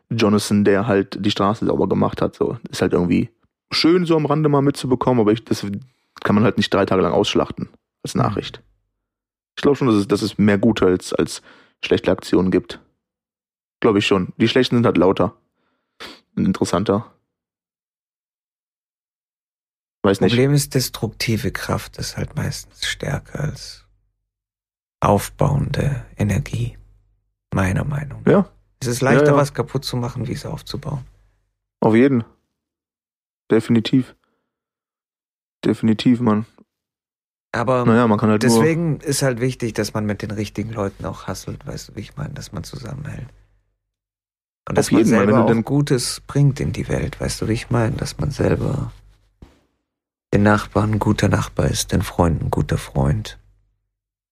Jonathan, 0.10 0.64
der 0.64 0.88
halt 0.88 1.24
die 1.24 1.32
Straße 1.32 1.66
sauber 1.66 1.88
gemacht 1.88 2.24
hat. 2.24 2.36
So 2.36 2.58
ist 2.72 2.82
halt 2.82 2.94
irgendwie 2.94 3.30
schön, 3.72 4.06
so 4.06 4.16
am 4.16 4.26
Rande 4.26 4.50
mal 4.50 4.64
mitzubekommen, 4.64 5.22
aber 5.22 5.32
ich, 5.32 5.46
das 5.46 5.64
kann 6.24 6.34
man 6.36 6.44
halt 6.44 6.58
nicht 6.58 6.74
drei 6.74 6.88
Tage 6.88 7.04
lang 7.04 7.14
ausschlachten 7.14 7.70
als 8.02 8.16
Nachricht. 8.16 8.64
Ich 9.56 9.62
glaube 9.62 9.78
schon, 9.78 9.88
dass 9.88 9.98
es, 9.98 10.08
dass 10.08 10.22
es 10.22 10.38
mehr 10.38 10.58
gute 10.58 10.86
als, 10.86 11.14
als 11.14 11.42
schlechte 11.84 12.12
Aktionen 12.12 12.52
gibt. 12.52 12.80
Glaube 13.80 14.00
ich 14.00 14.08
schon. 14.08 14.34
Die 14.38 14.48
schlechten 14.48 14.76
sind 14.76 14.86
halt 14.86 14.98
lauter 14.98 15.36
und 16.36 16.46
interessanter. 16.46 17.14
Weiß 20.04 20.20
nicht. 20.20 20.32
Problem 20.32 20.54
ist, 20.54 20.76
destruktive 20.76 21.52
Kraft 21.52 21.98
ist 21.98 22.18
halt 22.18 22.36
meistens 22.36 22.86
stärker 22.86 23.40
als 23.40 23.86
aufbauende 25.00 26.06
Energie. 26.18 26.78
Meiner 27.54 27.86
Meinung 27.86 28.24
nach. 28.24 28.32
Ja. 28.32 28.50
Es 28.80 28.88
ist 28.88 29.02
leichter, 29.02 29.28
ja, 29.28 29.32
ja. 29.32 29.38
was 29.38 29.54
kaputt 29.54 29.86
zu 29.86 29.96
machen, 29.96 30.28
wie 30.28 30.34
es 30.34 30.46
aufzubauen. 30.46 31.06
Auf 31.80 31.96
jeden. 31.96 32.24
Definitiv. 33.50 34.16
Definitiv, 35.64 36.20
Mann. 36.20 36.46
Aber 37.56 37.86
naja, 37.86 38.08
man 38.08 38.18
kann 38.18 38.32
halt 38.32 38.42
deswegen 38.42 39.00
ist 39.00 39.22
halt 39.22 39.40
wichtig, 39.40 39.74
dass 39.74 39.94
man 39.94 40.08
mit 40.08 40.24
den 40.24 40.32
richtigen 40.32 40.72
Leuten 40.72 41.06
auch 41.06 41.28
hasselt, 41.28 41.66
weißt 41.68 41.90
du, 41.90 41.96
wie 41.96 42.00
ich 42.02 42.18
meine, 42.18 42.34
dass 42.34 42.52
man 42.52 42.64
zusammenhält. 42.64 43.28
Und 44.68 44.78
dass 44.78 44.92
man 44.92 45.06
selber 45.06 45.44
Mal, 45.44 45.60
auch 45.60 45.64
Gutes 45.64 46.22
bringt 46.26 46.60
in 46.60 46.74
die 46.74 46.88
Welt, 46.90 47.22
weißt 47.22 47.42
du, 47.42 47.48
wie 47.48 47.54
ich 47.54 47.70
meine, 47.70 47.96
dass 47.96 48.18
man 48.18 48.32
selber 48.32 48.92
den 50.34 50.42
Nachbarn 50.42 50.94
ein 50.94 51.00
guter 51.00 51.30
Nachbar 51.30 51.68
ist, 51.68 51.92
den 51.92 52.02
Freund 52.02 52.42
ein 52.42 52.50
guter 52.50 52.80
Freund. 52.80 53.38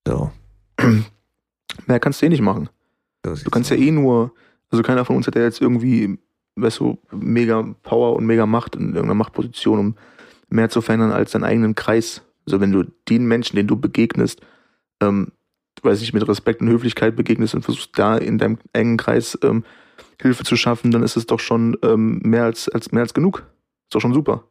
So. 0.08 0.32
Mehr 1.86 2.00
kannst 2.00 2.22
du 2.22 2.26
eh 2.26 2.30
nicht 2.30 2.42
machen. 2.42 2.70
So 3.24 3.36
du 3.36 3.52
kannst 3.52 3.70
ja 3.70 3.76
eh 3.76 3.92
nur, 3.92 4.34
also 4.72 4.82
keiner 4.82 5.06
von 5.06 5.16
uns 5.16 5.28
hat 5.28 5.36
ja 5.36 5.44
jetzt 5.44 5.62
irgendwie, 5.62 6.18
weißt 6.56 6.80
du, 6.80 6.98
mega 7.12 7.62
Power 7.84 8.16
und 8.16 8.26
mega 8.26 8.48
Macht 8.48 8.76
in 8.76 8.88
irgendeiner 8.88 9.14
Machtposition, 9.14 9.80
um 9.80 9.96
mehr 10.50 10.70
zu 10.70 10.82
verändern 10.82 11.12
als 11.12 11.32
deinen 11.32 11.44
eigenen 11.44 11.76
Kreis 11.76 12.24
also 12.46 12.60
wenn 12.60 12.72
du 12.72 12.84
den 13.10 13.26
Menschen, 13.26 13.56
denen 13.56 13.68
du 13.68 13.76
begegnest, 13.76 14.42
ähm, 15.02 15.32
weiß 15.82 16.02
ich, 16.02 16.14
mit 16.14 16.28
Respekt 16.28 16.62
und 16.62 16.70
Höflichkeit 16.70 17.16
begegnest 17.16 17.56
und 17.56 17.64
versuchst 17.64 17.98
da 17.98 18.18
in 18.18 18.38
deinem 18.38 18.58
engen 18.74 18.98
Kreis 18.98 19.38
ähm, 19.44 19.64
Hilfe 20.22 20.44
zu 20.44 20.56
schaffen, 20.56 20.92
dann 20.92 21.04
ist 21.04 21.18
es 21.18 21.26
doch 21.26 21.40
schon 21.40 21.78
ähm, 21.84 22.20
mehr 22.24 22.44
als, 22.44 22.70
als 22.70 22.92
mehr 22.92 23.02
als 23.02 23.14
genug. 23.14 23.48
Ist 23.86 23.96
doch 23.96 24.02
schon 24.02 24.14
super. 24.14 24.44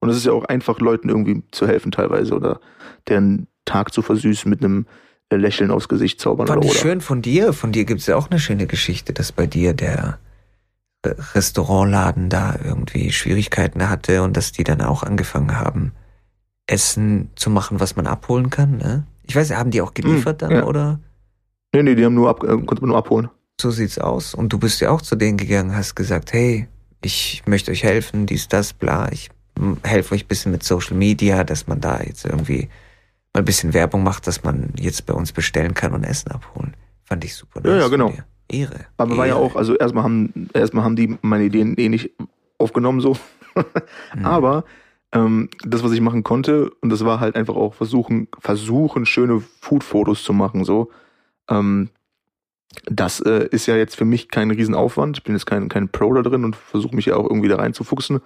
Und 0.00 0.08
es 0.08 0.16
ist 0.16 0.26
ja 0.26 0.32
auch 0.32 0.44
einfach, 0.44 0.80
Leuten 0.80 1.08
irgendwie 1.08 1.42
zu 1.50 1.66
helfen 1.66 1.92
teilweise 1.92 2.34
oder 2.34 2.60
deren 3.08 3.48
Tag 3.64 3.92
zu 3.92 4.00
versüßen 4.00 4.48
mit 4.48 4.64
einem 4.64 4.86
äh, 5.28 5.36
Lächeln 5.36 5.70
aufs 5.70 5.88
Gesicht 5.88 6.20
zaubern. 6.20 6.46
Fand 6.46 6.64
oder, 6.64 6.72
ich 6.72 6.78
schön 6.78 7.00
von 7.00 7.20
dir. 7.20 7.52
Von 7.52 7.72
dir 7.72 7.84
gibt's 7.84 8.06
ja 8.06 8.16
auch 8.16 8.30
eine 8.30 8.40
schöne 8.40 8.66
Geschichte, 8.66 9.12
dass 9.12 9.32
bei 9.32 9.46
dir 9.46 9.74
der 9.74 10.18
Restaurantladen 11.04 12.28
da 12.28 12.56
irgendwie 12.62 13.12
Schwierigkeiten 13.12 13.88
hatte 13.88 14.22
und 14.22 14.36
dass 14.36 14.52
die 14.52 14.64
dann 14.64 14.80
auch 14.80 15.02
angefangen 15.02 15.58
haben, 15.58 15.92
Essen 16.68 17.30
zu 17.34 17.50
machen, 17.50 17.80
was 17.80 17.96
man 17.96 18.06
abholen 18.06 18.50
kann, 18.50 18.76
ne? 18.76 19.04
Ich 19.26 19.34
weiß, 19.34 19.54
haben 19.54 19.70
die 19.70 19.82
auch 19.82 19.94
geliefert 19.94 20.40
hm, 20.42 20.48
dann, 20.48 20.58
ja. 20.58 20.64
oder? 20.64 21.00
Nee, 21.74 21.82
nee, 21.82 21.94
die 21.94 22.04
haben 22.04 22.14
nur 22.14 22.28
ab, 22.30 22.42
äh, 22.44 22.46
konnte 22.48 22.80
man 22.80 22.88
nur 22.88 22.96
abholen. 22.96 23.28
So 23.60 23.70
sieht's 23.70 23.98
aus. 23.98 24.34
Und 24.34 24.52
du 24.52 24.58
bist 24.58 24.80
ja 24.80 24.90
auch 24.90 25.02
zu 25.02 25.16
denen 25.16 25.36
gegangen, 25.36 25.74
hast 25.74 25.96
gesagt, 25.96 26.32
hey, 26.32 26.68
ich 27.02 27.42
möchte 27.46 27.70
euch 27.70 27.82
helfen, 27.82 28.26
dies, 28.26 28.48
das, 28.48 28.72
bla. 28.72 29.10
Ich 29.10 29.30
helfe 29.82 30.14
euch 30.14 30.24
ein 30.24 30.28
bisschen 30.28 30.52
mit 30.52 30.62
Social 30.62 30.96
Media, 30.96 31.44
dass 31.44 31.66
man 31.66 31.80
da 31.80 32.00
jetzt 32.00 32.24
irgendwie 32.24 32.68
mal 33.34 33.40
ein 33.40 33.44
bisschen 33.44 33.74
Werbung 33.74 34.02
macht, 34.02 34.26
dass 34.26 34.44
man 34.44 34.72
jetzt 34.78 35.04
bei 35.06 35.14
uns 35.14 35.32
bestellen 35.32 35.74
kann 35.74 35.92
und 35.92 36.04
Essen 36.04 36.30
abholen. 36.30 36.74
Fand 37.04 37.24
ich 37.24 37.34
super. 37.34 37.60
Ja, 37.64 37.76
ja, 37.76 37.88
genau. 37.88 38.12
Ehre. 38.48 38.86
Aber 38.96 39.10
Ehre. 39.10 39.18
war 39.18 39.26
ja 39.26 39.34
auch, 39.34 39.56
also 39.56 39.76
erstmal 39.76 40.04
haben, 40.04 40.48
erstmal 40.54 40.84
haben 40.84 40.96
die 40.96 41.18
meine 41.22 41.44
Ideen 41.44 41.76
eh 41.76 41.88
nicht 41.88 42.10
aufgenommen 42.58 43.00
so. 43.00 43.16
mhm. 44.14 44.24
Aber 44.24 44.64
ähm, 45.12 45.48
das, 45.64 45.82
was 45.82 45.92
ich 45.92 46.00
machen 46.00 46.22
konnte, 46.22 46.70
und 46.80 46.90
das 46.90 47.04
war 47.04 47.20
halt 47.20 47.36
einfach 47.36 47.56
auch 47.56 47.74
versuchen, 47.74 48.28
versuchen, 48.38 49.06
schöne 49.06 49.40
Food-Fotos 49.60 50.22
zu 50.22 50.32
machen, 50.32 50.64
so. 50.64 50.90
Ähm, 51.48 51.90
das 52.84 53.20
äh, 53.20 53.48
ist 53.50 53.66
ja 53.66 53.76
jetzt 53.76 53.96
für 53.96 54.04
mich 54.04 54.28
kein 54.28 54.50
Riesenaufwand. 54.50 55.18
Ich 55.18 55.24
bin 55.24 55.34
jetzt 55.34 55.46
kein, 55.46 55.68
kein 55.68 55.88
Pro 55.88 56.12
da 56.12 56.22
drin 56.22 56.44
und 56.44 56.54
versuche 56.54 56.94
mich 56.94 57.06
ja 57.06 57.16
auch 57.16 57.24
irgendwie 57.24 57.48
da 57.48 57.56
reinzufuchsen. 57.56 58.20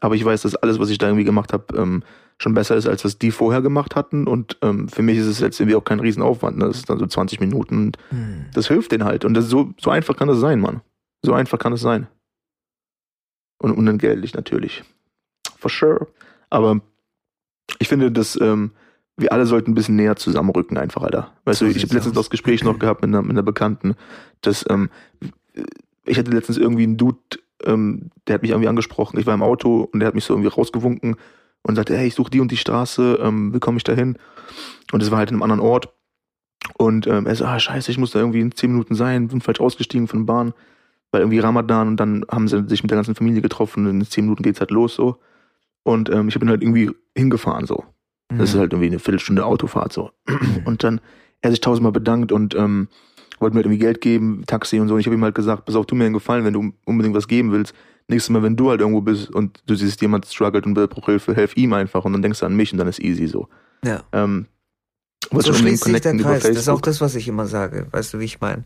Aber 0.00 0.14
ich 0.14 0.24
weiß, 0.24 0.42
dass 0.42 0.56
alles, 0.56 0.78
was 0.78 0.90
ich 0.90 0.98
da 0.98 1.06
irgendwie 1.06 1.24
gemacht 1.24 1.52
habe, 1.52 1.76
ähm, 1.76 2.02
schon 2.38 2.54
besser 2.54 2.76
ist, 2.76 2.86
als 2.86 3.04
was 3.04 3.18
die 3.18 3.30
vorher 3.30 3.62
gemacht 3.62 3.96
hatten. 3.96 4.26
Und 4.26 4.58
ähm, 4.62 4.88
für 4.88 5.02
mich 5.02 5.18
ist 5.18 5.26
es 5.26 5.40
jetzt 5.40 5.60
irgendwie 5.60 5.76
auch 5.76 5.84
kein 5.84 6.00
Riesenaufwand. 6.00 6.58
Ne? 6.58 6.66
Das 6.66 6.78
ist 6.78 6.90
dann 6.90 6.98
so 6.98 7.06
20 7.06 7.40
Minuten. 7.40 7.78
Und 7.78 7.98
hm. 8.10 8.46
Das 8.54 8.68
hilft 8.68 8.92
denen 8.92 9.04
halt. 9.04 9.24
Und 9.24 9.34
das 9.34 9.46
so, 9.46 9.72
so 9.80 9.90
einfach 9.90 10.16
kann 10.16 10.28
das 10.28 10.38
sein, 10.38 10.60
Mann. 10.60 10.80
So 11.22 11.32
einfach 11.34 11.58
kann 11.58 11.72
es 11.72 11.80
sein. 11.80 12.06
Und 13.58 13.72
unentgeltlich 13.72 14.34
natürlich. 14.34 14.84
For 15.58 15.70
sure. 15.70 16.06
Aber 16.50 16.80
ich 17.78 17.88
finde, 17.88 18.10
dass 18.10 18.40
ähm, 18.40 18.72
wir 19.16 19.32
alle 19.32 19.46
sollten 19.46 19.72
ein 19.72 19.74
bisschen 19.74 19.96
näher 19.96 20.16
zusammenrücken, 20.16 20.78
einfach, 20.78 21.02
Alter. 21.02 21.32
Weißt 21.44 21.58
So 21.58 21.66
du, 21.66 21.72
ich 21.72 21.82
habe 21.82 21.94
letztens 21.94 22.14
das 22.14 22.30
Gespräch 22.30 22.62
noch 22.64 22.78
gehabt 22.78 23.02
mit 23.02 23.08
einer, 23.08 23.22
mit 23.22 23.32
einer 23.32 23.42
Bekannten, 23.42 23.96
dass 24.40 24.64
ähm, 24.70 24.90
ich 26.04 26.18
hatte 26.18 26.30
letztens 26.30 26.56
irgendwie 26.56 26.84
einen 26.84 26.96
Dude, 26.96 27.18
ähm, 27.64 28.10
der 28.26 28.34
hat 28.34 28.42
mich 28.42 28.52
irgendwie 28.52 28.68
angesprochen. 28.68 29.18
Ich 29.18 29.26
war 29.26 29.34
im 29.34 29.42
Auto 29.42 29.88
und 29.92 30.00
der 30.00 30.06
hat 30.06 30.14
mich 30.14 30.24
so 30.24 30.34
irgendwie 30.34 30.48
rausgewunken 30.48 31.16
und 31.62 31.74
sagte, 31.74 31.96
hey, 31.96 32.06
ich 32.06 32.14
suche 32.14 32.30
die 32.30 32.40
und 32.40 32.50
die 32.50 32.56
Straße, 32.56 33.18
ähm, 33.20 33.52
wie 33.52 33.58
komme 33.58 33.76
ich 33.76 33.84
da 33.84 33.92
hin? 33.92 34.16
Und 34.92 35.02
es 35.02 35.10
war 35.10 35.18
halt 35.18 35.30
in 35.30 35.34
einem 35.34 35.42
anderen 35.42 35.60
Ort. 35.60 35.92
Und 36.76 37.06
ähm, 37.06 37.26
er 37.26 37.34
so, 37.34 37.44
ah, 37.44 37.58
scheiße, 37.58 37.90
ich 37.90 37.98
muss 37.98 38.12
da 38.12 38.20
irgendwie 38.20 38.40
in 38.40 38.52
zehn 38.52 38.70
Minuten 38.70 38.94
sein, 38.94 39.28
bin 39.28 39.40
falsch 39.40 39.60
ausgestiegen 39.60 40.08
von 40.08 40.20
der 40.20 40.32
Bahn, 40.32 40.54
weil 41.10 41.22
irgendwie 41.22 41.38
Ramadan 41.38 41.88
und 41.88 41.96
dann 41.98 42.24
haben 42.30 42.48
sie 42.48 42.68
sich 42.68 42.82
mit 42.82 42.90
der 42.90 42.98
ganzen 42.98 43.14
Familie 43.14 43.42
getroffen 43.42 43.86
und 43.86 44.00
in 44.00 44.06
zehn 44.06 44.24
Minuten 44.24 44.42
geht's 44.42 44.60
halt 44.60 44.70
los 44.70 44.94
so. 44.94 45.18
Und 45.84 46.10
ähm, 46.10 46.28
ich 46.28 46.38
bin 46.38 46.48
halt 46.50 46.62
irgendwie 46.62 46.90
hingefahren 47.16 47.66
so. 47.66 47.84
Das 48.28 48.50
ist 48.50 48.54
Mhm. 48.56 48.60
halt 48.60 48.72
irgendwie 48.72 48.88
eine 48.88 48.98
Viertelstunde 48.98 49.44
Autofahrt 49.44 49.92
so. 49.92 50.10
Und 50.64 50.84
dann 50.84 51.00
er 51.40 51.50
sich 51.50 51.60
tausendmal 51.60 51.92
bedankt 51.92 52.32
und 52.32 52.56
ähm, 52.56 52.88
wollte 53.38 53.54
mir 53.54 53.58
halt 53.60 53.66
irgendwie 53.66 53.78
Geld 53.78 54.00
geben, 54.00 54.42
Taxi 54.48 54.80
und 54.80 54.88
so. 54.88 54.94
Und 54.94 55.00
ich 55.00 55.06
habe 55.06 55.14
ihm 55.14 55.22
halt 55.22 55.36
gesagt, 55.36 55.64
pass 55.66 55.76
auf, 55.76 55.86
tu 55.86 55.94
mir 55.94 56.04
einen 56.04 56.14
Gefallen, 56.14 56.44
wenn 56.44 56.52
du 56.52 56.72
unbedingt 56.84 57.14
was 57.14 57.28
geben 57.28 57.52
willst. 57.52 57.74
Nächstes 58.08 58.30
Mal, 58.30 58.42
wenn 58.42 58.56
du 58.56 58.70
halt 58.70 58.80
irgendwo 58.80 59.02
bist 59.02 59.30
und 59.30 59.62
du 59.66 59.76
siehst, 59.76 60.02
jemand 60.02 60.26
struggelt 60.26 60.66
und 60.66 60.74
braucht 60.74 61.04
Hilfe, 61.04 61.36
helf 61.36 61.56
ihm 61.56 61.72
einfach 61.74 62.04
und 62.04 62.12
dann 62.12 62.22
denkst 62.22 62.40
du 62.40 62.46
an 62.46 62.56
mich 62.56 62.72
und 62.72 62.78
dann 62.78 62.88
ist 62.88 62.98
easy 63.00 63.28
so. 63.28 63.48
Ja. 63.84 64.02
Ähm, 64.12 64.46
So 65.30 65.52
schließt 65.52 65.84
sich 65.84 66.00
der 66.00 66.16
Kreis. 66.16 66.42
Das 66.42 66.56
ist 66.56 66.68
auch 66.68 66.80
das, 66.80 67.00
was 67.00 67.14
ich 67.14 67.28
immer 67.28 67.46
sage. 67.46 67.86
Weißt 67.92 68.14
du, 68.14 68.18
wie 68.18 68.24
ich 68.24 68.40
meine? 68.40 68.64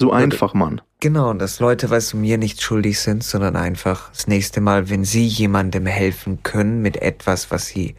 So 0.00 0.12
einfach, 0.12 0.54
Mann. 0.54 0.80
Genau, 1.00 1.32
dass 1.34 1.58
Leute, 1.58 1.88
du, 1.88 2.16
mir 2.16 2.38
nicht 2.38 2.62
schuldig 2.62 3.00
sind, 3.00 3.24
sondern 3.24 3.56
einfach 3.56 4.10
das 4.10 4.26
nächste 4.28 4.60
Mal, 4.60 4.90
wenn 4.90 5.04
sie 5.04 5.26
jemandem 5.26 5.86
helfen 5.86 6.42
können 6.42 6.82
mit 6.82 6.96
etwas, 7.02 7.50
was 7.50 7.66
sie 7.66 7.96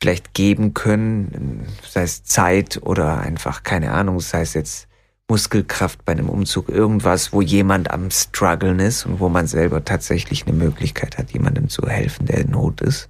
vielleicht 0.00 0.34
geben 0.34 0.74
können, 0.74 1.66
sei 1.88 2.02
es 2.02 2.24
Zeit 2.24 2.80
oder 2.82 3.20
einfach, 3.20 3.62
keine 3.62 3.92
Ahnung, 3.92 4.20
sei 4.20 4.42
es 4.42 4.54
jetzt 4.54 4.88
Muskelkraft 5.28 6.04
bei 6.04 6.12
einem 6.12 6.28
Umzug, 6.28 6.68
irgendwas, 6.68 7.32
wo 7.32 7.42
jemand 7.42 7.90
am 7.90 8.10
struggeln 8.10 8.78
ist 8.78 9.06
und 9.06 9.20
wo 9.20 9.28
man 9.28 9.46
selber 9.46 9.84
tatsächlich 9.84 10.46
eine 10.46 10.56
Möglichkeit 10.56 11.18
hat, 11.18 11.32
jemandem 11.32 11.68
zu 11.68 11.82
helfen, 11.86 12.26
der 12.26 12.38
in 12.42 12.50
Not 12.52 12.80
ist, 12.80 13.08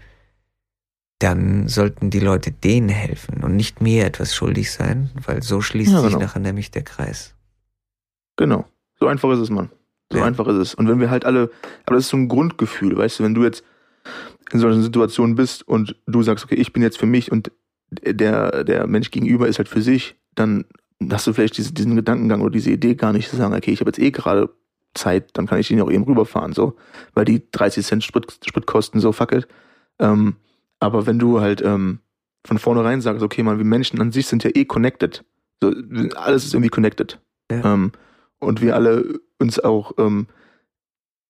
dann 1.18 1.68
sollten 1.68 2.10
die 2.10 2.20
Leute 2.20 2.52
denen 2.52 2.88
helfen 2.88 3.42
und 3.42 3.56
nicht 3.56 3.80
mir 3.80 4.06
etwas 4.06 4.34
schuldig 4.34 4.72
sein, 4.72 5.10
weil 5.26 5.42
so 5.42 5.60
schließt 5.60 5.92
Ja, 5.92 6.00
sich 6.00 6.12
genau. 6.12 6.22
nachher 6.22 6.40
nämlich 6.40 6.70
der 6.70 6.82
Kreis. 6.82 7.35
Genau. 8.36 8.64
So 8.98 9.06
einfach 9.06 9.30
ist 9.32 9.38
es, 9.40 9.50
Mann. 9.50 9.70
So 10.12 10.18
Ja. 10.18 10.24
einfach 10.24 10.46
ist 10.48 10.56
es. 10.56 10.74
Und 10.74 10.88
wenn 10.88 11.00
wir 11.00 11.10
halt 11.10 11.24
alle, 11.24 11.50
aber 11.84 11.96
das 11.96 12.04
ist 12.04 12.10
so 12.10 12.16
ein 12.16 12.28
Grundgefühl, 12.28 12.96
weißt 12.96 13.20
du, 13.20 13.24
wenn 13.24 13.34
du 13.34 13.42
jetzt 13.44 13.64
in 14.52 14.60
solchen 14.60 14.82
Situationen 14.82 15.34
bist 15.34 15.66
und 15.66 15.96
du 16.06 16.22
sagst, 16.22 16.44
okay, 16.44 16.54
ich 16.54 16.72
bin 16.72 16.82
jetzt 16.82 16.98
für 16.98 17.06
mich 17.06 17.32
und 17.32 17.50
der, 17.90 18.64
der 18.64 18.86
Mensch 18.86 19.10
gegenüber 19.10 19.48
ist 19.48 19.58
halt 19.58 19.68
für 19.68 19.82
sich, 19.82 20.16
dann 20.34 20.64
hast 21.10 21.26
du 21.26 21.32
vielleicht 21.32 21.56
diese, 21.58 21.72
diesen 21.72 21.96
Gedankengang 21.96 22.40
oder 22.40 22.52
diese 22.52 22.70
Idee 22.70 22.94
gar 22.94 23.12
nicht 23.12 23.28
zu 23.28 23.36
sagen, 23.36 23.54
okay, 23.54 23.72
ich 23.72 23.80
habe 23.80 23.88
jetzt 23.88 23.98
eh 23.98 24.10
gerade 24.10 24.50
Zeit, 24.94 25.30
dann 25.34 25.46
kann 25.46 25.58
ich 25.58 25.70
ihn 25.70 25.80
auch 25.80 25.90
eben 25.90 26.04
rüberfahren, 26.04 26.52
so, 26.52 26.76
weil 27.14 27.24
die 27.24 27.42
30 27.50 27.84
Cent 27.84 28.04
Sprit, 28.04 28.38
Sprit 28.46 28.66
kosten, 28.66 29.00
so, 29.00 29.12
fuck 29.12 29.32
it. 29.32 29.46
Ähm, 29.98 30.36
aber 30.80 31.06
wenn 31.06 31.18
du 31.18 31.40
halt 31.40 31.62
ähm, 31.62 32.00
von 32.46 32.58
vornherein 32.58 33.00
sagst, 33.00 33.22
okay, 33.22 33.42
man, 33.42 33.58
wir 33.58 33.64
Menschen 33.64 34.00
an 34.00 34.12
sich 34.12 34.26
sind 34.26 34.44
ja 34.44 34.50
eh 34.54 34.64
connected. 34.64 35.24
So, 35.62 35.72
alles 36.14 36.44
ist 36.44 36.54
irgendwie 36.54 36.70
connected. 36.70 37.20
Ja. 37.50 37.74
Ähm, 37.74 37.92
und 38.40 38.60
wir 38.60 38.74
alle 38.74 39.20
uns 39.38 39.58
auch 39.58 39.92
ähm, 39.98 40.26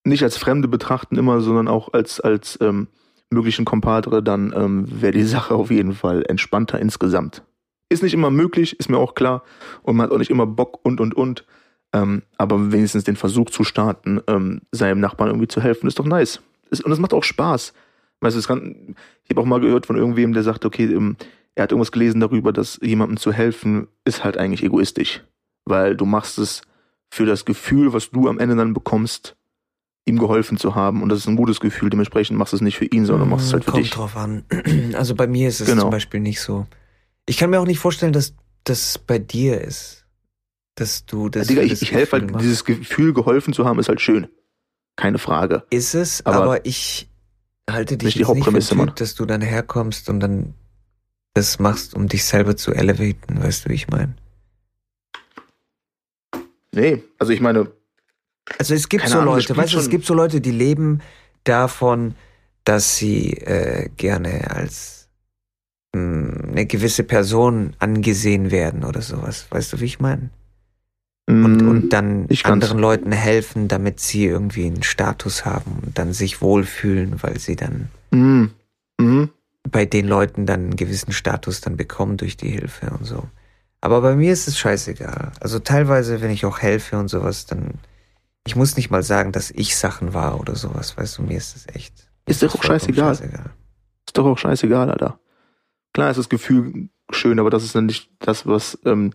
nicht 0.05 0.23
als 0.23 0.37
Fremde 0.37 0.69
betrachten 0.69 1.16
immer, 1.16 1.40
sondern 1.40 1.69
auch 1.69 1.92
als, 1.92 2.21
als 2.21 2.59
ähm, 2.61 2.88
möglichen 3.31 3.64
Kompadre, 3.64 4.23
dann 4.23 4.53
ähm, 4.57 4.85
wäre 4.88 5.12
die 5.12 5.23
Sache 5.25 5.55
auf 5.55 5.71
jeden 5.71 5.95
Fall 5.95 6.25
entspannter 6.29 6.79
insgesamt. 6.79 7.42
Ist 7.88 8.03
nicht 8.03 8.14
immer 8.14 8.31
möglich, 8.31 8.79
ist 8.79 8.88
mir 8.88 8.99
auch 8.99 9.14
klar. 9.14 9.42
Und 9.83 9.97
man 9.97 10.07
hat 10.07 10.12
auch 10.12 10.19
nicht 10.19 10.31
immer 10.31 10.47
Bock 10.47 10.81
und, 10.85 11.01
und, 11.01 11.14
und. 11.14 11.45
Ähm, 11.92 12.23
aber 12.37 12.73
wenigstens 12.73 13.05
den 13.05 13.16
Versuch 13.16 13.51
zu 13.51 13.62
starten, 13.62 14.21
ähm, 14.27 14.62
seinem 14.73 15.01
Nachbarn 15.01 15.31
irgendwie 15.31 15.49
zu 15.49 15.61
helfen, 15.61 15.87
ist 15.87 15.99
doch 15.99 16.05
nice. 16.05 16.40
Ist, 16.71 16.85
und 16.85 16.90
es 16.90 16.99
macht 16.99 17.14
auch 17.14 17.23
Spaß. 17.23 17.73
Weißt 18.21 18.37
du, 18.37 18.42
kann, 18.42 18.97
ich 19.23 19.31
habe 19.31 19.40
auch 19.40 19.47
mal 19.47 19.61
gehört 19.61 19.87
von 19.87 19.97
irgendwem, 19.97 20.33
der 20.33 20.42
sagt, 20.42 20.64
okay, 20.64 20.85
ähm, 20.85 21.16
er 21.55 21.64
hat 21.64 21.73
irgendwas 21.73 21.92
gelesen 21.92 22.21
darüber, 22.21 22.53
dass 22.53 22.79
jemandem 22.83 23.19
zu 23.19 23.33
helfen, 23.33 23.87
ist 24.05 24.25
halt 24.25 24.37
eigentlich 24.37 24.64
egoistisch. 24.64 25.23
Weil 25.64 25.97
du 25.97 26.07
machst 26.07 26.38
es 26.38 26.62
für 27.11 27.27
das 27.27 27.45
Gefühl, 27.45 27.92
was 27.92 28.11
du 28.11 28.29
am 28.29 28.38
Ende 28.38 28.57
dann 28.57 28.75
bekommst, 28.75 29.37
ihm 30.05 30.19
geholfen 30.19 30.57
zu 30.59 30.75
haben. 30.75 31.03
Und 31.03 31.09
das 31.09 31.21
ist 31.21 31.27
ein 31.29 31.37
gutes 31.37 31.61
Gefühl. 31.61 31.90
Dementsprechend 31.90 32.38
machst 32.38 32.53
du 32.53 32.57
es 32.57 32.62
nicht 32.62 32.77
für 32.79 32.85
ihn, 32.85 33.07
sondern 33.07 33.29
machst 33.29 33.47
es 33.49 33.53
halt 33.53 33.64
für 33.64 33.73
Kommt 33.73 33.85
dich. 33.85 33.90
drauf 33.92 34.16
an. 34.16 34.45
Also 34.95 35.14
bei 35.14 35.27
mir 35.27 35.49
ist 35.49 35.61
es 35.61 35.66
Genau. 35.69 35.83
zum 35.83 35.90
Beispiel 35.90 36.21
nicht 36.21 36.40
so. 36.40 36.66
Ich 37.27 37.37
kann 37.38 37.51
mir 37.51 37.61
auch 37.61 37.66
nicht 37.66 37.79
vorstellen, 37.81 38.12
dass 38.12 38.35
das 38.64 38.99
bei 38.99 39.19
dir 39.19 39.61
ist. 39.61 40.05
Dass 40.77 41.07
du 41.07 41.29
das. 41.29 41.47
Digga, 41.49 41.62
für 41.62 41.66
ich, 41.66 41.83
ich 41.83 41.92
helfe 41.92 42.12
halt, 42.12 42.31
machst. 42.31 42.45
dieses 42.45 42.64
Gefühl, 42.64 43.12
geholfen 43.14 43.53
zu 43.53 43.64
haben, 43.64 43.79
ist 43.79 43.88
halt 43.88 44.01
schön. 44.01 44.29
Keine 44.97 45.19
Frage. 45.19 45.64
Ist 45.71 45.95
es, 45.95 46.25
aber 46.25 46.42
aber, 46.42 46.66
ich 46.66 47.11
halte 47.69 47.97
dich 47.97 48.05
nicht 48.07 48.14
die 48.16 48.21
jetzt 48.21 48.35
nicht 48.55 48.69
für 48.69 48.77
Typ, 48.77 48.97
dass 48.97 49.14
du 49.14 49.27
dann 49.27 49.40
herkommst 49.42 50.09
und 50.09 50.21
dann 50.21 50.55
das 51.35 51.59
machst, 51.59 51.95
um 51.95 52.09
dich 52.09 52.25
selber 52.25 52.57
zu 52.57 52.73
elevaten, 52.73 53.42
weißt 53.42 53.64
du, 53.66 53.71
wie 53.71 53.75
ich 53.75 53.88
meine? 53.88 54.14
Nee, 56.77 57.03
also 57.19 57.33
ich 57.33 57.41
meine, 57.41 57.73
Also 58.59 58.75
es 58.75 58.89
gibt 58.89 59.09
so 59.09 59.19
Ahnung, 59.19 59.35
Leute, 59.35 59.57
weißt 59.57 59.75
du, 59.75 59.79
es 59.79 59.89
gibt 59.89 60.05
so 60.05 60.12
Leute, 60.12 60.43
die 60.43 60.51
leben 60.51 61.01
davon, 61.45 62.15
dass 62.65 62.97
sie 62.97 63.33
äh, 63.33 63.89
gerne 63.97 64.51
als 64.51 65.09
mh, 65.95 66.51
eine 66.51 66.67
gewisse 66.67 67.03
Person 67.03 67.75
angesehen 67.79 68.51
werden 68.51 68.85
oder 68.85 69.01
sowas. 69.01 69.47
Weißt 69.51 69.73
du, 69.73 69.81
wie 69.81 69.87
ich 69.87 70.01
meine? 70.01 70.29
Und, 71.29 71.57
mm, 71.62 71.69
und 71.69 71.89
dann 71.95 72.27
nicht 72.27 72.45
ganz. 72.45 72.53
anderen 72.53 72.79
Leuten 72.79 73.11
helfen, 73.11 73.69
damit 73.69 73.99
sie 73.99 74.27
irgendwie 74.27 74.67
einen 74.67 74.83
Status 74.83 75.47
haben 75.47 75.81
und 75.83 75.99
dann 75.99 76.12
sich 76.12 76.43
wohlfühlen, 76.43 77.23
weil 77.23 77.41
sie 77.41 77.57
dann 77.57 77.89
mm, 78.11 78.45
mhm. 79.01 79.31
bei 79.71 79.87
den 79.87 80.07
Leuten 80.07 80.45
dann 80.45 80.61
einen 80.61 80.77
gewissen 80.77 81.12
Status 81.12 81.62
dann 81.62 81.77
bekommen 81.79 82.19
durch 82.19 82.37
die 82.37 82.51
Hilfe 82.51 82.91
und 82.91 83.05
so. 83.07 83.29
Aber 83.87 84.01
bei 84.01 84.16
mir 84.16 84.33
ist 84.33 84.49
es 84.49 84.59
scheißegal. 84.59 85.31
Also 85.38 85.61
teilweise, 85.61 86.20
wenn 86.20 86.33
ich 86.33 86.44
auch 86.44 86.59
helfe 86.59 86.99
und 86.99 87.07
sowas, 87.07 87.46
dann 87.46 87.75
ich 88.44 88.57
muss 88.57 88.77
nicht 88.77 88.90
mal 88.90 89.05
sagen, 89.05 89.31
dass 89.31 89.53
ich 89.53 89.77
Sachen 89.77 90.12
war 90.12 90.40
oder 90.40 90.57
sowas, 90.57 90.96
weißt 90.96 91.18
du, 91.18 91.22
mir 91.22 91.37
ist 91.37 91.55
es 91.55 91.68
echt. 91.72 92.09
Ist 92.27 92.42
doch 92.42 92.49
auch 92.49 92.64
vollkommen 92.64 92.81
scheißegal. 92.81 93.12
Ist 93.12 94.18
doch 94.18 94.27
auch 94.27 94.38
scheißegal, 94.38 94.90
Alter. 94.90 95.20
Klar 95.92 96.11
ist 96.11 96.16
das 96.16 96.29
Gefühl 96.29 96.88
schön, 97.12 97.38
aber 97.38 97.49
das 97.49 97.62
ist 97.62 97.77
dann 97.77 97.87
nicht 97.87 98.11
das, 98.18 98.44
was, 98.44 98.77
ähm, 98.85 99.12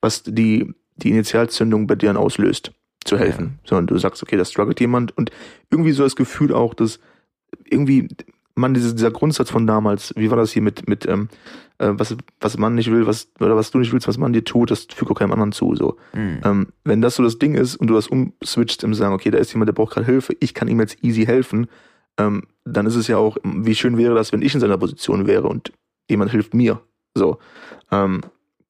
was 0.00 0.22
die, 0.22 0.72
die 0.94 1.10
Initialzündung 1.10 1.88
bei 1.88 1.96
dir 1.96 2.16
auslöst, 2.16 2.70
zu 3.04 3.18
helfen. 3.18 3.58
Sondern 3.64 3.88
du 3.88 3.98
sagst, 3.98 4.22
okay, 4.22 4.36
da 4.36 4.44
struggelt 4.44 4.78
jemand 4.78 5.16
und 5.18 5.32
irgendwie 5.70 5.90
so 5.90 6.04
das 6.04 6.14
Gefühl 6.14 6.54
auch, 6.54 6.72
dass 6.72 7.00
irgendwie, 7.64 8.06
man, 8.54 8.74
dieser 8.74 9.10
Grundsatz 9.10 9.50
von 9.50 9.66
damals, 9.66 10.14
wie 10.14 10.30
war 10.30 10.36
das 10.36 10.52
hier 10.52 10.62
mit, 10.62 10.88
mit 10.88 11.04
ähm, 11.04 11.28
äh, 11.78 11.90
was, 11.92 12.16
was 12.40 12.56
man 12.58 12.74
nicht 12.74 12.90
will, 12.90 13.06
was, 13.06 13.28
oder 13.40 13.56
was 13.56 13.70
du 13.70 13.78
nicht 13.78 13.92
willst, 13.92 14.06
was 14.08 14.18
man 14.18 14.32
dir 14.32 14.44
tut, 14.44 14.70
das 14.70 14.86
fügt 14.94 15.10
auch 15.10 15.14
keinem 15.18 15.32
anderen 15.32 15.52
zu. 15.52 15.74
So. 15.74 15.96
Mhm. 16.12 16.40
Ähm, 16.44 16.66
wenn 16.84 17.00
das 17.02 17.16
so 17.16 17.22
das 17.22 17.38
Ding 17.38 17.54
ist 17.54 17.76
und 17.76 17.88
du 17.88 17.94
das 17.94 18.06
umswitcht 18.08 18.82
im 18.84 18.94
Sagen, 18.94 19.14
okay, 19.14 19.30
da 19.30 19.38
ist 19.38 19.52
jemand, 19.52 19.68
der 19.68 19.74
braucht 19.74 19.94
gerade 19.94 20.06
Hilfe, 20.06 20.36
ich 20.40 20.54
kann 20.54 20.68
ihm 20.68 20.80
jetzt 20.80 21.02
easy 21.02 21.24
helfen, 21.26 21.66
ähm, 22.18 22.44
dann 22.64 22.86
ist 22.86 22.94
es 22.94 23.08
ja 23.08 23.16
auch, 23.18 23.36
wie 23.42 23.74
schön 23.74 23.96
wäre 23.96 24.14
das, 24.14 24.32
wenn 24.32 24.42
ich 24.42 24.54
in 24.54 24.60
seiner 24.60 24.78
Position 24.78 25.26
wäre 25.26 25.48
und 25.48 25.72
jemand 26.08 26.30
hilft 26.30 26.54
mir. 26.54 26.80
So. 27.14 27.38
Ähm, 27.90 28.22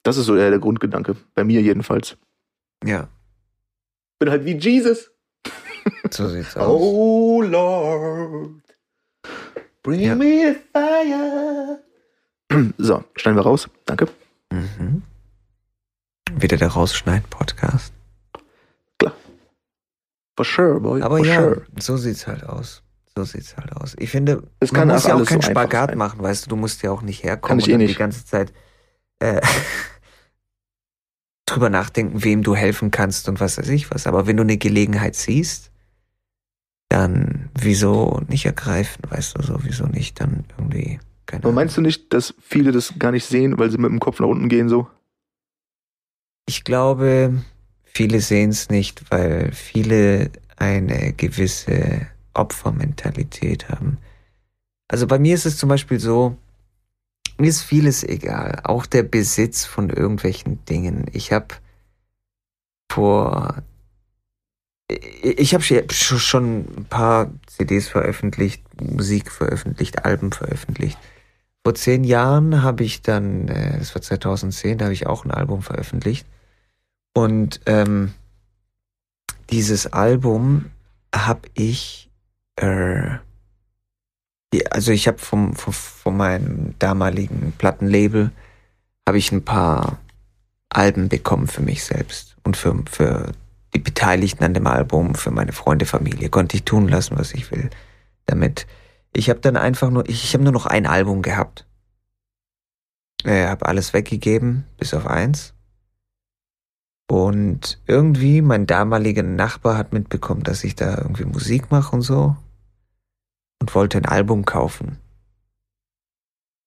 das 0.02 0.16
ist 0.16 0.26
so 0.26 0.34
eher 0.36 0.50
der 0.50 0.58
Grundgedanke. 0.58 1.16
Bei 1.34 1.44
mir 1.44 1.60
jedenfalls. 1.62 2.16
Ja, 2.84 3.08
Bin 4.18 4.30
halt 4.30 4.44
wie 4.44 4.52
Jesus. 4.56 5.10
so 6.10 6.28
sieht's 6.28 6.56
aus. 6.56 6.66
Oh 6.80 7.42
Lord. 7.42 8.62
Bring 9.82 10.00
Ja. 10.00 10.14
me 10.14 10.56
fire. 10.72 11.78
So, 12.78 13.02
schneiden 13.16 13.36
wir 13.38 13.42
raus. 13.42 13.68
Danke. 13.86 14.08
Mhm. 14.52 15.02
Wieder 16.32 16.56
der 16.56 16.68
Rausschneid-Podcast. 16.68 17.92
For 20.36 20.44
sure, 20.44 20.80
boy. 20.80 21.00
Aber 21.02 21.18
For 21.18 21.26
ja, 21.26 21.40
sure. 21.40 21.62
so 21.78 21.96
sieht's 21.96 22.26
halt 22.26 22.42
aus. 22.44 22.82
So 23.16 23.22
sieht's 23.22 23.56
halt 23.56 23.70
aus. 23.76 23.94
Ich 24.00 24.10
finde, 24.10 24.42
Es 24.58 24.72
man 24.72 24.80
kann 24.80 24.88
muss 24.88 25.04
auch 25.04 25.08
ja 25.10 25.14
auch 25.14 25.24
keinen 25.24 25.42
so 25.42 25.50
Spagat 25.50 25.94
machen, 25.94 26.20
weißt 26.20 26.46
du, 26.46 26.50
du 26.50 26.56
musst 26.56 26.82
ja 26.82 26.90
auch 26.90 27.02
nicht 27.02 27.22
herkommen 27.22 27.50
Kann 27.50 27.58
ich 27.60 27.66
und 27.66 27.70
eh 27.70 27.72
dann 27.74 27.80
die 27.82 27.86
nicht. 27.86 27.98
ganze 27.98 28.26
Zeit 28.26 28.52
äh, 29.20 29.40
drüber 31.46 31.70
nachdenken, 31.70 32.24
wem 32.24 32.42
du 32.42 32.56
helfen 32.56 32.90
kannst 32.90 33.28
und 33.28 33.38
was 33.38 33.58
weiß 33.58 33.68
ich 33.68 33.92
was. 33.92 34.08
Aber 34.08 34.26
wenn 34.26 34.36
du 34.36 34.42
eine 34.42 34.56
Gelegenheit 34.56 35.14
siehst, 35.14 35.70
dann 36.88 37.50
wieso 37.56 38.20
nicht 38.26 38.44
ergreifen, 38.46 39.04
weißt 39.08 39.38
du, 39.38 39.42
so 39.44 39.58
wieso 39.62 39.86
nicht 39.86 40.20
dann 40.20 40.44
irgendwie, 40.58 40.98
keine 41.26 41.44
Aber 41.44 41.52
meinst 41.52 41.76
du 41.76 41.80
nicht, 41.80 42.12
dass 42.12 42.34
viele 42.40 42.72
das 42.72 42.94
gar 42.98 43.12
nicht 43.12 43.26
sehen, 43.26 43.58
weil 43.58 43.70
sie 43.70 43.78
mit 43.78 43.90
dem 43.90 44.00
Kopf 44.00 44.20
nach 44.20 44.28
unten 44.28 44.48
gehen 44.48 44.68
so? 44.68 44.88
Ich 46.46 46.64
glaube, 46.64 47.42
viele 47.84 48.20
sehen 48.20 48.50
es 48.50 48.68
nicht, 48.68 49.10
weil 49.10 49.52
viele 49.52 50.30
eine 50.56 51.12
gewisse 51.12 52.06
Opfermentalität 52.34 53.68
haben. 53.68 53.98
Also 54.88 55.06
bei 55.06 55.18
mir 55.18 55.34
ist 55.34 55.46
es 55.46 55.56
zum 55.56 55.68
Beispiel 55.68 55.98
so, 55.98 56.36
mir 57.38 57.48
ist 57.48 57.62
vieles 57.62 58.04
egal, 58.04 58.60
auch 58.64 58.86
der 58.86 59.02
Besitz 59.02 59.64
von 59.64 59.90
irgendwelchen 59.90 60.64
Dingen. 60.66 61.06
Ich 61.12 61.32
habe 61.32 61.48
vor 62.90 63.62
ich 64.88 65.54
habe 65.54 65.64
schon 65.64 66.66
ein 66.76 66.84
paar 66.84 67.32
CDs 67.46 67.88
veröffentlicht, 67.88 68.62
Musik 68.80 69.30
veröffentlicht, 69.30 70.04
Alben 70.04 70.30
veröffentlicht. 70.30 70.98
Vor 71.64 71.74
zehn 71.74 72.04
Jahren 72.04 72.62
habe 72.62 72.84
ich 72.84 73.00
dann, 73.00 73.48
äh, 73.48 73.78
das 73.78 73.94
war 73.94 74.02
2010, 74.02 74.78
da 74.78 74.84
habe 74.84 74.92
ich 74.92 75.06
auch 75.06 75.24
ein 75.24 75.30
Album 75.30 75.62
veröffentlicht. 75.62 76.26
Und 77.14 77.60
ähm, 77.64 78.12
dieses 79.50 79.86
Album 79.92 80.66
habe 81.14 81.48
ich, 81.54 82.10
äh, 82.56 83.16
also 84.70 84.92
ich 84.92 85.08
habe 85.08 85.18
vom, 85.18 85.54
vom, 85.54 85.72
von 85.72 86.16
meinem 86.16 86.74
damaligen 86.78 87.54
Plattenlabel 87.56 88.30
habe 89.06 89.18
ich 89.18 89.32
ein 89.32 89.44
paar 89.44 89.98
Alben 90.68 91.08
bekommen 91.08 91.46
für 91.46 91.62
mich 91.62 91.84
selbst 91.84 92.36
und 92.44 92.56
für, 92.56 92.82
für 92.90 93.32
die 93.74 93.78
Beteiligten 93.78 94.44
an 94.44 94.54
dem 94.54 94.66
Album, 94.66 95.14
für 95.14 95.30
meine 95.30 95.52
Freunde, 95.52 95.86
Familie, 95.86 96.28
konnte 96.28 96.56
ich 96.56 96.64
tun 96.64 96.88
lassen, 96.88 97.16
was 97.18 97.32
ich 97.32 97.50
will 97.50 97.70
damit. 98.26 98.66
Ich 99.14 99.30
habe 99.30 99.40
dann 99.40 99.56
einfach 99.56 99.90
nur, 99.90 100.08
ich, 100.08 100.24
ich 100.24 100.34
habe 100.34 100.44
nur 100.44 100.52
noch 100.52 100.66
ein 100.66 100.86
Album 100.86 101.22
gehabt. 101.22 101.66
Äh, 103.24 103.46
habe 103.46 103.66
alles 103.66 103.94
weggegeben, 103.94 104.64
bis 104.76 104.92
auf 104.92 105.06
eins. 105.06 105.54
Und 107.08 107.80
irgendwie 107.86 108.42
mein 108.42 108.66
damaliger 108.66 109.22
Nachbar 109.22 109.76
hat 109.76 109.92
mitbekommen, 109.92 110.42
dass 110.42 110.64
ich 110.64 110.74
da 110.74 110.98
irgendwie 110.98 111.24
Musik 111.24 111.70
mache 111.70 111.94
und 111.94 112.02
so. 112.02 112.36
Und 113.60 113.74
wollte 113.74 113.98
ein 113.98 114.06
Album 114.06 114.44
kaufen. 114.44 114.98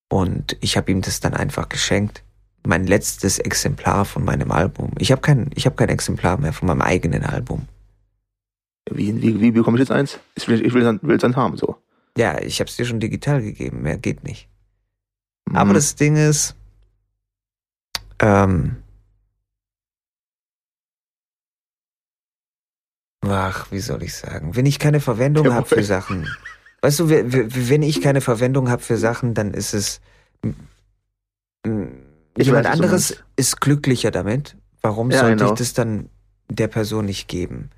Und 0.10 0.58
ich 0.62 0.78
habe 0.78 0.92
ihm 0.92 1.02
das 1.02 1.20
dann 1.20 1.34
einfach 1.34 1.70
geschenkt 1.70 2.24
mein 2.68 2.86
letztes 2.86 3.40
Exemplar 3.40 4.04
von 4.04 4.26
meinem 4.26 4.52
Album. 4.52 4.92
Ich 5.00 5.12
habe 5.12 5.22
kein, 5.22 5.50
ich 5.56 5.66
hab 5.66 5.78
kein 5.78 5.88
Exemplar 5.88 6.38
mehr 6.38 6.52
von 6.52 6.68
meinem 6.68 6.82
eigenen 6.82 7.24
Album. 7.24 7.68
Wie, 8.92 9.22
wie, 9.22 9.40
wie 9.40 9.52
bekomme 9.52 9.78
ich 9.78 9.82
jetzt 9.82 9.92
eins? 9.92 10.20
Ich 10.36 10.48
will, 10.48 10.66
ich 10.66 10.74
will, 10.74 10.84
dann, 10.84 11.00
will 11.02 11.18
dann 11.18 11.36
haben, 11.36 11.56
so. 11.56 11.78
Ja, 12.18 12.42
ich 12.42 12.60
habe 12.60 12.70
es 12.70 12.76
dir 12.76 12.86
schon 12.86 13.00
digital 13.00 13.42
gegeben, 13.42 13.84
mehr 13.84 13.98
geht 13.98 14.24
nicht. 14.24 14.50
Mhm. 15.48 15.56
Aber 15.56 15.74
das 15.74 15.96
Ding 15.96 16.16
ist, 16.16 16.56
ähm, 18.20 18.78
ach, 23.22 23.72
wie 23.72 23.80
soll 23.80 24.02
ich 24.04 24.16
sagen, 24.16 24.56
wenn 24.56 24.66
ich 24.66 24.80
keine 24.80 25.00
Verwendung 25.00 25.54
habe 25.54 25.68
für 25.68 25.84
Sachen, 25.84 26.28
weißt 26.82 27.00
du, 27.00 27.10
wenn 27.10 27.84
ich 27.84 28.02
keine 28.02 28.22
Verwendung 28.22 28.70
habe 28.70 28.82
für 28.82 28.98
Sachen, 28.98 29.34
dann 29.34 29.54
ist 29.54 29.74
es 29.74 30.02
Jemand 31.66 32.66
weiß, 32.66 32.74
anderes 32.74 33.24
ist 33.36 33.62
glücklicher 33.62 34.12
damit. 34.12 34.56
Warum 34.82 35.12
ja, 35.12 35.20
sollte 35.20 35.46
ich 35.46 35.52
das 35.52 35.74
dann 35.74 36.10
der 36.50 36.68
Person 36.68 37.06
nicht 37.06 37.28
geben? 37.28 37.70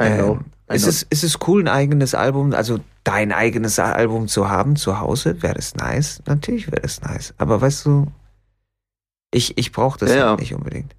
I 0.00 0.08
know. 0.08 0.32
Ähm, 0.34 0.44
I 0.70 0.74
ist, 0.76 0.86
Es, 0.86 1.02
ist 1.02 1.24
es 1.24 1.38
cool, 1.46 1.62
ein 1.62 1.68
eigenes 1.68 2.14
Album, 2.14 2.52
also 2.54 2.78
dein 3.04 3.32
eigenes 3.32 3.78
Album 3.78 4.28
zu 4.28 4.48
haben 4.48 4.76
zu 4.76 5.00
Hause? 5.00 5.42
Wäre 5.42 5.54
das 5.54 5.74
nice? 5.74 6.22
Natürlich 6.26 6.70
wäre 6.70 6.82
das 6.82 7.02
nice. 7.02 7.34
Aber 7.38 7.60
weißt 7.60 7.86
du, 7.86 8.06
ich, 9.32 9.56
ich 9.58 9.72
brauche 9.72 9.98
das 9.98 10.14
ja, 10.14 10.30
halt 10.30 10.40
nicht 10.40 10.54
unbedingt. 10.54 10.94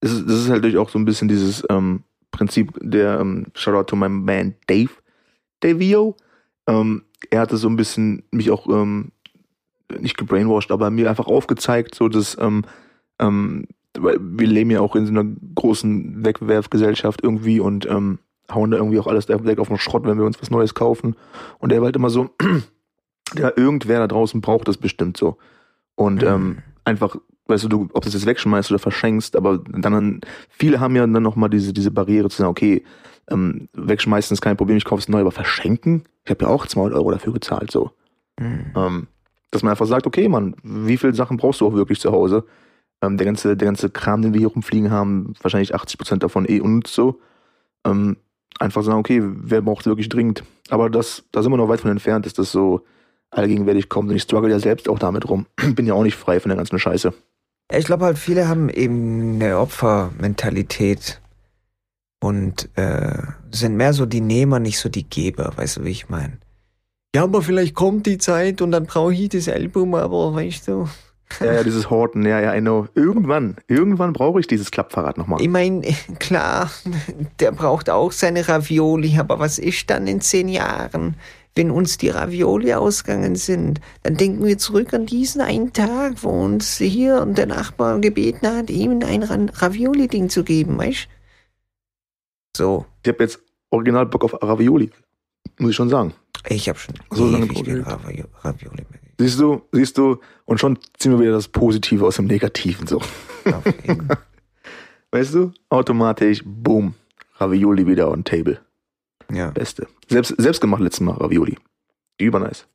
Das 0.00 0.12
ist, 0.12 0.28
das 0.28 0.40
ist 0.40 0.50
halt 0.50 0.76
auch 0.76 0.90
so 0.90 0.98
ein 0.98 1.04
bisschen 1.04 1.28
dieses 1.28 1.64
ähm, 1.70 2.04
Prinzip 2.30 2.72
der 2.80 3.20
ähm, 3.20 3.46
Shoutout 3.54 3.84
to 3.84 3.96
my 3.96 4.08
man 4.08 4.54
Dave, 4.66 4.90
Davio. 5.60 6.16
Ähm, 6.66 7.02
er 7.30 7.40
hatte 7.40 7.56
so 7.56 7.68
ein 7.68 7.76
bisschen 7.76 8.22
mich 8.30 8.50
auch 8.50 8.66
ähm, 8.68 9.12
nicht 9.98 10.16
gebrainwashed, 10.16 10.70
aber 10.70 10.90
mir 10.90 11.08
einfach 11.08 11.26
aufgezeigt, 11.26 11.94
so 11.94 12.08
dass 12.08 12.36
ähm, 12.38 12.64
ähm, 13.18 13.66
wir 13.98 14.46
leben 14.46 14.70
ja 14.70 14.80
auch 14.80 14.96
in 14.96 15.06
so 15.06 15.12
einer 15.12 15.24
großen 15.54 16.24
Wegwerfgesellschaft 16.24 17.22
irgendwie 17.22 17.60
und 17.60 17.86
ähm, 17.86 18.18
hauen 18.52 18.70
da 18.70 18.76
irgendwie 18.76 18.98
auch 18.98 19.06
alles 19.06 19.28
weg 19.28 19.58
auf 19.58 19.68
den 19.68 19.78
Schrott, 19.78 20.04
wenn 20.04 20.18
wir 20.18 20.24
uns 20.24 20.40
was 20.40 20.50
Neues 20.50 20.74
kaufen. 20.74 21.16
Und 21.58 21.72
er 21.72 21.80
war 21.80 21.86
halt 21.86 21.96
immer 21.96 22.10
so, 22.10 22.30
ja, 23.36 23.52
irgendwer 23.56 24.00
da 24.00 24.06
draußen 24.06 24.40
braucht 24.40 24.68
das 24.68 24.76
bestimmt 24.76 25.16
so. 25.16 25.38
Und 25.94 26.22
mhm. 26.22 26.28
ähm, 26.28 26.58
einfach, 26.84 27.16
weißt 27.46 27.64
du, 27.64 27.68
du, 27.68 27.82
ob 27.92 28.02
du 28.02 28.06
das 28.06 28.14
jetzt 28.14 28.26
wegschmeißt 28.26 28.70
oder 28.70 28.78
verschenkst, 28.78 29.36
aber 29.36 29.58
dann, 29.58 30.20
viele 30.48 30.80
haben 30.80 30.96
ja 30.96 31.06
dann 31.06 31.22
nochmal 31.22 31.50
diese, 31.50 31.72
diese 31.72 31.90
Barriere 31.90 32.28
zu 32.28 32.38
sagen, 32.38 32.50
okay, 32.50 32.84
ähm, 33.30 33.68
wegschmeißen 33.72 34.34
ist 34.34 34.40
kein 34.40 34.56
Problem, 34.56 34.76
ich 34.76 34.84
kaufe 34.84 35.00
es 35.00 35.08
neu, 35.08 35.20
aber 35.20 35.30
verschenken? 35.30 36.04
Ich 36.24 36.30
habe 36.30 36.44
ja 36.44 36.50
auch 36.50 36.66
200 36.66 36.98
Euro 36.98 37.10
dafür 37.10 37.32
gezahlt, 37.32 37.70
so. 37.70 37.90
Mhm. 38.38 38.72
Ähm, 38.76 39.06
dass 39.50 39.62
man 39.62 39.70
einfach 39.70 39.86
sagt, 39.86 40.06
okay, 40.06 40.28
Mann, 40.28 40.56
wie 40.62 40.96
viele 40.96 41.14
Sachen 41.14 41.36
brauchst 41.36 41.60
du 41.60 41.66
auch 41.66 41.74
wirklich 41.74 42.00
zu 42.00 42.10
Hause? 42.10 42.44
Ähm, 43.02 43.16
der, 43.16 43.26
ganze, 43.26 43.56
der 43.56 43.66
ganze 43.66 43.90
Kram, 43.90 44.22
den 44.22 44.32
wir 44.32 44.40
hier 44.40 44.48
rumfliegen 44.48 44.90
haben, 44.90 45.34
wahrscheinlich 45.40 45.74
80 45.74 45.98
Prozent 45.98 46.22
davon 46.22 46.48
eh 46.48 46.60
und 46.60 46.86
so. 46.86 47.20
Ähm, 47.84 48.16
einfach 48.58 48.82
sagen, 48.82 48.98
okay, 48.98 49.20
wer 49.22 49.62
braucht 49.62 49.86
wirklich 49.86 50.08
dringend? 50.08 50.44
Aber 50.70 50.90
das, 50.90 51.24
da 51.32 51.42
sind 51.42 51.52
wir 51.52 51.56
noch 51.56 51.68
weit 51.68 51.80
von 51.80 51.90
entfernt, 51.90 52.26
dass 52.26 52.34
das 52.34 52.52
so 52.52 52.84
allgegenwärtig 53.30 53.88
kommt. 53.88 54.10
Und 54.10 54.16
ich 54.16 54.22
struggle 54.22 54.50
ja 54.50 54.58
selbst 54.58 54.88
auch 54.88 54.98
damit 54.98 55.28
rum. 55.28 55.46
Bin 55.74 55.86
ja 55.86 55.94
auch 55.94 56.02
nicht 56.02 56.16
frei 56.16 56.40
von 56.40 56.48
der 56.48 56.56
ganzen 56.56 56.78
Scheiße. 56.78 57.12
Ich 57.72 57.86
glaube 57.86 58.04
halt, 58.04 58.18
viele 58.18 58.46
haben 58.46 58.68
eben 58.68 59.34
eine 59.34 59.58
Opfermentalität 59.58 61.20
und 62.20 62.68
äh, 62.76 63.22
sind 63.50 63.76
mehr 63.76 63.92
so 63.92 64.06
die 64.06 64.20
Nehmer, 64.20 64.60
nicht 64.60 64.78
so 64.78 64.88
die 64.88 65.08
Geber, 65.08 65.52
weißt 65.56 65.78
du, 65.78 65.84
wie 65.84 65.90
ich 65.90 66.08
meine? 66.08 66.38
ja, 67.14 67.22
aber 67.22 67.42
vielleicht 67.42 67.74
kommt 67.74 68.06
die 68.06 68.18
Zeit 68.18 68.60
und 68.60 68.72
dann 68.72 68.86
brauche 68.86 69.14
ich 69.14 69.28
das 69.28 69.48
Album, 69.48 69.94
aber 69.94 70.34
weißt 70.34 70.66
du. 70.66 70.88
Ja, 71.40 71.52
ja, 71.54 71.64
dieses 71.64 71.90
Horten, 71.90 72.24
ja, 72.24 72.40
ja, 72.40 72.54
I 72.54 72.60
know. 72.60 72.86
Irgendwann, 72.94 73.56
irgendwann 73.66 74.12
brauche 74.12 74.40
ich 74.40 74.46
dieses 74.46 74.70
Klappfahrrad 74.70 75.18
nochmal. 75.18 75.40
Ich 75.40 75.48
meine, 75.48 75.82
klar, 76.18 76.70
der 77.40 77.52
braucht 77.52 77.90
auch 77.90 78.12
seine 78.12 78.48
Ravioli, 78.48 79.18
aber 79.18 79.38
was 79.38 79.58
ist 79.58 79.90
dann 79.90 80.06
in 80.06 80.20
zehn 80.20 80.48
Jahren? 80.48 81.16
Wenn 81.56 81.70
uns 81.70 81.98
die 81.98 82.08
Ravioli 82.08 82.74
ausgegangen 82.74 83.36
sind, 83.36 83.80
dann 84.02 84.16
denken 84.16 84.44
wir 84.44 84.58
zurück 84.58 84.92
an 84.92 85.06
diesen 85.06 85.40
einen 85.40 85.72
Tag, 85.72 86.14
wo 86.22 86.30
uns 86.30 86.78
hier 86.78 87.22
und 87.22 87.38
der 87.38 87.46
Nachbar 87.46 88.00
gebeten 88.00 88.46
hat, 88.46 88.70
ihm 88.70 89.00
ein 89.02 89.48
Ravioli-Ding 89.48 90.28
zu 90.28 90.42
geben, 90.42 90.78
weißt 90.78 91.08
So. 92.56 92.86
Ich 93.04 93.08
habe 93.08 93.22
jetzt 93.22 93.38
original 93.70 94.06
Bock 94.06 94.24
auf 94.24 94.34
Ravioli, 94.42 94.90
muss 95.58 95.70
ich 95.70 95.76
schon 95.76 95.88
sagen. 95.88 96.12
Ich 96.48 96.68
habe 96.68 96.78
schon 96.78 96.94
so 97.12 97.28
lange 97.28 97.46
Ravioli, 97.46 97.82
Ravioli 98.42 98.84
Siehst 99.18 99.38
du, 99.38 99.62
siehst 99.72 99.98
du, 99.98 100.20
und 100.44 100.58
schon 100.58 100.78
ziehen 100.98 101.12
wir 101.12 101.20
wieder 101.20 101.32
das 101.32 101.48
Positive 101.48 102.04
aus 102.04 102.16
dem 102.16 102.26
Negativen 102.26 102.86
so. 102.86 103.00
weißt 105.10 105.34
du, 105.34 105.52
automatisch, 105.68 106.42
boom, 106.44 106.94
Ravioli 107.36 107.86
wieder 107.86 108.10
on 108.10 108.24
table. 108.24 108.60
Ja. 109.32 109.50
Beste. 109.50 109.86
Selbst, 110.08 110.34
selbst 110.36 110.60
gemacht 110.60 110.82
letztes 110.82 111.00
Mal 111.00 111.16
Ravioli. 111.16 111.56
Übernice. 112.18 112.66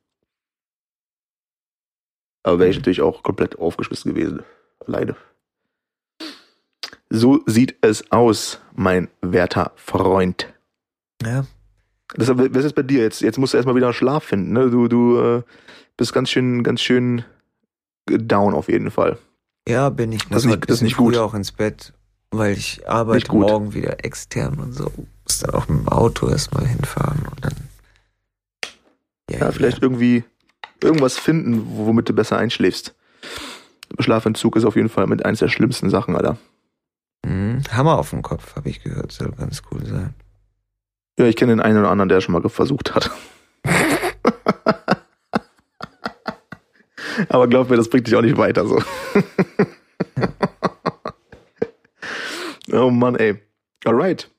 Aber 2.42 2.58
wäre 2.58 2.70
ich 2.70 2.76
mhm. 2.76 2.80
natürlich 2.80 3.02
auch 3.02 3.22
komplett 3.22 3.58
aufgeschmissen 3.58 4.14
gewesen. 4.14 4.42
Alleine. 4.86 5.16
So 7.10 7.42
sieht 7.46 7.76
es 7.82 8.10
aus, 8.12 8.60
mein 8.74 9.08
werter 9.20 9.72
Freund. 9.76 10.52
Ja, 11.22 11.44
Deshalb, 12.16 12.54
was 12.54 12.64
ist 12.64 12.74
bei 12.74 12.82
dir 12.82 13.02
jetzt? 13.02 13.20
Jetzt 13.20 13.38
musst 13.38 13.52
du 13.52 13.56
erstmal 13.56 13.76
wieder 13.76 13.92
Schlaf 13.92 14.24
finden, 14.24 14.52
ne? 14.52 14.68
Du, 14.70 14.88
du 14.88 15.18
äh, 15.18 15.42
bist 16.00 16.14
ganz 16.14 16.30
schön, 16.30 16.62
ganz 16.62 16.80
schön 16.80 17.24
down 18.08 18.54
auf 18.54 18.68
jeden 18.68 18.90
Fall. 18.90 19.18
Ja, 19.68 19.90
bin 19.90 20.12
ich. 20.12 20.26
Das 20.28 20.44
ist 20.44 20.46
nicht, 20.46 20.68
das 20.68 20.76
ist 20.76 20.82
nicht 20.82 20.96
gut. 20.96 21.14
auch 21.18 21.34
ins 21.34 21.52
Bett, 21.52 21.92
weil 22.30 22.56
ich 22.56 22.88
arbeite 22.88 23.30
morgen 23.34 23.74
wieder 23.74 24.02
extern 24.02 24.58
und 24.58 24.72
so. 24.72 24.90
Muss 25.24 25.40
dann 25.40 25.54
auch 25.54 25.68
mit 25.68 25.80
dem 25.80 25.88
Auto 25.88 26.30
erstmal 26.30 26.66
hinfahren 26.66 27.20
und 27.30 27.44
dann. 27.44 27.54
Ja, 29.30 29.40
ja 29.40 29.52
vielleicht 29.52 29.82
irgendwie 29.82 30.24
irgendwas 30.82 31.18
finden, 31.18 31.66
womit 31.76 32.08
du 32.08 32.14
besser 32.14 32.38
einschläfst. 32.38 32.94
Schlafentzug 33.98 34.56
ist 34.56 34.64
auf 34.64 34.76
jeden 34.76 34.88
Fall 34.88 35.06
mit 35.06 35.26
eins 35.26 35.40
der 35.40 35.48
schlimmsten 35.48 35.90
Sachen, 35.90 36.16
Alter. 36.16 36.38
Mhm. 37.26 37.62
Hammer 37.70 37.98
auf 37.98 38.08
dem 38.08 38.22
Kopf, 38.22 38.56
habe 38.56 38.70
ich 38.70 38.82
gehört, 38.82 39.12
soll 39.12 39.32
ganz 39.32 39.60
cool 39.70 39.84
sein. 39.84 40.14
Ja, 41.18 41.26
ich 41.26 41.36
kenne 41.36 41.52
den 41.52 41.60
einen 41.60 41.78
oder 41.78 41.90
anderen, 41.90 42.08
der 42.08 42.22
schon 42.22 42.32
mal 42.32 42.48
versucht 42.48 42.94
hat. 42.94 43.10
Aber 47.28 47.46
glaub 47.48 47.68
mir, 47.70 47.76
das 47.76 47.88
bringt 47.90 48.06
dich 48.06 48.16
auch 48.16 48.22
nicht 48.22 48.36
weiter 48.36 48.66
so. 48.66 48.80
oh 52.72 52.90
Mann, 52.90 53.16
ey. 53.16 53.36
Alright. 53.84 54.30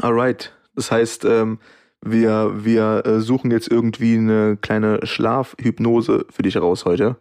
Alright. 0.00 0.52
Das 0.74 0.90
heißt, 0.90 1.24
ähm, 1.24 1.58
wir, 2.04 2.64
wir 2.64 3.02
äh, 3.06 3.20
suchen 3.20 3.50
jetzt 3.50 3.70
irgendwie 3.70 4.16
eine 4.16 4.56
kleine 4.60 5.04
Schlafhypnose 5.04 6.26
für 6.30 6.42
dich 6.42 6.56
raus 6.56 6.84
heute. 6.84 7.16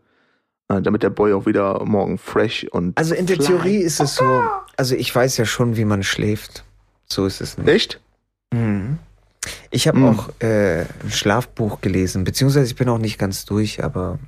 äh, 0.70 0.82
damit 0.82 1.02
der 1.04 1.10
Boy 1.10 1.34
auch 1.34 1.46
wieder 1.46 1.84
morgen 1.86 2.18
fresh 2.18 2.66
und. 2.72 2.98
Also 2.98 3.16
in 3.16 3.26
der 3.26 3.38
fly. 3.38 3.46
Theorie 3.48 3.78
ist 3.78 4.00
es 4.00 4.16
so, 4.16 4.42
also 4.76 4.96
ich 4.96 5.14
weiß 5.14 5.38
ja 5.38 5.46
schon, 5.46 5.78
wie 5.78 5.86
man 5.86 6.04
schläft. 6.04 6.64
So 7.08 7.26
ist 7.26 7.42
es 7.42 7.58
nicht. 7.58 7.70
Echt? 7.70 8.02
Mhm. 8.54 9.00
Ich 9.72 9.88
habe 9.88 10.00
Mhm. 10.00 10.06
auch 10.08 10.30
äh, 10.40 10.82
ein 10.82 11.10
Schlafbuch 11.12 11.80
gelesen, 11.82 12.24
beziehungsweise 12.26 12.66
ich 12.68 12.76
bin 12.76 12.90
auch 12.90 12.98
nicht 12.98 13.18
ganz 13.18 13.46
durch, 13.46 13.84
aber 13.84 14.20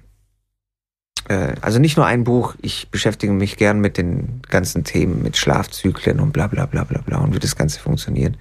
äh, 1.30 1.56
also 1.62 1.80
nicht 1.80 1.96
nur 1.96 2.06
ein 2.06 2.26
Buch, 2.26 2.56
ich 2.62 2.90
beschäftige 2.90 3.32
mich 3.32 3.56
gern 3.56 3.80
mit 3.80 3.98
den 3.98 4.42
ganzen 4.50 4.84
Themen, 4.84 5.24
mit 5.24 5.38
Schlafzyklen 5.38 6.20
und 6.20 6.34
bla 6.34 6.48
bla 6.48 6.66
bla 6.66 6.84
bla 6.84 7.02
bla 7.02 7.20
und 7.20 7.34
wie 7.34 7.40
das 7.40 7.56
Ganze 7.56 7.80
funktioniert. 7.80 8.36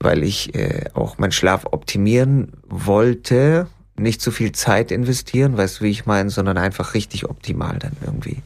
Weil 0.00 0.22
ich 0.22 0.54
äh, 0.54 0.86
auch 0.94 1.18
meinen 1.18 1.32
Schlaf 1.32 1.66
optimieren 1.70 2.52
wollte, 2.66 3.66
nicht 3.98 4.22
zu 4.22 4.30
viel 4.30 4.52
Zeit 4.52 4.90
investieren, 4.90 5.56
weißt 5.56 5.80
du, 5.80 5.84
wie 5.84 5.90
ich 5.90 6.06
meine, 6.06 6.30
sondern 6.30 6.56
einfach 6.56 6.94
richtig 6.94 7.28
optimal 7.28 7.78
dann 7.78 7.96
irgendwie. 8.00 8.42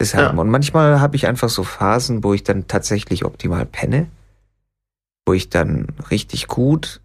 Deshalb. 0.00 0.32
Ja. 0.32 0.40
Und 0.40 0.48
manchmal 0.48 1.00
habe 1.00 1.16
ich 1.16 1.26
einfach 1.26 1.48
so 1.48 1.64
Phasen, 1.64 2.24
wo 2.24 2.32
ich 2.32 2.44
dann 2.44 2.68
tatsächlich 2.68 3.24
optimal 3.24 3.66
penne 3.66 4.06
wo 5.26 5.32
ich 5.32 5.50
dann 5.50 5.88
richtig 6.10 6.48
gut 6.48 7.00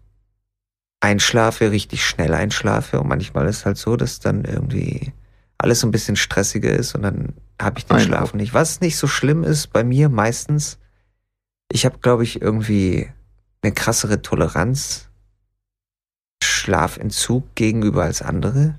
einschlafe, 1.00 1.70
richtig 1.70 2.04
schnell 2.04 2.34
einschlafe. 2.34 3.00
Und 3.00 3.08
manchmal 3.08 3.46
ist 3.46 3.66
halt 3.66 3.76
so, 3.76 3.96
dass 3.96 4.20
dann 4.20 4.44
irgendwie 4.44 5.12
alles 5.58 5.80
so 5.80 5.86
ein 5.86 5.92
bisschen 5.92 6.16
stressiger 6.16 6.70
ist 6.70 6.94
und 6.94 7.02
dann 7.02 7.34
habe 7.60 7.78
ich 7.78 7.86
den 7.86 7.96
Einmal. 7.96 8.06
Schlaf 8.18 8.34
nicht. 8.34 8.54
Was 8.54 8.80
nicht 8.80 8.96
so 8.96 9.06
schlimm 9.08 9.42
ist 9.44 9.72
bei 9.72 9.82
mir 9.84 10.08
meistens, 10.08 10.78
ich 11.72 11.84
habe, 11.84 11.98
glaube 11.98 12.22
ich, 12.22 12.40
irgendwie 12.40 13.08
eine 13.62 13.72
krassere 13.72 14.22
Toleranz 14.22 15.08
Schlafentzug 16.42 17.54
gegenüber 17.54 18.04
als 18.04 18.22
andere 18.22 18.78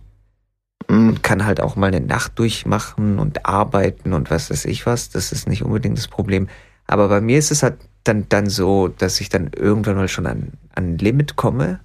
Mhm. 0.88 1.10
und 1.10 1.24
kann 1.24 1.46
halt 1.46 1.60
auch 1.60 1.76
mal 1.76 1.88
eine 1.88 2.00
Nacht 2.02 2.40
durchmachen 2.40 3.20
und 3.20 3.46
arbeiten 3.46 4.14
und 4.14 4.32
was 4.32 4.50
weiß 4.50 4.66
ich 4.66 4.86
was. 4.86 5.10
Das 5.10 5.32
ist 5.32 5.48
nicht 5.48 5.64
unbedingt 5.64 5.98
das 5.98 6.08
Problem. 6.08 6.48
Aber 6.88 7.10
bei 7.10 7.22
mir 7.22 7.38
ist 7.38 7.52
es 7.52 7.62
halt 7.64 7.76
dann, 8.06 8.28
dann 8.30 8.50
so, 8.50 8.88
dass 8.88 9.20
ich 9.22 9.30
dann 9.30 9.52
irgendwann 9.56 9.96
mal 9.98 10.08
schon 10.08 10.26
an, 10.26 10.54
an 10.74 10.94
ein 10.94 10.98
Limit 10.98 11.36
komme. 11.36 11.80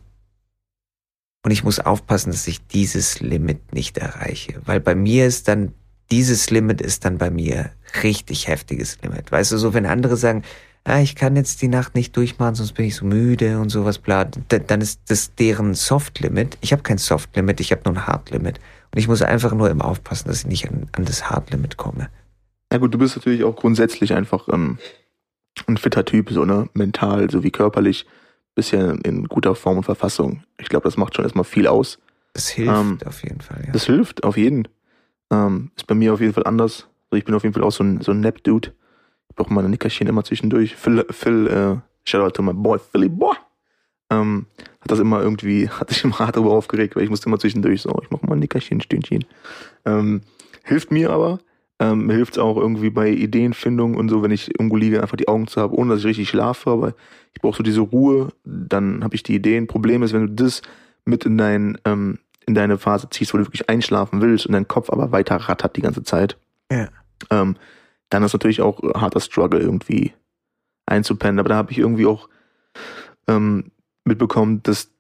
Und 1.45 1.51
ich 1.51 1.63
muss 1.63 1.79
aufpassen, 1.79 2.33
dass 2.33 2.49
ich 2.49 2.67
dieses 2.67 3.21
Limit 3.21 3.75
nicht 3.75 3.99
erreiche. 3.99 4.61
Weil 4.65 4.81
bei 4.81 4.95
mir 4.95 5.27
ist 5.27 5.47
dann, 5.47 5.73
dieses 6.11 6.49
Limit 6.51 6.81
ist 6.81 7.05
dann 7.05 7.19
bei 7.19 7.31
mir 7.31 7.71
richtig 8.03 8.49
heftiges 8.49 8.99
Limit. 9.03 9.31
Weißt 9.31 9.53
du, 9.53 9.59
so 9.59 9.75
wenn 9.75 9.85
andere 9.85 10.17
sagen, 10.17 10.43
ah, 10.85 11.01
ich 11.01 11.15
kann 11.15 11.37
jetzt 11.37 11.61
die 11.61 11.69
Nacht 11.69 11.95
nicht 11.95 12.17
durchmachen, 12.17 12.55
sonst 12.55 12.73
bin 12.73 12.87
ich 12.87 12.97
so 12.97 13.05
müde 13.05 13.59
und 13.59 13.69
sowas, 13.69 13.99
bla, 13.99 14.25
dann 14.25 14.81
ist 14.81 15.03
das 15.09 15.35
deren 15.35 15.75
Soft-Limit. 15.75 16.57
Ich 16.63 16.73
habe 16.73 16.83
kein 16.83 16.99
Soft-Limit, 16.99 17.61
ich 17.61 17.73
habe 17.73 17.83
nur 17.85 17.95
ein 17.95 18.07
Hard-Limit. 18.07 18.59
Und 18.93 18.99
ich 18.99 19.07
muss 19.07 19.21
einfach 19.21 19.53
nur 19.53 19.69
immer 19.69 19.85
aufpassen, 19.85 20.29
dass 20.29 20.41
ich 20.41 20.47
nicht 20.47 20.69
an, 20.69 20.89
an 20.93 21.05
das 21.05 21.29
Hard-Limit 21.29 21.77
komme. 21.77 22.09
Ja 22.73 22.79
gut, 22.79 22.95
du 22.95 22.99
bist 22.99 23.17
natürlich 23.17 23.45
auch 23.45 23.55
grundsätzlich 23.55 24.15
einfach 24.15 24.49
ähm, 24.51 24.79
ein 25.67 25.77
fitter 25.77 26.07
Typ, 26.07 26.31
so 26.31 26.47
ne, 26.47 26.71
mental 26.73 27.31
sowie 27.31 27.51
körperlich, 27.51 28.07
bist 28.55 28.73
ja 28.73 28.93
in 28.93 29.27
guter 29.29 29.55
Form 29.55 29.79
und 29.79 29.85
Verfassung. 29.85 30.43
Ich 30.59 30.69
glaube, 30.69 30.85
das 30.85 30.97
macht 30.97 31.15
schon 31.15 31.25
erstmal 31.25 31.45
viel 31.45 31.67
aus. 31.67 31.99
Das 32.33 32.49
hilft 32.49 32.73
Ähm, 32.73 32.99
auf 33.05 33.23
jeden 33.23 33.41
Fall, 33.41 33.65
ja. 33.67 33.73
Das 33.73 33.87
hilft 33.87 34.25
auf 34.25 34.37
jeden. 34.37 34.69
Ähm, 35.31 35.71
ist 35.77 35.87
bei 35.87 35.95
mir 35.95 36.13
auf 36.13 36.21
jeden 36.21 36.33
Fall 36.33 36.45
anders. 36.45 36.89
Also 37.11 37.19
ich 37.19 37.25
bin 37.25 37.35
auf 37.35 37.43
jeden 37.43 37.55
Fall 37.55 37.63
auch 37.63 37.73
so 37.73 37.85
ein, 37.85 38.01
so 38.01 38.13
ein 38.13 38.21
Nap-Dude. 38.21 38.73
Ich 39.29 39.37
brauche 39.37 39.53
meine 39.53 39.69
Nickerchen 39.69 40.07
immer 40.07 40.25
zwischendurch. 40.25 40.77
Phil, 40.77 41.05
Phil 41.11 41.47
äh, 41.47 42.09
shout 42.09 42.21
out 42.21 42.35
to 42.35 42.43
my 42.43 42.53
boy, 42.53 42.79
Philly 42.79 43.09
Boy. 43.09 43.37
Ähm, 44.11 44.47
hat 44.81 44.91
das 44.91 44.99
immer 44.99 45.21
irgendwie, 45.23 45.69
hat 45.71 45.91
sich 45.91 46.05
immer 46.05 46.19
hart 46.19 46.37
darüber 46.37 46.53
aufgeregt, 46.53 46.95
weil 46.97 47.05
ich 47.05 47.11
musste 47.11 47.27
immer 47.29 47.39
zwischendurch 47.39 47.83
so, 47.83 47.99
ich 48.03 48.11
mache 48.11 48.27
mal 48.27 48.35
ein 48.35 48.41
Nickerchen, 48.41 48.81
Stündchen. 48.81 49.25
Ähm, 49.85 50.23
hilft 50.65 50.91
mir 50.91 51.11
aber. 51.11 51.41
Ähm, 51.81 52.07
mir 52.07 52.15
hilft 52.15 52.35
es 52.35 52.39
auch 52.39 52.57
irgendwie 52.57 52.91
bei 52.91 53.11
Ideenfindung 53.11 53.97
und 53.97 54.09
so, 54.09 54.23
wenn 54.23 54.31
ich 54.31 54.49
irgendwo 54.59 54.77
liege, 54.77 55.03
einfach 55.03 55.17
die 55.17 55.27
Augen 55.29 55.49
zu 55.49 55.61
haben, 55.61 55.75
ohne 55.75 55.91
dass 55.91 56.01
ich 56.01 56.07
richtig 56.07 56.29
schlafe, 56.29 56.71
aber 56.71 56.95
ich 57.35 57.41
brauche 57.41 57.57
so 57.57 57.63
diese 57.65 57.81
Ruhe, 57.81 58.29
dann 58.45 59.03
habe 59.03 59.17
ich 59.17 59.25
die 59.25 59.35
Ideen. 59.35 59.67
Problem 59.67 60.03
ist, 60.05 60.13
wenn 60.13 60.27
du 60.29 60.45
das 60.45 60.63
mit 61.05 61.25
in 61.25 61.37
dein, 61.37 61.79
ähm, 61.85 62.19
in 62.47 62.55
deine 62.55 62.79
Phase 62.79 63.09
ziehst, 63.11 63.35
wo 63.35 63.39
du 63.39 63.45
wirklich 63.45 63.69
einschlafen 63.69 64.21
willst 64.21 64.47
und 64.47 64.53
dein 64.53 64.69
Kopf 64.69 64.89
aber 64.91 65.11
weiter 65.11 65.37
rattert 65.37 65.77
die 65.77 65.81
ganze 65.83 66.05
Zeit, 66.05 66.39
Ja. 66.71 66.89
ähm, 67.31 67.57
dann 68.09 68.23
ist 68.23 68.33
natürlich 68.35 68.61
auch 68.61 68.81
äh, 68.83 68.93
harter 68.95 69.21
Struggle 69.21 69.61
irgendwie 69.61 70.13
einzupennen. 70.87 71.41
Aber 71.41 71.49
da 71.49 71.57
habe 71.57 71.73
ich 71.73 71.79
irgendwie 71.79 72.07
auch 72.07 72.29
ähm, 73.27 73.73
mitbekommen, 74.05 74.63
dass 74.63 74.91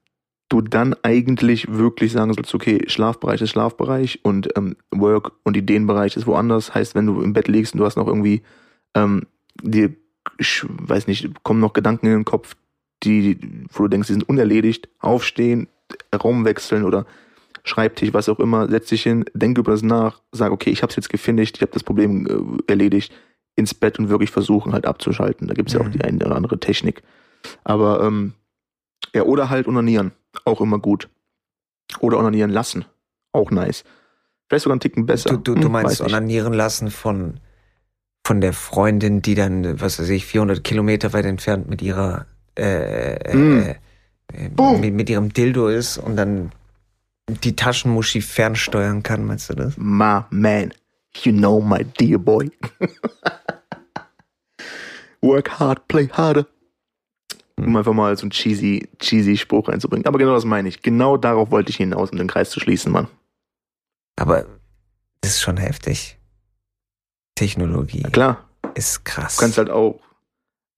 du 0.60 0.68
dann 0.68 0.94
eigentlich 1.02 1.66
wirklich 1.70 2.12
sagen 2.12 2.32
sollst, 2.32 2.54
okay, 2.54 2.84
Schlafbereich 2.86 3.40
ist 3.40 3.50
Schlafbereich 3.50 4.20
und 4.22 4.48
ähm, 4.56 4.76
Work 4.90 5.32
und 5.42 5.56
Ideenbereich 5.56 6.16
ist 6.16 6.26
woanders. 6.26 6.74
Heißt, 6.74 6.94
wenn 6.94 7.06
du 7.06 7.20
im 7.20 7.32
Bett 7.32 7.48
liegst 7.48 7.74
und 7.74 7.80
du 7.80 7.84
hast 7.84 7.96
noch 7.96 8.06
irgendwie, 8.06 8.42
ähm, 8.94 9.26
dir, 9.62 9.94
ich 10.38 10.64
weiß 10.68 11.06
nicht, 11.06 11.42
kommen 11.42 11.60
noch 11.60 11.72
Gedanken 11.72 12.06
in 12.06 12.12
den 12.12 12.24
Kopf, 12.24 12.56
die, 13.02 13.38
wo 13.72 13.84
du 13.84 13.88
denkst, 13.88 14.08
die 14.08 14.14
sind 14.14 14.28
unerledigt, 14.28 14.88
aufstehen, 15.00 15.68
Raum 16.14 16.44
wechseln 16.44 16.84
oder 16.84 17.06
Schreibtisch, 17.66 18.12
was 18.12 18.28
auch 18.28 18.40
immer, 18.40 18.68
setz 18.68 18.90
dich 18.90 19.04
hin, 19.04 19.24
denk 19.32 19.56
über 19.56 19.72
das 19.72 19.82
nach, 19.82 20.20
sag, 20.32 20.52
okay, 20.52 20.68
ich 20.68 20.82
habe 20.82 20.90
es 20.90 20.96
jetzt 20.96 21.08
gefinisht, 21.08 21.56
ich 21.56 21.62
habe 21.62 21.72
das 21.72 21.82
Problem 21.82 22.26
äh, 22.26 22.70
erledigt, 22.70 23.12
ins 23.56 23.72
Bett 23.72 23.98
und 23.98 24.10
wirklich 24.10 24.30
versuchen 24.30 24.74
halt 24.74 24.84
abzuschalten. 24.86 25.48
Da 25.48 25.54
gibt's 25.54 25.72
ja 25.72 25.80
auch 25.80 25.86
Mhm. 25.86 25.92
die 25.92 26.02
eine 26.02 26.26
oder 26.26 26.36
andere 26.36 26.60
Technik. 26.60 27.02
Aber 27.62 28.02
ähm, 28.02 28.34
ja, 29.14 29.22
oder 29.22 29.48
halt 29.48 29.66
onanieren, 29.66 30.12
auch 30.44 30.60
immer 30.60 30.78
gut. 30.78 31.08
Oder 32.00 32.18
onanieren 32.18 32.50
lassen, 32.50 32.84
auch 33.32 33.50
nice. 33.50 33.84
Vielleicht 34.48 34.64
sogar 34.64 34.74
einen 34.74 34.80
Ticken 34.80 35.06
besser. 35.06 35.30
Du, 35.30 35.36
du, 35.38 35.54
du 35.54 35.68
Hm, 35.68 35.72
meinst 35.72 36.00
onanieren 36.00 36.52
lassen 36.52 36.90
von, 36.90 37.40
von 38.26 38.40
der 38.40 38.52
Freundin, 38.52 39.22
die 39.22 39.34
dann, 39.34 39.80
was 39.80 39.98
weiß 39.98 40.08
ich, 40.10 40.26
400 40.26 40.62
Kilometer 40.64 41.12
weit 41.12 41.24
entfernt 41.26 41.68
mit 41.68 41.82
ihrer, 41.82 42.26
äh, 42.58 43.14
äh, 43.14 43.34
Mm. 43.36 43.58
äh, 43.60 43.70
äh, 44.32 44.48
mit, 44.80 44.94
mit 44.94 45.10
ihrem 45.10 45.32
Dildo 45.32 45.68
ist 45.68 45.98
und 45.98 46.16
dann 46.16 46.52
die 47.28 47.56
Taschenmuschi 47.56 48.20
fernsteuern 48.20 49.02
kann, 49.02 49.24
meinst 49.24 49.50
du 49.50 49.54
das? 49.54 49.74
My 49.76 50.22
man, 50.30 50.72
you 51.22 51.32
know 51.32 51.60
my 51.60 51.84
dear 51.98 52.18
boy. 52.18 52.50
Work 55.22 55.58
hard, 55.58 55.88
play 55.88 56.08
harder. 56.08 56.46
Um 57.64 57.76
einfach 57.76 57.92
mal 57.92 58.16
so 58.16 58.22
einen 58.22 58.30
cheesy, 58.30 58.88
cheesy 58.98 59.36
Spruch 59.36 59.68
reinzubringen. 59.68 60.06
Aber 60.06 60.18
genau 60.18 60.34
das 60.34 60.44
meine 60.44 60.68
ich. 60.68 60.82
Genau 60.82 61.16
darauf 61.16 61.50
wollte 61.50 61.70
ich 61.70 61.76
hinaus, 61.76 62.10
um 62.10 62.18
den 62.18 62.28
Kreis 62.28 62.50
zu 62.50 62.60
schließen, 62.60 62.92
Mann. 62.92 63.08
Aber 64.16 64.46
das 65.20 65.32
ist 65.32 65.42
schon 65.42 65.56
heftig. 65.56 66.18
Technologie 67.34 68.00
Na 68.02 68.10
klar, 68.10 68.48
ist 68.74 69.04
krass. 69.04 69.36
du 69.36 69.42
kannst 69.42 69.58
halt 69.58 69.70
auch. 69.70 70.00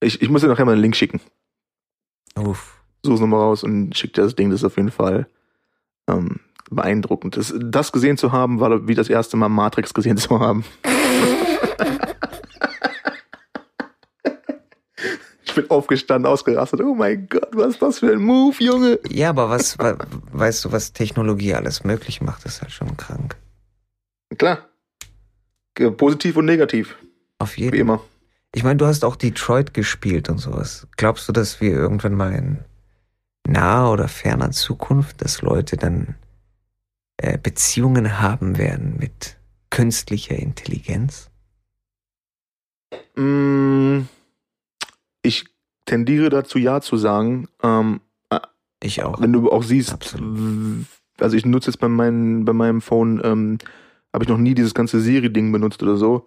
Ich, 0.00 0.22
ich 0.22 0.28
muss 0.28 0.42
dir 0.42 0.48
nachher 0.48 0.64
mal 0.64 0.72
einen 0.72 0.82
Link 0.82 0.96
schicken. 0.96 1.20
Uff. 2.36 2.74
Such's 3.04 3.20
nochmal 3.20 3.40
raus 3.40 3.62
und 3.64 3.96
schick 3.96 4.14
dir 4.14 4.22
das 4.22 4.34
Ding. 4.36 4.50
Das 4.50 4.60
ist 4.60 4.64
auf 4.64 4.76
jeden 4.76 4.90
Fall 4.90 5.26
ähm, 6.08 6.40
beeindruckend. 6.70 7.36
Das, 7.36 7.54
das 7.58 7.92
gesehen 7.92 8.16
zu 8.16 8.32
haben, 8.32 8.60
war 8.60 8.88
wie 8.88 8.94
das 8.94 9.08
erste 9.08 9.36
Mal 9.36 9.48
Matrix 9.48 9.92
gesehen 9.94 10.16
zu 10.18 10.40
haben. 10.40 10.64
bin 15.56 15.68
aufgestanden, 15.70 16.30
ausgerastet. 16.30 16.80
Oh 16.82 16.94
mein 16.94 17.28
Gott, 17.28 17.48
was 17.52 17.70
ist 17.74 17.82
das 17.82 17.98
für 17.98 18.12
ein 18.12 18.20
Move, 18.22 18.56
Junge? 18.62 18.98
Ja, 19.10 19.30
aber 19.30 19.50
was, 19.50 19.78
wa- 19.78 19.96
weißt 20.32 20.64
du, 20.64 20.72
was 20.72 20.92
Technologie 20.92 21.54
alles 21.54 21.82
möglich 21.84 22.20
macht, 22.20 22.44
ist 22.46 22.62
halt 22.62 22.70
schon 22.72 22.96
krank. 22.96 23.36
Klar. 24.38 24.68
Positiv 25.98 26.36
und 26.36 26.46
negativ, 26.46 26.96
Auf 27.38 27.56
wie 27.56 27.64
jeden 27.64 27.76
immer. 27.76 28.00
Ich 28.54 28.62
meine, 28.64 28.76
du 28.78 28.86
hast 28.86 29.04
auch 29.04 29.16
Detroit 29.16 29.74
gespielt 29.74 30.28
und 30.30 30.38
sowas. 30.38 30.86
Glaubst 30.96 31.28
du, 31.28 31.32
dass 31.32 31.60
wir 31.60 31.72
irgendwann 31.72 32.14
mal 32.14 32.32
in 32.32 32.58
naher 33.46 33.90
oder 33.90 34.08
ferner 34.08 34.52
Zukunft, 34.52 35.20
dass 35.22 35.42
Leute 35.42 35.76
dann 35.76 36.14
äh, 37.18 37.36
Beziehungen 37.36 38.20
haben 38.20 38.56
werden 38.56 38.96
mit 38.98 39.36
künstlicher 39.68 40.36
Intelligenz? 40.36 41.28
Mm, 43.16 44.02
Ich 45.26 45.44
tendiere 45.84 46.28
dazu, 46.30 46.58
ja 46.58 46.80
zu 46.80 46.96
sagen. 46.96 47.48
Ähm, 47.62 48.00
Ich 48.82 49.02
auch. 49.02 49.20
wenn 49.20 49.32
du 49.32 49.50
auch 49.50 49.62
siehst, 49.62 49.92
Absolut. 49.92 50.86
also 51.18 51.36
ich 51.36 51.46
nutze 51.46 51.70
jetzt 51.70 51.78
bei, 51.78 51.88
meinem 51.88 52.44
bei 52.44 52.52
meinem 52.52 52.80
Phone, 52.80 53.20
ähm, 53.24 53.58
habe 54.12 54.24
ich 54.24 54.28
noch 54.28 54.38
nie 54.38 54.54
dieses 54.54 54.74
ganze 54.74 55.00
Siri-Ding 55.00 55.52
benutzt 55.52 55.82
oder 55.82 55.96
so. 55.96 56.26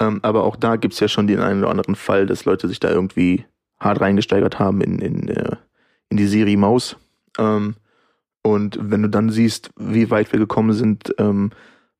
Ähm, 0.00 0.20
aber 0.22 0.44
auch 0.44 0.56
da 0.56 0.76
gibt's 0.76 1.00
ja 1.00 1.08
schon 1.08 1.26
den 1.26 1.40
einen 1.40 1.60
oder 1.60 1.70
anderen 1.70 1.94
Fall, 1.94 2.26
dass 2.26 2.44
Leute 2.44 2.68
sich 2.68 2.80
da 2.80 2.90
irgendwie 2.90 3.44
hart 3.78 4.00
reingesteigert 4.00 4.58
haben 4.58 4.80
in, 4.80 4.98
in, 4.98 5.28
äh, 5.28 5.56
in 6.08 6.16
die 6.16 6.26
Siri-Maus. 6.26 6.96
Ähm, 7.38 7.74
und 8.42 8.78
wenn 8.80 9.02
du 9.02 9.08
dann 9.10 9.30
siehst, 9.30 9.70
wie 9.78 10.10
weit 10.10 10.32
wir 10.32 10.38
gekommen 10.38 10.72
sind, 10.72 11.14
ähm, 11.18 11.50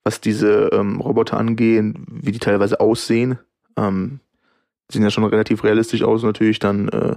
was 0.03 0.21
diese 0.21 0.71
ähm, 0.73 1.01
Roboter 1.01 1.37
angehen, 1.37 2.07
wie 2.09 2.33
die 2.33 2.39
teilweise 2.39 2.81
aussehen, 2.81 3.39
ähm, 3.77 4.21
sehen 4.91 5.03
ja 5.03 5.11
schon 5.11 5.25
relativ 5.25 5.65
realistisch 5.65 6.03
aus, 6.03 6.23
natürlich 6.23 6.59
dann 6.59 6.89
äh, 6.89 7.17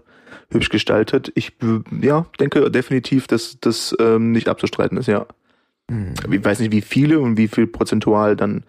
hübsch 0.49 0.69
gestaltet. 0.69 1.31
Ich 1.35 1.53
ja, 2.01 2.25
denke 2.39 2.69
definitiv, 2.71 3.27
dass 3.27 3.57
das 3.59 3.95
ähm, 3.99 4.31
nicht 4.31 4.49
abzustreiten 4.49 4.97
ist, 4.97 5.07
ja. 5.07 5.25
Hm. 5.89 6.13
Ich 6.31 6.43
weiß 6.43 6.59
nicht, 6.59 6.71
wie 6.71 6.81
viele 6.81 7.19
und 7.19 7.37
wie 7.37 7.47
viel 7.47 7.67
prozentual 7.67 8.35
dann, 8.35 8.63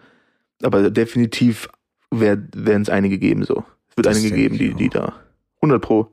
aber 0.63 0.89
definitiv 0.89 1.69
werden 2.11 2.81
es 2.81 2.89
einige 2.89 3.17
geben 3.17 3.43
so. 3.43 3.63
Es 3.89 3.97
wird 3.97 4.05
Das 4.07 4.17
einige 4.17 4.35
geben, 4.35 4.57
die, 4.57 4.73
die 4.73 4.89
da 4.89 5.13
100 5.61 5.81
pro, 5.81 6.11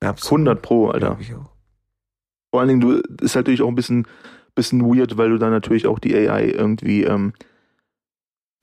Absolut. 0.00 0.48
100 0.48 0.62
pro, 0.62 0.88
Alter. 0.88 1.18
Vor 2.50 2.60
allen 2.60 2.68
Dingen, 2.68 2.80
du 2.80 2.92
ist 3.22 3.34
halt 3.34 3.46
natürlich 3.46 3.62
auch 3.62 3.68
ein 3.68 3.74
bisschen, 3.74 4.06
bisschen 4.54 4.82
weird, 4.82 5.16
weil 5.16 5.30
du 5.30 5.38
dann 5.38 5.50
natürlich 5.50 5.86
auch 5.86 5.98
die 5.98 6.14
AI 6.14 6.50
irgendwie 6.50 7.04
ähm, 7.04 7.32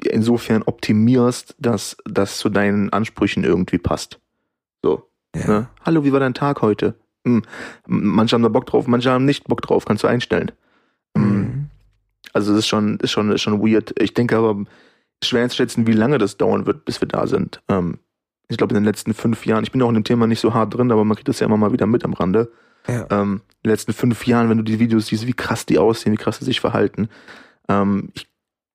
insofern 0.05 0.63
optimierst, 0.63 1.55
dass 1.59 1.97
das 2.05 2.37
zu 2.37 2.49
deinen 2.49 2.91
Ansprüchen 2.91 3.43
irgendwie 3.43 3.77
passt. 3.77 4.19
So. 4.83 5.09
Ja. 5.35 5.47
Ne? 5.47 5.69
Hallo, 5.85 6.03
wie 6.03 6.11
war 6.11 6.19
dein 6.19 6.33
Tag 6.33 6.61
heute? 6.61 6.95
Hm. 7.25 7.43
Manche 7.87 8.35
haben 8.35 8.43
da 8.43 8.49
Bock 8.49 8.65
drauf, 8.65 8.87
manche 8.87 9.11
haben 9.11 9.25
nicht 9.25 9.45
Bock 9.45 9.61
drauf, 9.61 9.85
kannst 9.85 10.03
du 10.03 10.07
einstellen. 10.07 10.51
Hm. 11.15 11.23
Mhm. 11.23 11.67
Also 12.33 12.51
das 12.51 12.59
ist 12.59 12.67
schon, 12.67 12.97
ist 12.97 13.11
schon, 13.11 13.31
ist 13.31 13.41
schon 13.41 13.61
weird. 13.61 13.93
Ich 13.99 14.13
denke 14.13 14.37
aber, 14.37 14.63
schwer 15.23 15.47
zu 15.49 15.57
schätzen, 15.57 15.87
wie 15.87 15.93
lange 15.93 16.17
das 16.17 16.37
dauern 16.37 16.65
wird, 16.65 16.85
bis 16.85 17.01
wir 17.01 17.07
da 17.07 17.27
sind. 17.27 17.61
Ähm, 17.67 17.99
ich 18.47 18.57
glaube, 18.57 18.73
in 18.73 18.81
den 18.81 18.85
letzten 18.85 19.13
fünf 19.13 19.45
Jahren, 19.45 19.63
ich 19.63 19.71
bin 19.71 19.81
auch 19.81 19.89
in 19.89 19.95
dem 19.95 20.03
Thema 20.03 20.27
nicht 20.27 20.39
so 20.39 20.53
hart 20.53 20.73
drin, 20.73 20.91
aber 20.91 21.05
man 21.05 21.15
kriegt 21.15 21.29
das 21.29 21.39
ja 21.39 21.47
immer 21.47 21.57
mal 21.57 21.71
wieder 21.73 21.85
mit 21.85 22.03
am 22.03 22.13
Rande. 22.13 22.51
Ja. 22.87 23.05
Ähm, 23.09 23.41
in 23.63 23.69
den 23.69 23.71
letzten 23.71 23.93
fünf 23.93 24.25
Jahren, 24.25 24.49
wenn 24.49 24.57
du 24.57 24.63
die 24.63 24.79
Videos 24.79 25.07
siehst, 25.07 25.27
wie 25.27 25.33
krass 25.33 25.65
die 25.65 25.77
aussehen, 25.77 26.13
wie 26.13 26.17
krass 26.17 26.39
sie 26.39 26.45
sich 26.45 26.59
verhalten. 26.59 27.09
Ähm, 27.69 28.09
ich, 28.13 28.27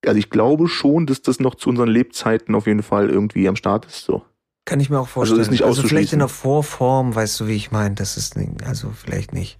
also 0.06 0.18
ich 0.18 0.30
glaube 0.30 0.68
schon, 0.68 1.06
dass 1.06 1.22
das 1.22 1.40
noch 1.40 1.54
zu 1.54 1.68
unseren 1.70 1.88
Lebzeiten 1.88 2.54
auf 2.54 2.66
jeden 2.66 2.82
Fall 2.82 3.10
irgendwie 3.10 3.48
am 3.48 3.56
Start 3.56 3.86
ist. 3.86 4.04
So. 4.04 4.24
Kann 4.64 4.80
ich 4.80 4.90
mir 4.90 4.98
auch 5.00 5.08
vorstellen. 5.08 5.40
ist 5.40 5.50
nicht 5.50 5.62
also 5.62 5.82
vielleicht 5.82 6.12
in 6.12 6.18
der 6.20 6.28
Vorform, 6.28 7.14
weißt 7.14 7.40
du, 7.40 7.46
wie 7.46 7.54
ich 7.56 7.70
meine, 7.70 7.94
das 7.94 8.16
ist 8.16 8.36
also 8.64 8.90
vielleicht 8.90 9.32
nicht 9.32 9.58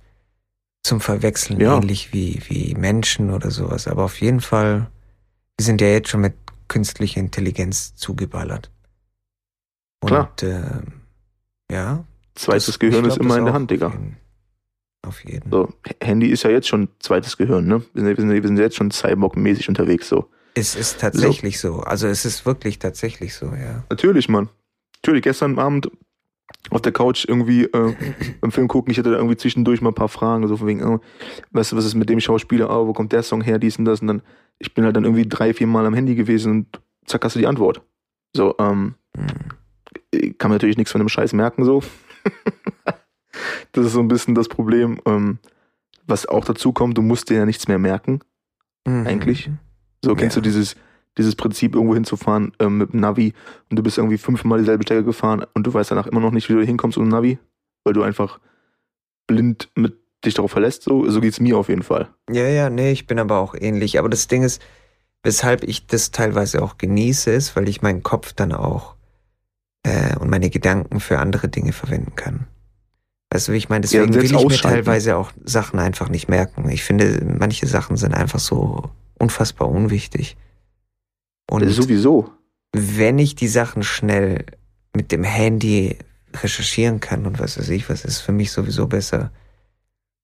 zum 0.82 1.00
Verwechseln 1.00 1.60
Ja. 1.60 1.76
ähnlich 1.76 2.12
wie, 2.12 2.40
wie 2.48 2.74
Menschen 2.74 3.30
oder 3.30 3.50
sowas, 3.50 3.88
aber 3.88 4.04
auf 4.04 4.20
jeden 4.20 4.40
Fall, 4.40 4.90
wir 5.58 5.64
sind 5.64 5.80
ja 5.80 5.88
jetzt 5.88 6.08
schon 6.08 6.20
mit 6.20 6.34
künstlicher 6.68 7.20
Intelligenz 7.20 7.94
zugeballert. 7.96 8.70
Und 10.00 10.08
Klar. 10.08 10.32
ähm, 10.42 10.92
ja. 11.70 12.04
Zweites 12.34 12.66
das- 12.66 12.78
Gehirn 12.78 13.04
ich 13.04 13.08
ist 13.08 13.14
glaub, 13.14 13.26
immer 13.26 13.38
in 13.38 13.44
der 13.46 13.54
Hand, 13.54 13.70
Digga. 13.70 13.86
Auf 13.88 13.94
jeden, 13.94 14.16
auf 15.02 15.24
jeden. 15.24 15.50
So, 15.50 15.72
Handy 16.00 16.28
ist 16.28 16.42
ja 16.42 16.50
jetzt 16.50 16.68
schon 16.68 16.88
zweites 16.98 17.36
Gehirn, 17.36 17.66
ne? 17.66 17.82
Wir 17.94 18.02
sind, 18.04 18.16
wir 18.16 18.16
sind, 18.16 18.30
wir 18.30 18.42
sind 18.48 18.58
jetzt 18.58 18.76
schon 18.76 18.90
Cyborg-mäßig 18.90 19.68
unterwegs, 19.68 20.08
so. 20.08 20.28
Es 20.56 20.74
ist 20.74 21.00
tatsächlich 21.00 21.60
so. 21.60 21.80
Also 21.80 22.06
es 22.06 22.24
ist 22.24 22.46
wirklich 22.46 22.78
tatsächlich 22.78 23.34
so, 23.34 23.46
ja. 23.46 23.84
Natürlich, 23.90 24.28
Mann. 24.28 24.48
Natürlich, 24.96 25.22
gestern 25.22 25.58
Abend 25.58 25.90
auf 26.70 26.80
der 26.80 26.92
Couch 26.92 27.26
irgendwie 27.28 27.64
äh, 27.64 27.94
beim 28.40 28.50
Film 28.50 28.66
gucken, 28.66 28.90
ich 28.90 28.98
hatte 28.98 29.10
da 29.10 29.16
irgendwie 29.16 29.36
zwischendurch 29.36 29.82
mal 29.82 29.90
ein 29.90 29.94
paar 29.94 30.08
Fragen, 30.08 30.48
so 30.48 30.56
von 30.56 30.66
wegen, 30.66 30.82
oh, 30.82 31.00
weißt 31.50 31.72
du, 31.72 31.76
was 31.76 31.84
ist 31.84 31.94
mit 31.94 32.08
dem 32.08 32.20
Schauspieler, 32.20 32.70
oh, 32.70 32.86
wo 32.86 32.94
kommt 32.94 33.12
der 33.12 33.22
Song 33.22 33.42
her, 33.42 33.58
dies 33.58 33.78
und 33.78 33.84
das, 33.84 34.00
und 34.00 34.06
dann, 34.06 34.22
ich 34.58 34.72
bin 34.72 34.84
halt 34.84 34.96
dann 34.96 35.04
irgendwie 35.04 35.28
drei, 35.28 35.52
vier 35.52 35.66
Mal 35.66 35.84
am 35.84 35.94
Handy 35.94 36.14
gewesen 36.14 36.52
und 36.52 36.80
zack, 37.04 37.24
hast 37.24 37.36
du 37.36 37.40
die 37.40 37.46
Antwort. 37.46 37.82
So, 38.34 38.54
ähm, 38.58 38.94
Hm. 39.16 39.26
ich 40.10 40.38
kann 40.38 40.50
mir 40.50 40.56
natürlich 40.56 40.76
nichts 40.76 40.92
von 40.92 41.00
dem 41.00 41.08
Scheiß 41.08 41.32
merken, 41.32 41.64
so. 41.64 41.82
das 43.72 43.86
ist 43.86 43.92
so 43.92 44.00
ein 44.00 44.08
bisschen 44.08 44.34
das 44.34 44.48
Problem, 44.48 45.00
ähm, 45.06 45.38
was 46.06 46.26
auch 46.26 46.44
dazu 46.44 46.72
kommt, 46.72 46.96
du 46.96 47.02
musst 47.02 47.30
dir 47.30 47.38
ja 47.38 47.46
nichts 47.46 47.68
mehr 47.68 47.78
merken. 47.78 48.20
Mhm. 48.86 49.06
Eigentlich? 49.06 49.50
So, 50.06 50.14
kennst 50.14 50.36
Ja. 50.36 50.42
du 50.42 50.48
dieses, 50.48 50.76
dieses 51.18 51.34
Prinzip, 51.34 51.74
irgendwo 51.74 51.94
hinzufahren 51.94 52.52
ähm, 52.60 52.78
mit 52.78 52.92
dem 52.92 53.00
Navi 53.00 53.32
und 53.70 53.76
du 53.78 53.82
bist 53.82 53.98
irgendwie 53.98 54.18
fünfmal 54.18 54.58
dieselbe 54.58 54.82
Strecke 54.84 55.04
gefahren 55.04 55.44
und 55.54 55.66
du 55.66 55.74
weißt 55.74 55.90
danach 55.90 56.06
immer 56.06 56.20
noch 56.20 56.30
nicht, 56.32 56.48
wie 56.48 56.54
du 56.54 56.62
hinkommst 56.62 56.96
ohne 56.98 57.08
Navi, 57.08 57.38
weil 57.84 57.94
du 57.94 58.02
einfach 58.02 58.38
blind 59.26 59.68
mit 59.74 59.94
dich 60.24 60.34
darauf 60.34 60.50
verlässt. 60.52 60.82
So, 60.84 61.08
so 61.10 61.20
geht's 61.20 61.40
mir 61.40 61.58
auf 61.58 61.68
jeden 61.68 61.82
Fall. 61.82 62.08
Ja, 62.30 62.46
ja, 62.46 62.70
nee, 62.70 62.92
ich 62.92 63.06
bin 63.06 63.18
aber 63.18 63.38
auch 63.38 63.54
ähnlich. 63.54 63.98
Aber 63.98 64.08
das 64.08 64.28
Ding 64.28 64.42
ist, 64.42 64.62
weshalb 65.22 65.64
ich 65.64 65.86
das 65.86 66.10
teilweise 66.10 66.62
auch 66.62 66.78
genieße, 66.78 67.30
ist, 67.32 67.56
weil 67.56 67.68
ich 67.68 67.82
meinen 67.82 68.02
Kopf 68.02 68.32
dann 68.32 68.52
auch 68.52 68.94
äh, 69.82 70.16
und 70.16 70.30
meine 70.30 70.50
Gedanken 70.50 71.00
für 71.00 71.18
andere 71.18 71.48
Dinge 71.48 71.72
verwenden 71.72 72.14
kann. 72.14 72.46
Weißt 73.32 73.48
du, 73.48 73.52
wie 73.52 73.56
ich 73.56 73.68
meine? 73.68 73.80
Deswegen 73.82 74.12
selbst 74.12 74.30
will 74.32 74.38
ich 74.40 74.46
mir 74.48 74.56
teilweise 74.56 75.16
auch 75.16 75.32
Sachen 75.44 75.80
einfach 75.80 76.08
nicht 76.08 76.28
merken. 76.28 76.68
Ich 76.70 76.84
finde, 76.84 77.24
manche 77.38 77.66
Sachen 77.66 77.96
sind 77.96 78.14
einfach 78.14 78.38
so 78.38 78.90
unfassbar 79.18 79.68
unwichtig. 79.68 80.36
Und 81.50 81.68
Sowieso. 81.68 82.32
wenn 82.72 83.18
ich 83.18 83.34
die 83.34 83.48
Sachen 83.48 83.82
schnell 83.82 84.46
mit 84.94 85.12
dem 85.12 85.24
Handy 85.24 85.96
recherchieren 86.34 87.00
kann 87.00 87.26
und 87.26 87.38
was 87.38 87.58
weiß 87.58 87.68
ich, 87.70 87.88
was 87.88 88.04
ist 88.04 88.20
für 88.20 88.32
mich 88.32 88.52
sowieso 88.52 88.86
besser, 88.86 89.30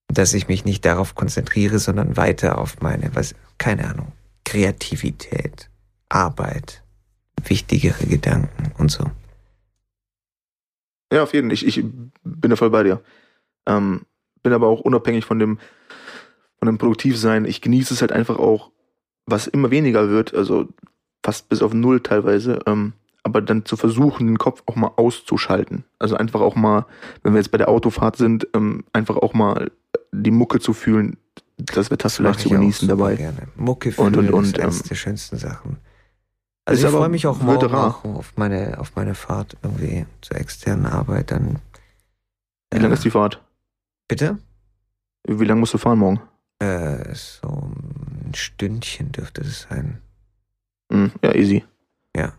dass 0.07 0.33
ich 0.33 0.47
mich 0.47 0.65
nicht 0.65 0.85
darauf 0.85 1.15
konzentriere, 1.15 1.79
sondern 1.79 2.17
weiter 2.17 2.57
auf 2.57 2.81
meine, 2.81 3.15
was, 3.15 3.35
keine 3.57 3.89
Ahnung, 3.89 4.11
Kreativität, 4.45 5.69
Arbeit, 6.09 6.83
wichtigere 7.45 8.05
Gedanken 8.05 8.71
und 8.77 8.91
so. 8.91 9.09
Ja, 11.11 11.23
auf 11.23 11.33
jeden 11.33 11.49
Fall. 11.49 11.53
Ich, 11.53 11.65
ich 11.65 11.83
bin 12.23 12.49
da 12.49 12.55
voll 12.55 12.69
bei 12.69 12.83
dir. 12.83 13.01
Ähm, 13.65 14.05
bin 14.41 14.53
aber 14.53 14.67
auch 14.67 14.81
unabhängig 14.81 15.25
von 15.25 15.39
dem, 15.39 15.59
von 16.57 16.65
dem 16.65 16.77
Produktivsein. 16.77 17.45
Ich 17.45 17.61
genieße 17.61 17.93
es 17.93 18.01
halt 18.01 18.11
einfach 18.11 18.37
auch, 18.37 18.71
was 19.25 19.47
immer 19.47 19.71
weniger 19.71 20.09
wird, 20.09 20.33
also 20.33 20.67
fast 21.23 21.49
bis 21.49 21.61
auf 21.61 21.73
null 21.73 22.01
teilweise, 22.01 22.59
ähm, 22.65 22.93
aber 23.23 23.41
dann 23.41 23.65
zu 23.65 23.77
versuchen, 23.77 24.27
den 24.27 24.37
Kopf 24.37 24.63
auch 24.65 24.75
mal 24.75 24.91
auszuschalten. 24.97 25.85
Also 25.99 26.15
einfach 26.17 26.41
auch 26.41 26.55
mal, 26.55 26.85
wenn 27.23 27.33
wir 27.33 27.39
jetzt 27.39 27.51
bei 27.51 27.57
der 27.57 27.69
Autofahrt 27.69 28.17
sind, 28.17 28.47
ähm, 28.53 28.83
einfach 28.91 29.15
auch 29.15 29.33
mal 29.33 29.71
die 30.11 30.31
Mucke 30.31 30.59
zu 30.59 30.73
fühlen, 30.73 31.17
das 31.57 31.89
Wetter 31.91 32.09
vielleicht 32.09 32.39
mach 32.39 32.43
zu 32.43 32.49
genießen 32.49 32.87
dabei. 32.87 33.15
Gerne. 33.15 33.47
Mucke 33.55 33.89
Und- 33.95 34.13
fühlen 34.15 34.27
und- 34.29 34.33
und, 34.33 34.43
ist 34.45 34.59
eines 34.59 34.81
ähm, 34.81 34.87
der 34.89 34.95
schönsten 34.95 35.37
Sachen. 35.37 35.77
Also 36.65 36.87
ich 36.87 36.93
freue 36.93 37.09
mich 37.09 37.27
auch 37.27 37.41
morgen 37.41 37.73
auch 37.75 38.03
auf 38.05 38.33
meine, 38.37 38.79
auf 38.79 38.95
meine 38.95 39.15
Fahrt 39.15 39.57
irgendwie 39.63 40.05
zur 40.21 40.37
externen 40.37 40.85
Arbeit 40.85 41.31
dann. 41.31 41.59
Wie 42.73 42.79
lange 42.79 42.93
ist 42.93 43.03
die 43.03 43.11
Fahrt? 43.11 43.41
Bitte? 44.07 44.37
Wie 45.27 45.45
lange 45.45 45.59
musst 45.59 45.73
du 45.73 45.77
fahren 45.77 45.99
morgen? 45.99 46.21
Äh, 46.63 47.13
so 47.13 47.49
ein 47.49 48.33
Stündchen 48.33 49.11
dürfte 49.11 49.41
es 49.41 49.63
sein. 49.63 50.01
Hm, 50.91 51.11
ja, 51.21 51.35
easy. 51.35 51.65
Ja. 52.15 52.33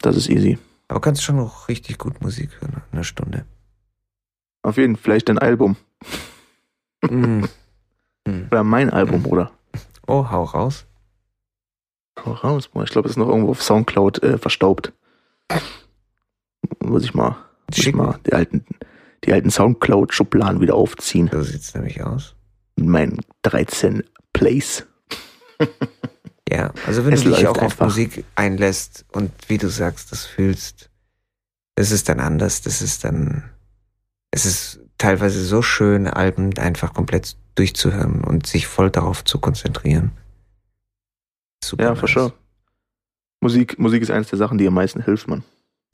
Das 0.00 0.16
ist 0.16 0.28
easy. 0.28 0.58
Aber 0.88 1.00
kannst 1.00 1.22
schon 1.22 1.36
noch 1.36 1.68
richtig 1.68 1.98
gut 1.98 2.20
Musik 2.20 2.50
hören, 2.60 2.82
in 2.90 2.98
einer 2.98 3.04
Stunde. 3.04 3.46
Auf 4.62 4.76
jeden 4.76 4.96
Fall, 4.96 5.02
vielleicht 5.02 5.28
dein 5.30 5.38
Album. 5.38 5.76
Mm. 7.08 7.44
Oder 8.50 8.64
mein 8.64 8.90
Album, 8.90 9.24
oder? 9.26 9.50
Oh, 10.06 10.30
hau 10.30 10.44
raus. 10.44 10.86
Hau 12.24 12.32
raus, 12.32 12.68
Bruder. 12.68 12.84
Ich 12.84 12.90
glaube, 12.90 13.08
es 13.08 13.12
ist 13.12 13.16
noch 13.16 13.28
irgendwo 13.28 13.52
auf 13.52 13.62
Soundcloud 13.62 14.22
äh, 14.22 14.38
verstaubt. 14.38 14.92
Muss 16.80 17.04
ich 17.04 17.14
mal, 17.14 17.36
muss 17.68 17.86
ich 17.86 17.94
mal 17.94 18.18
die 18.26 18.34
alten, 18.34 18.66
die 19.24 19.32
alten 19.32 19.50
Soundcloud-Schubladen 19.50 20.60
wieder 20.60 20.74
aufziehen. 20.74 21.30
So 21.32 21.42
sieht's 21.42 21.74
nämlich 21.74 22.02
aus. 22.02 22.36
Mit 22.80 22.88
meinen 22.88 23.18
13 23.42 24.02
Plays. 24.32 24.86
Ja, 26.52 26.72
also 26.84 27.04
wenn 27.06 27.12
Es 27.12 27.22
du 27.22 27.30
dich 27.30 27.46
auch 27.46 27.56
auf 27.58 27.62
einfach. 27.62 27.86
Musik 27.86 28.24
einlässt 28.34 29.04
und 29.12 29.30
wie 29.46 29.58
du 29.58 29.68
sagst, 29.68 30.10
das 30.10 30.26
fühlst, 30.26 30.90
das 31.76 31.92
ist 31.92 32.08
dann 32.08 32.18
anders. 32.18 32.60
Das 32.62 32.82
ist 32.82 33.04
dann, 33.04 33.44
es 34.32 34.46
ist 34.46 34.80
teilweise 34.98 35.44
so 35.44 35.62
schön, 35.62 36.08
Alben 36.08 36.58
einfach 36.58 36.92
komplett 36.92 37.36
durchzuhören 37.54 38.24
und 38.24 38.46
sich 38.46 38.66
voll 38.66 38.90
darauf 38.90 39.24
zu 39.24 39.38
konzentrieren. 39.38 40.10
Super. 41.64 41.84
Ja, 41.84 41.94
for 41.94 42.08
nice. 42.08 42.14
sure. 42.14 42.32
Musik, 43.40 43.78
Musik 43.78 44.02
ist 44.02 44.10
eines 44.10 44.28
der 44.28 44.38
Sachen, 44.38 44.58
die 44.58 44.66
am 44.66 44.74
meisten 44.74 45.04
hilft, 45.04 45.28
man. 45.28 45.44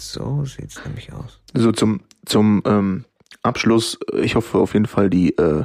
So 0.01 0.45
sieht's 0.47 0.83
nämlich 0.85 1.13
aus. 1.13 1.41
So 1.53 1.71
zum, 1.71 2.01
zum 2.25 2.63
ähm, 2.65 3.05
Abschluss, 3.43 3.99
ich 4.15 4.35
hoffe 4.35 4.59
auf 4.59 4.73
jeden 4.73 4.87
Fall, 4.87 5.11
die, 5.11 5.37
äh, 5.37 5.65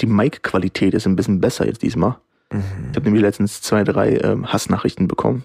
die 0.00 0.06
Mic-Qualität 0.06 0.94
ist 0.94 1.06
ein 1.06 1.16
bisschen 1.16 1.40
besser 1.40 1.66
jetzt 1.66 1.82
diesmal. 1.82 2.16
Mhm. 2.52 2.62
Ich 2.90 2.96
habe 2.96 3.04
nämlich 3.04 3.22
letztens 3.22 3.62
zwei, 3.62 3.84
drei 3.84 4.16
ähm, 4.18 4.52
Hassnachrichten 4.52 5.08
bekommen. 5.08 5.44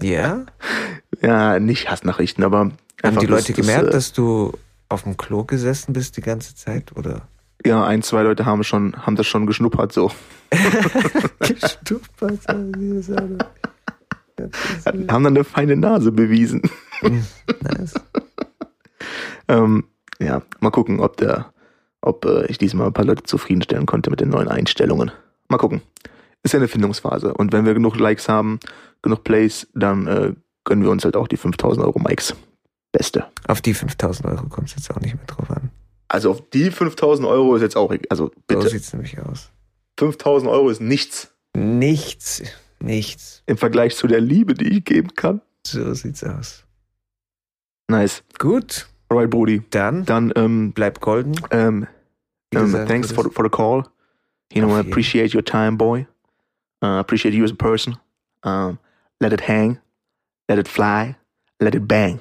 Ja? 0.00 0.46
Ja, 1.20 1.60
nicht 1.60 1.88
Hassnachrichten, 1.88 2.42
aber 2.42 2.72
Haben 3.04 3.18
die 3.20 3.26
Leute 3.26 3.52
das- 3.52 3.56
das, 3.56 3.56
gemerkt, 3.56 3.88
äh, 3.88 3.92
dass 3.92 4.12
du 4.12 4.52
auf 4.88 5.04
dem 5.04 5.16
Klo 5.16 5.44
gesessen 5.44 5.92
bist 5.92 6.16
die 6.16 6.20
ganze 6.20 6.56
Zeit, 6.56 6.96
oder? 6.96 7.28
Ja, 7.64 7.84
ein, 7.86 8.02
zwei 8.02 8.24
Leute 8.24 8.44
haben 8.44 8.64
schon, 8.64 9.06
haben 9.06 9.14
das 9.14 9.28
schon 9.28 9.46
geschnuppert, 9.46 9.92
so. 9.92 10.10
Gestuppert, 11.38 12.40
Haben 12.48 13.38
dann 15.06 15.26
eine 15.26 15.44
feine 15.44 15.76
Nase 15.76 16.10
bewiesen. 16.10 16.62
nice. 17.02 17.94
Ähm, 19.48 19.84
ja, 20.20 20.42
mal 20.60 20.70
gucken, 20.70 21.00
ob 21.00 21.16
der, 21.18 21.51
ob 22.02 22.24
äh, 22.26 22.46
ich 22.46 22.58
diesmal 22.58 22.88
ein 22.88 22.92
paar 22.92 23.04
Leute 23.04 23.22
zufriedenstellen 23.22 23.86
konnte 23.86 24.10
mit 24.10 24.20
den 24.20 24.28
neuen 24.28 24.48
Einstellungen. 24.48 25.10
Mal 25.48 25.58
gucken. 25.58 25.80
Ist 26.42 26.52
ja 26.52 26.58
eine 26.58 26.68
Findungsphase. 26.68 27.32
Und 27.34 27.52
wenn 27.52 27.64
wir 27.64 27.74
genug 27.74 27.96
Likes 27.98 28.28
haben, 28.28 28.58
genug 29.00 29.24
Plays, 29.24 29.68
dann 29.74 30.06
äh, 30.06 30.34
gönnen 30.64 30.84
wir 30.84 30.90
uns 30.90 31.04
halt 31.04 31.16
auch 31.16 31.28
die 31.28 31.36
5000 31.36 31.86
Euro 31.86 31.98
Mikes. 31.98 32.34
Beste. 32.90 33.26
Auf 33.48 33.60
die 33.62 33.72
5000 33.74 34.26
Euro 34.28 34.46
kommt 34.48 34.68
es 34.68 34.74
jetzt 34.74 34.90
auch 34.90 35.00
nicht 35.00 35.14
mehr 35.14 35.24
drauf 35.26 35.50
an. 35.50 35.70
Also 36.08 36.30
auf 36.30 36.50
die 36.50 36.70
5000 36.70 37.26
Euro 37.26 37.56
ist 37.56 37.62
jetzt 37.62 37.76
auch, 37.76 37.94
also 38.10 38.26
So 38.26 38.32
bitte. 38.46 38.68
sieht's 38.68 38.92
nämlich 38.92 39.18
aus. 39.20 39.50
5000 39.98 40.50
Euro 40.50 40.68
ist 40.68 40.80
nichts. 40.80 41.32
Nichts, 41.56 42.42
nichts. 42.80 43.42
Im 43.46 43.56
Vergleich 43.56 43.96
zu 43.96 44.06
der 44.06 44.20
Liebe, 44.20 44.54
die 44.54 44.78
ich 44.78 44.84
geben 44.84 45.14
kann. 45.14 45.40
So 45.66 45.94
sieht's 45.94 46.22
aus. 46.24 46.64
Nice. 47.88 48.22
Gut, 48.38 48.88
Alright, 49.12 49.30
Brudi. 49.30 49.62
dann 49.70 50.04
Dann, 50.06 50.32
ähm, 50.36 50.72
bleib 50.72 51.00
golden. 51.00 51.34
ähm, 51.50 51.86
um, 52.54 52.60
gesagt, 52.64 52.88
thanks 52.88 53.12
for, 53.12 53.30
for 53.30 53.44
the 53.44 53.50
call. 53.50 53.84
You 54.52 54.62
know, 54.62 54.74
I 54.74 54.80
appreciate 54.80 55.34
your 55.34 55.44
time, 55.44 55.76
boy. 55.76 56.06
Uh, 56.82 56.98
appreciate 56.98 57.34
you 57.34 57.44
as 57.44 57.50
a 57.52 57.54
person. 57.54 57.96
Um, 58.42 58.78
let 59.20 59.32
it 59.32 59.42
hang. 59.48 59.78
Let 60.48 60.58
it 60.58 60.66
fly. 60.68 61.14
Let 61.60 61.74
it 61.74 61.86
bang. 61.86 62.20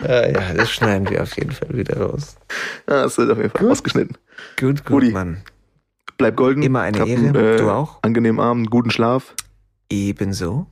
Ja, 0.00 0.26
ja, 0.28 0.52
das 0.54 0.70
schneiden 0.70 1.08
wir 1.08 1.22
auf 1.22 1.36
jeden 1.36 1.52
Fall 1.52 1.70
wieder 1.76 1.98
raus. 2.00 2.36
Ja, 2.88 3.02
das 3.04 3.16
wird 3.16 3.30
auf 3.30 3.38
jeden 3.38 3.50
Fall 3.50 3.62
Gut. 3.62 3.70
ausgeschnitten. 3.70 4.18
Gut, 4.60 4.84
gut, 4.84 4.90
Rudi. 4.96 5.10
Mann. 5.10 5.42
Bleib 6.18 6.36
golden. 6.36 6.62
Immer 6.62 6.82
eine 6.82 6.98
Ehre. 6.98 7.18
einen, 7.18 7.34
äh, 7.34 7.56
Du 7.56 7.70
auch? 7.70 7.98
Angenehmen 8.02 8.40
Abend, 8.40 8.70
guten 8.70 8.90
Schlaf 8.90 9.34
Ebenso. 9.90 10.66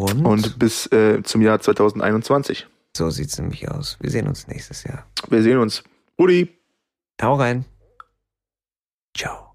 Und, 0.00 0.24
und 0.24 0.58
bis 0.58 0.86
äh, 0.92 1.22
zum 1.22 1.42
Jahr 1.42 1.60
2021. 1.60 2.66
so 2.96 3.10
sieht's 3.10 3.38
nämlich 3.38 3.70
aus. 3.70 3.96
Wir 4.00 4.10
sehen 4.10 4.26
uns 4.26 4.48
nächstes 4.48 4.84
Jahr. 4.84 5.06
Wir 5.28 5.42
sehen 5.42 5.58
uns. 5.58 5.82
Rudi. 6.18 6.48
Hau 7.20 7.34
rein. 7.34 7.64
Ciao. 9.16 9.51